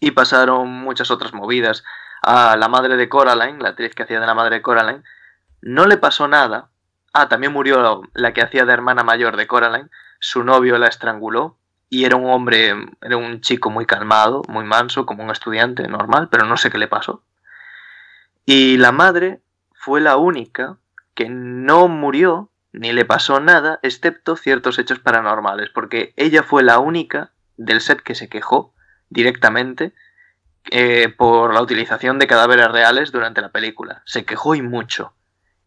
[0.00, 1.84] Y pasaron muchas otras movidas.
[2.22, 5.02] A la madre de Coraline, la actriz que hacía de la madre de Coraline,
[5.62, 6.70] no le pasó nada,
[7.12, 9.88] Ah, también murió la que hacía de hermana mayor de Coraline.
[10.18, 11.56] Su novio la estranguló
[11.88, 12.72] y era un hombre,
[13.02, 16.78] era un chico muy calmado, muy manso, como un estudiante normal, pero no sé qué
[16.78, 17.24] le pasó.
[18.46, 19.40] Y la madre
[19.72, 20.76] fue la única
[21.14, 26.78] que no murió ni le pasó nada, excepto ciertos hechos paranormales, porque ella fue la
[26.78, 28.72] única del set que se quejó
[29.08, 29.92] directamente
[30.70, 34.02] eh, por la utilización de cadáveres reales durante la película.
[34.06, 35.12] Se quejó y mucho.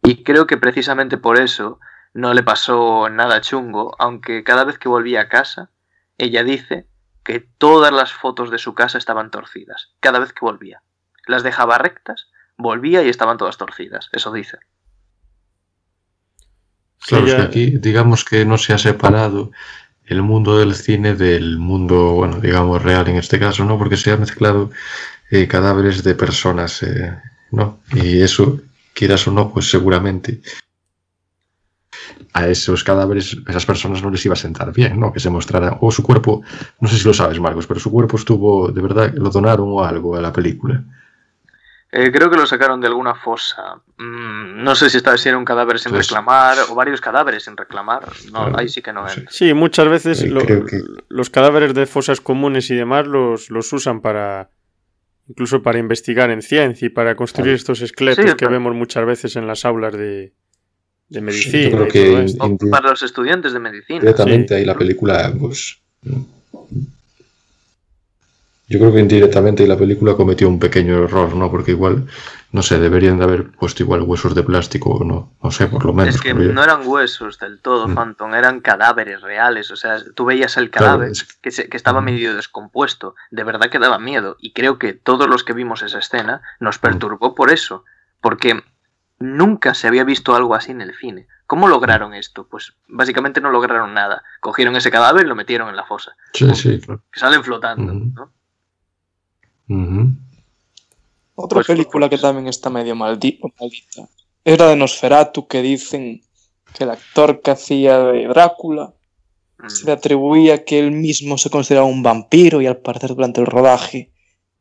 [0.04, 1.80] Y creo que precisamente por eso
[2.12, 5.70] no le pasó nada chungo, aunque cada vez que volvía a casa,
[6.18, 6.86] ella dice
[7.24, 10.82] que todas las fotos de su casa estaban torcidas, cada vez que volvía.
[11.26, 14.58] Las dejaba rectas, volvía y estaban todas torcidas, eso dice.
[17.06, 19.52] Claro, es que aquí digamos que no se ha separado
[20.04, 23.78] el mundo del cine del mundo, bueno, digamos real en este caso, ¿no?
[23.78, 24.70] Porque se ha mezclado
[25.30, 27.18] eh, cadáveres de personas, eh,
[27.50, 27.80] ¿no?
[27.94, 28.60] Y eso
[28.94, 30.40] quieras o no, pues seguramente
[32.32, 35.12] a esos cadáveres, a esas personas no les iba a sentar bien, ¿no?
[35.12, 36.42] Que se mostrara, o su cuerpo,
[36.80, 39.84] no sé si lo sabes, Marcos, pero su cuerpo estuvo, de verdad, lo donaron o
[39.84, 40.82] algo a la película.
[41.92, 43.76] Eh, creo que lo sacaron de alguna fosa.
[43.98, 47.56] Mm, no sé si, estaba, si era un cadáver sin reclamar o varios cadáveres sin
[47.56, 48.02] reclamar.
[48.32, 49.20] No, Claro, ahí sí que no sí.
[49.20, 49.32] entra.
[49.32, 53.48] Sí, muchas veces Eh, lo- creo que- los cadáveres de fosas comunes y demás los,
[53.48, 54.50] los usan para
[55.28, 57.56] incluso para investigar en ciencia y para construir Claro.
[57.56, 60.32] estos esqueletos Sí, que vemos muchas veces en las aulas de,
[61.08, 62.26] de medicina yo creo que
[62.70, 64.00] para los estudiantes de medicina.
[64.00, 65.78] Directamente ahí la película, pues.
[68.66, 71.50] Yo creo que indirectamente ahí la película cometió un pequeño error, ¿no?
[71.50, 72.06] Porque igual,
[72.54, 75.32] no sé, deberían de haber puesto igual huesos de plástico o no.
[75.42, 76.14] No sé, por lo menos.
[76.14, 77.94] Es que no eran huesos del todo, Mm.
[77.94, 79.72] Phantom, eran cadáveres reales.
[79.72, 82.04] O sea, tú veías el Claro, cadáver es- que, se- que estaba Mm.
[82.04, 83.16] medio descompuesto.
[83.32, 84.36] De verdad que daba miedo.
[84.38, 87.84] Y creo que todos los que vimos esa escena nos perturbó por eso.
[88.20, 88.62] Porque
[89.18, 91.26] nunca se había visto algo así en el cine.
[91.48, 92.46] ¿Cómo lograron esto?
[92.48, 94.22] Pues básicamente no lograron nada.
[94.40, 96.12] Cogieron ese cadáver y lo metieron en la fosa.
[96.32, 97.02] Sí, sí, claro.
[97.12, 97.92] Que salen flotando.
[97.92, 98.30] ¿no?
[101.36, 104.08] Otra Pues, película que pues- también está medio maldi- maldita
[104.44, 106.20] era de Nosferatu, que dicen
[106.76, 108.92] que el actor que hacía de Drácula
[109.58, 109.68] Mm.
[109.70, 113.46] se le atribuía que él mismo se consideraba un vampiro y al parecer durante el
[113.46, 114.10] rodaje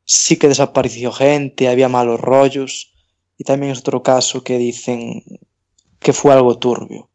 [0.05, 2.93] sí que desapareció gente, había malos rollos
[3.37, 5.23] y también es otro caso que dicen
[5.99, 7.09] que fue algo turbio.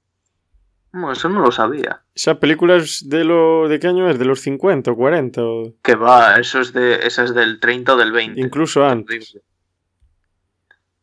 [0.93, 2.02] No, eso no lo sabía.
[2.14, 4.18] Esa película es de lo de qué año es?
[4.18, 7.94] De los 50 o 40 o Que va, eso es, de, esa es del 30
[7.94, 8.40] o del 20.
[8.40, 9.39] incluso antes.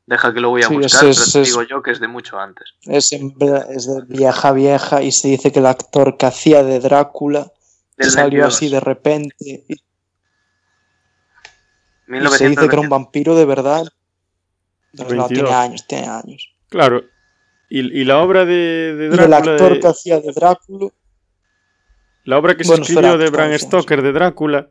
[0.07, 1.99] Deja que lo voy a Sí, buscar, pero es- te es- digo yo que es
[1.99, 2.73] de mucho antes.
[2.83, 7.51] Es, es de vieja vieja y se dice que el actor que hacía de Drácula
[7.97, 8.55] Del salió 22.
[8.55, 9.81] así de repente y, y se
[12.11, 12.49] 1920.
[12.61, 13.87] dice que era un vampiro de verdad.
[14.95, 15.29] Pero no, 22.
[15.29, 16.53] tiene años, tiene años.
[16.69, 17.03] Claro.
[17.69, 20.89] Y, y la obra de, de Y el Drácula actor de- que hacía de Drácula
[22.25, 24.69] La obra que se Bueno, escribió de Bram Stoker de Drácula.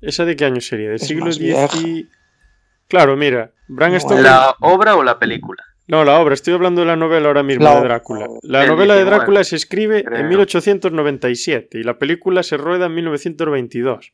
[0.00, 0.90] ¿Esa de qué año sería?
[0.90, 1.42] ¿Del siglo más X?
[1.44, 1.76] vieja.
[1.78, 2.08] y-
[2.94, 4.22] Claro, mira, Bram Stoker.
[4.22, 5.62] ¿La obra o la película?
[5.86, 7.80] No, la obra, estoy hablando de la novela ahora mismo La de.
[7.82, 8.26] Drácula.
[8.42, 10.18] La novela de 19, Drácula se escribe creo.
[10.20, 14.12] en 1897 y la película se rueda en 1922.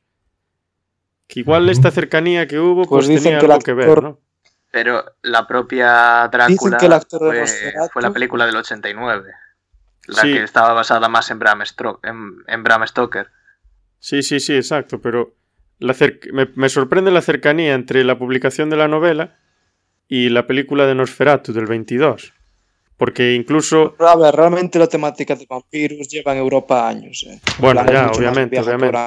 [1.28, 4.02] Que igual esta cercanía que hubo Pues pues, dicen tenía que el algo que ver,
[4.02, 4.18] ¿no?
[4.72, 9.30] Pero la propia Drácula que el actor de fue, fue la película del 89.
[10.08, 10.32] La Sí.
[10.32, 13.28] que estaba basada más en Bram, Stro- en, en Bram Stoker.
[14.00, 15.34] Sí, sí, sí, exacto, pero
[15.80, 19.38] la cer- me, me sorprende la cercanía entre la publicación de la novela
[20.08, 22.32] y la película de Nosferatu del 22.
[22.96, 27.24] Porque incluso, Pero a ver, realmente la temática de vampiros lleva en Europa años.
[27.28, 27.40] eh.
[27.58, 28.98] bueno, ya, obviamente, obviamente.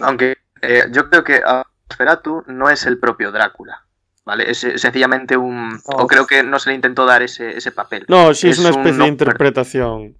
[0.00, 3.84] Aunque eh, yo creo que ah, Nosferatu no es el propio Drácula.
[4.24, 4.50] ¿Vale?
[4.50, 5.70] Es sencillamente un.
[5.70, 5.80] No.
[5.96, 8.04] O creo que no se le intentó dar ese, ese papel.
[8.06, 10.16] No, sí, es, Es una un especie de interpretación.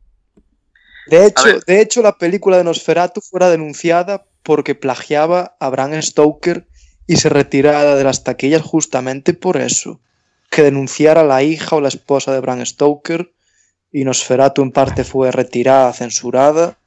[1.06, 6.66] De hecho, de hecho, la película de Nosferatu fuera denunciada porque plagiaba a Bram Stoker
[7.06, 10.00] y se retirara de las taquillas justamente por eso.
[10.50, 13.32] Que denunciara a la hija o la esposa de Bram Stoker
[13.92, 16.78] y Nosferatu en parte fue retirada, censurada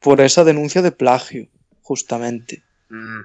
[0.00, 1.48] por esa denuncia de plagio,
[1.82, 2.62] justamente.
[2.88, 3.20] Mm,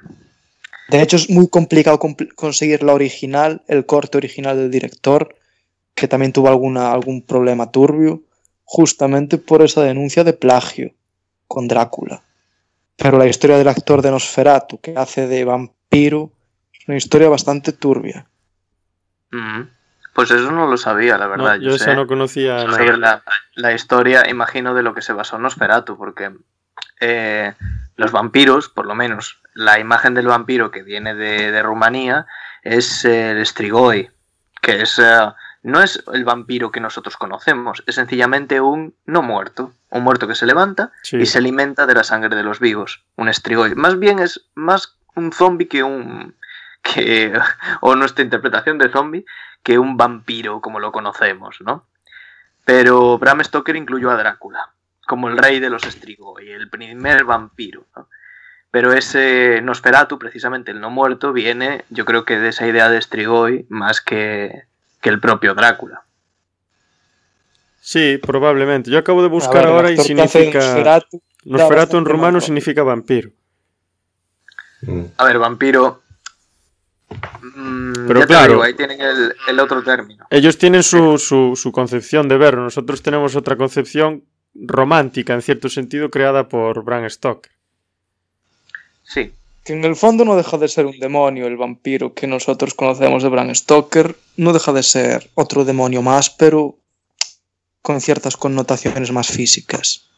[0.89, 5.35] De hecho, es muy complicado compl- conseguir la original, el corte original del director,
[5.95, 8.23] que también tuvo alguna, algún problema turbio,
[8.65, 10.93] justamente por esa denuncia de plagio
[11.47, 12.23] con Drácula.
[12.95, 16.31] Pero la historia del actor de Nosferatu, que hace de vampiro,
[16.73, 18.25] es una historia bastante turbia.
[19.31, 19.61] mm.
[20.13, 21.55] Pues eso no lo sabía, la verdad.
[21.55, 23.23] No, yo yo esa sé no conocía la,
[23.55, 26.31] la historia, imagino, de lo que se basó Nosferatu, porque
[26.99, 27.53] eh,
[27.95, 32.27] los vampiros, por lo menos, la imagen del vampiro que viene de, de Rumanía
[32.61, 34.09] es el Strigoi,
[34.61, 35.31] que es eh,
[35.64, 40.35] no es el vampiro que nosotros conocemos, es sencillamente un no muerto, un muerto que
[40.35, 41.18] se levanta Sí.
[41.18, 43.73] y se alimenta de la sangre de los vivos, un Strigoi.
[43.76, 46.35] Más bien es más un zombie que un
[46.81, 47.34] que
[47.81, 49.26] o nuestra interpretación de zombie
[49.64, 51.85] que un vampiro como lo conocemos, ¿no?
[52.65, 54.69] Pero Bram Stoker incluyó a Drácula
[55.06, 58.07] como el rey de los Strigoi, el primer vampiro, ¿no?
[58.72, 63.02] Pero ese Nosferatu, precisamente el no muerto, viene, yo creo que de esa idea de
[63.02, 64.64] Strigoi más que,
[65.03, 66.03] que el propio Drácula.
[67.81, 68.89] Sí, probablemente.
[68.89, 70.59] Yo acabo de buscar ver, ahora y significa...
[70.59, 73.30] Nosferatu, Nosferatu en rumano más- significa vampiro.
[74.84, 75.03] Mm.
[75.17, 76.01] A ver, vampiro.
[77.09, 78.53] mm, Pero ya te claro.
[78.53, 80.25] digo, ahí tienen el, el otro término.
[80.30, 82.63] Ellos tienen su, su, su concepción de verlo.
[82.63, 84.23] Nosotros tenemos otra concepción
[84.55, 87.51] romántica, en cierto sentido, creada por Bram Stoker.
[89.03, 89.34] Sí,
[89.64, 93.23] que en el fondo no deja de ser un demonio el vampiro que nosotros conocemos
[93.23, 96.76] de Bram Stoker, no deja de ser otro demonio más, pero
[97.81, 100.10] con ciertas connotaciones más físicas.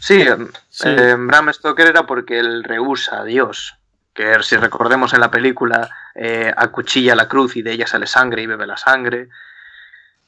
[0.00, 0.88] sí, em, Sí.
[0.88, 3.74] eh, Bram Stoker era porque él rehúsa a Dios,
[4.14, 8.42] que si recordemos en la película eh, acuchilla la cruz y de ella sale sangre
[8.42, 9.28] y bebe la sangre.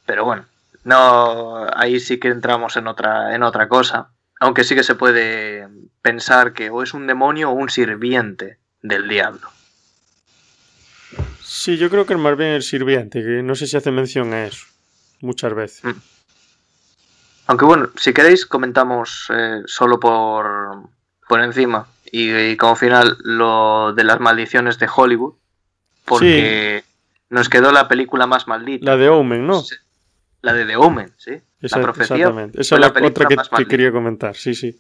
[0.07, 0.45] Pero bueno,
[0.85, 4.09] no, ahí sí que entramos en otra, en otra cosa.
[4.41, 5.69] Aunque sí que se puede
[6.03, 9.49] pensar que o es un demonio o un sirviente del diablo.
[11.41, 14.33] Sí, yo creo que es más bien el sirviente, que no sé si hace mención
[14.33, 14.66] a eso
[15.20, 15.85] muchas veces.
[15.85, 16.01] Mm.
[17.47, 20.89] Aunque bueno, si queréis comentamos eh, solo por,
[21.29, 25.35] por encima y, como final lo de las maldiciones de Hollywood,
[26.05, 26.85] porque
[27.31, 28.85] nos quedó la película más maldita.
[28.85, 29.62] La de Omen, ¿no?
[30.43, 31.41] La de The Omen, sí.
[31.61, 32.16] la profecía.
[32.16, 32.61] Exactamente.
[32.61, 33.27] Esa es la, otra
[33.57, 34.79] que, quería comentar, sí, sí.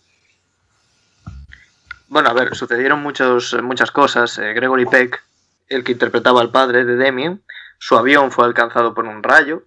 [2.12, 4.36] Bueno, a ver, sucedieron muchos, muchas cosas.
[4.36, 5.24] Eh, Gregory Peck,
[5.70, 7.42] el que interpretaba al padre de Damien,
[7.78, 9.62] su avión fue alcanzado por un rayo.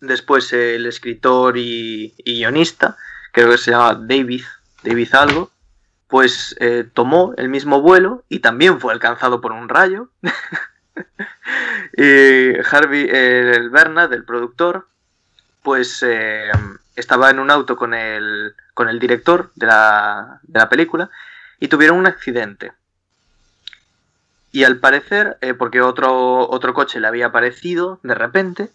[0.00, 2.96] Después el escritor y, guionista,
[3.32, 4.44] creo que se llama David,
[4.82, 5.50] David algo,
[6.06, 10.08] pues eh, tomó el mismo vuelo y también fue alcanzado por un rayo.
[11.94, 14.88] y Harvey el Bernard, el productor,
[15.62, 16.50] pues eh,
[16.96, 21.10] estaba en un auto con el, con el director de la, de la, película
[21.58, 22.72] y tuvieron un accidente.
[24.52, 28.70] Y al parecer, eh, porque otro, otro coche le había aparecido de repente,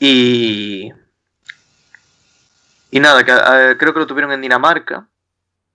[0.00, 0.92] y...
[2.90, 5.06] Y nada, eh, creo que lo tuvieron en Dinamarca,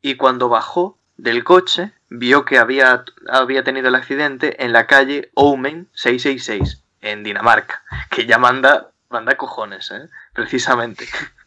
[0.02, 5.32] y cuando bajó del coche, vio que había, había tenido el accidente en la calle
[5.34, 10.10] Omen 666, en Dinamarca, que ya manda, manda cojones, ¿eh?
[10.34, 11.08] precisamente.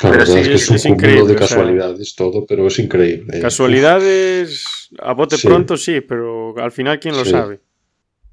[0.00, 1.32] pero sí, es, es, increíble.
[1.32, 3.40] de casualidades todo, pero es increíble.
[3.40, 7.60] Casualidades a bote pronto sí, pero al final quién lo sabe.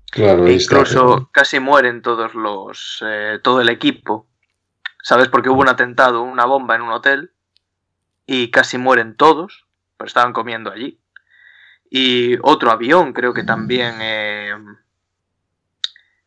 [0.10, 4.28] Claro, e incluso casi mueren todos los eh, todo el equipo.
[5.04, 5.30] ¿Sabes?
[5.30, 7.32] Porque hubo un atentado, una bomba en un hotel
[8.26, 9.66] y casi mueren todos,
[9.98, 11.00] pero estaban comiendo allí
[11.90, 14.54] y otro avión, creo que también eh,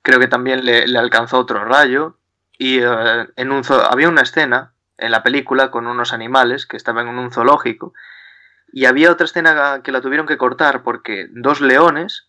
[0.03, 2.19] creo que también le, alcanzó otro rayo
[2.59, 7.09] y eh, en un había una escena en la película con unos animales que estaban
[7.09, 7.93] en un zoológico
[8.73, 12.29] y había otra escena que la tuvieron que cortar porque dos leones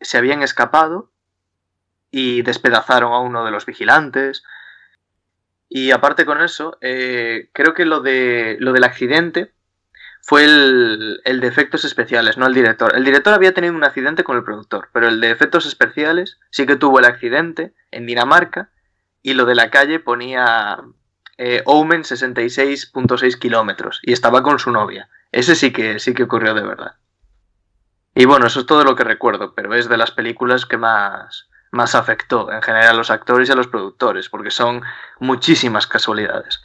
[0.00, 1.10] se habían escapado
[2.10, 4.44] y despedazaron a uno de los vigilantes
[5.68, 9.52] y aparte con eso eh, creo que lo de lo del accidente
[10.22, 12.94] fue el, el, de efectos especiales, no el director.
[12.94, 16.66] El director había tenido un accidente con el productor, pero el de efectos especiales sí
[16.66, 18.68] que tuvo el accidente en Dinamarca
[19.22, 20.82] y lo de la calle ponía
[21.38, 25.08] eh, Omen 66.6 kilómetros y estaba con su novia.
[25.30, 26.96] Ese sí que, sí que ocurrió de verdad.
[28.14, 31.48] Y bueno, eso es todo lo que recuerdo, pero es de las películas que más,
[31.70, 34.82] más afectó en general a los actores y a los productores, porque son
[35.20, 36.60] muchísimas casualidades.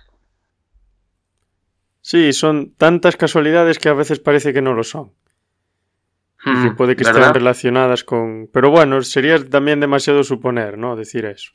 [2.02, 5.14] Sí, son tantas casualidades que a veces parece que no lo son.
[6.44, 8.50] Hmm, puede que estén relacionadas con...
[8.52, 10.95] Pero bueno, sería también demasiado suponer, ¿no?
[10.95, 11.54] Decir eso.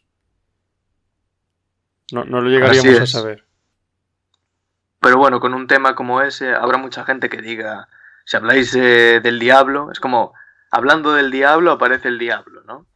[2.12, 3.44] No, no lo llegaríamos a saber.
[5.00, 7.88] Pero bueno, con un tema como ese, habrá mucha gente que diga,
[8.24, 10.34] si habláis del diablo, es como,
[10.70, 12.86] hablando del diablo aparece el diablo, ¿no?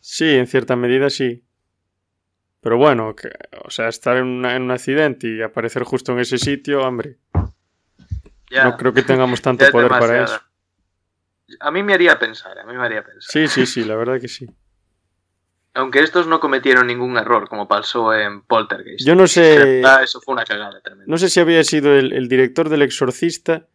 [0.00, 1.44] Sí, en cierta medida sí.
[2.60, 3.30] Pero bueno, que,
[3.64, 7.18] o sea, estar en, un accidente y aparecer justo en ese sitio, hombre.
[8.50, 10.40] no creo que tengamos tanto poder para eso.
[11.60, 13.30] A mí me haría pensar, a mí me haría pensar.
[13.30, 14.46] Sí, sí, sí, la verdad que sí.
[15.74, 19.06] Aunque estos no cometieron ningún error, como pasó en Poltergeist.
[19.06, 19.80] Yo no sé.
[20.02, 21.06] Eso fue una cagada tremenda.
[21.08, 23.66] No sé si había sido el director del Exorcista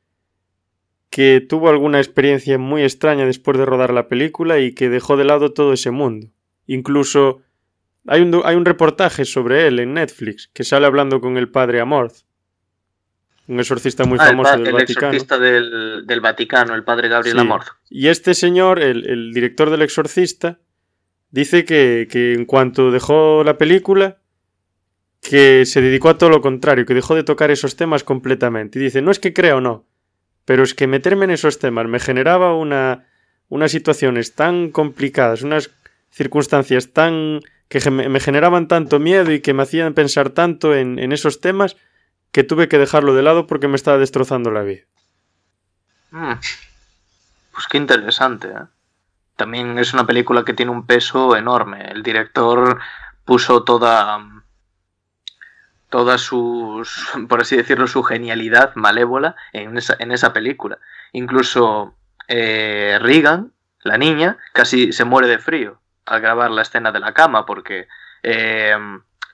[1.09, 5.25] que tuvo alguna experiencia muy extraña después de rodar la película y que dejó de
[5.25, 6.27] lado todo ese mundo.
[6.65, 7.41] Incluso
[8.07, 11.79] hay un, hay un reportaje sobre él en Netflix que sale hablando con el padre
[11.79, 12.17] Amorth.
[13.47, 15.07] Un exorcista muy ah, famoso del el Vaticano.
[15.07, 17.67] exorcista del, del, Vaticano, el padre Gabriel Amorth.
[17.89, 20.59] Y este señor, el, el, director del exorcista,
[21.31, 24.17] dice que, que en cuanto dejó la película,
[25.21, 28.79] que se dedicó a todo lo contrario, que dejó de tocar esos temas completamente.
[28.79, 29.85] Y dice, no es que crea o no,
[30.45, 33.07] pero es que meterme en esos temas me generaba una,
[33.49, 35.71] unas situaciones tan complicadas, unas
[36.09, 41.41] circunstancias tan que me generaban tanto miedo y que me hacían pensar tanto en, esos
[41.41, 41.75] temas
[42.31, 44.83] que tuve que dejarlo de lado porque me estaba destrozando la vida.
[46.11, 46.33] Mm.
[47.51, 48.47] Pues qué interesante.
[48.47, 48.76] ¿eh?
[49.37, 51.89] También es una película que tiene un peso enorme.
[51.91, 52.79] El director
[53.23, 54.19] puso toda
[55.89, 56.85] toda su,
[57.29, 60.79] por así decirlo, su genialidad malévola en esa, en esa película.
[61.13, 61.95] Incluso
[62.27, 63.53] eh, Regan,
[63.83, 67.87] la niña, casi se muere de frío al grabar la escena de la cama, porque
[68.23, 68.75] eh,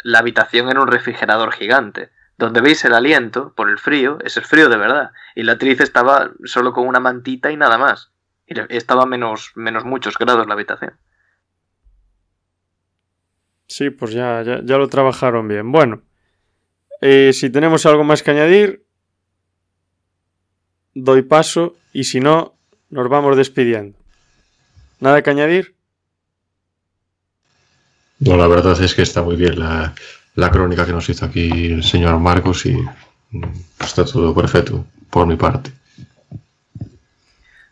[0.04, 2.12] la habitación era un refrigerador gigante.
[2.38, 5.12] donde veis el aliento por el frío, es el frío de verdad.
[5.36, 8.12] Y la actriz estaba solo con una mantita y nada más.
[8.48, 10.94] Y estaba menos, menos muchos grados la habitación.
[13.68, 15.72] Sí, pues ya, ya, lo trabajaron bien.
[15.72, 16.03] Bueno,
[17.02, 18.86] eh, si tenemos algo más que añadir,
[20.94, 22.56] doy paso y si no,
[22.90, 23.98] nos vamos despidiendo.
[24.99, 25.76] ¿Nada que añadir?
[28.20, 29.94] No, la verdad es que está muy bien la,
[30.36, 32.76] la crónica que nos hizo aquí el señor Marcos y
[33.32, 33.44] mm,
[33.80, 35.72] está todo perfecto por mi parte.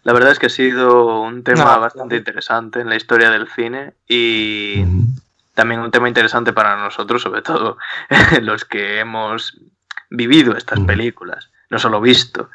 [0.03, 3.93] La verdad es que ha sido un tema bastante interesante en la historia del cine
[4.07, 4.83] y
[5.53, 7.77] también un tema interesante para nosotros, sobre todo
[8.41, 9.59] los que hemos
[10.09, 12.49] vivido estas películas, no solo visto.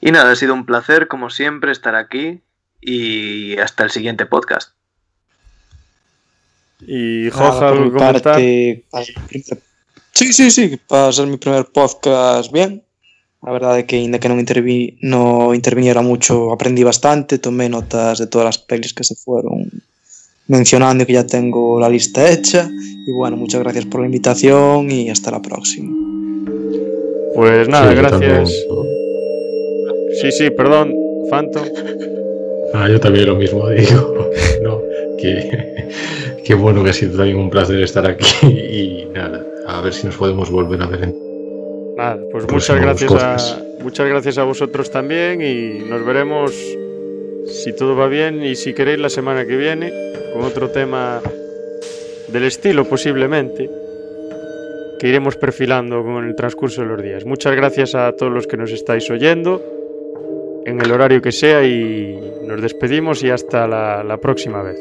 [0.00, 2.42] Y nada, ha sido un placer, como siempre, estar aquí
[2.80, 4.72] y hasta el siguiente podcast.
[6.80, 8.84] Y Joja, ¿cómo parte,
[10.10, 12.84] Sí, sí, sí, para ser mi primer podcast bien.
[13.44, 18.18] La verdad es que, ainda que no, intervi no interviniera mucho, aprendí bastante, tomé notas
[18.18, 19.70] de todas las pelis que se fueron
[20.48, 22.70] mencionando que ya tengo la lista hecha.
[23.06, 25.90] Y bueno, muchas gracias por la invitación y hasta la próxima.
[27.34, 28.52] Pues nada, gracias.
[30.20, 30.94] Sí, sí, perdón,
[31.30, 31.64] Phantom.
[32.74, 34.30] Ah, yo también lo mismo digo.
[34.62, 34.80] no,
[35.18, 35.72] que
[36.44, 40.06] Qué bueno que ha sido también un placer estar aquí y nada, a ver si
[40.06, 41.31] nos podemos volver a ver en...
[41.96, 46.52] Nada, pues muchas gracias, a, muchas gracias a vosotros también y nos veremos
[47.46, 49.92] si todo va bien y si queréis la semana que viene
[50.32, 51.20] con otro tema
[52.28, 53.68] del estilo posiblemente
[54.98, 57.24] que iremos perfilando con el transcurso de los días.
[57.26, 59.60] Muchas gracias a todos los que nos estáis oyendo
[60.64, 64.78] en el horario que sea y nos despedimos y hasta la próxima vez.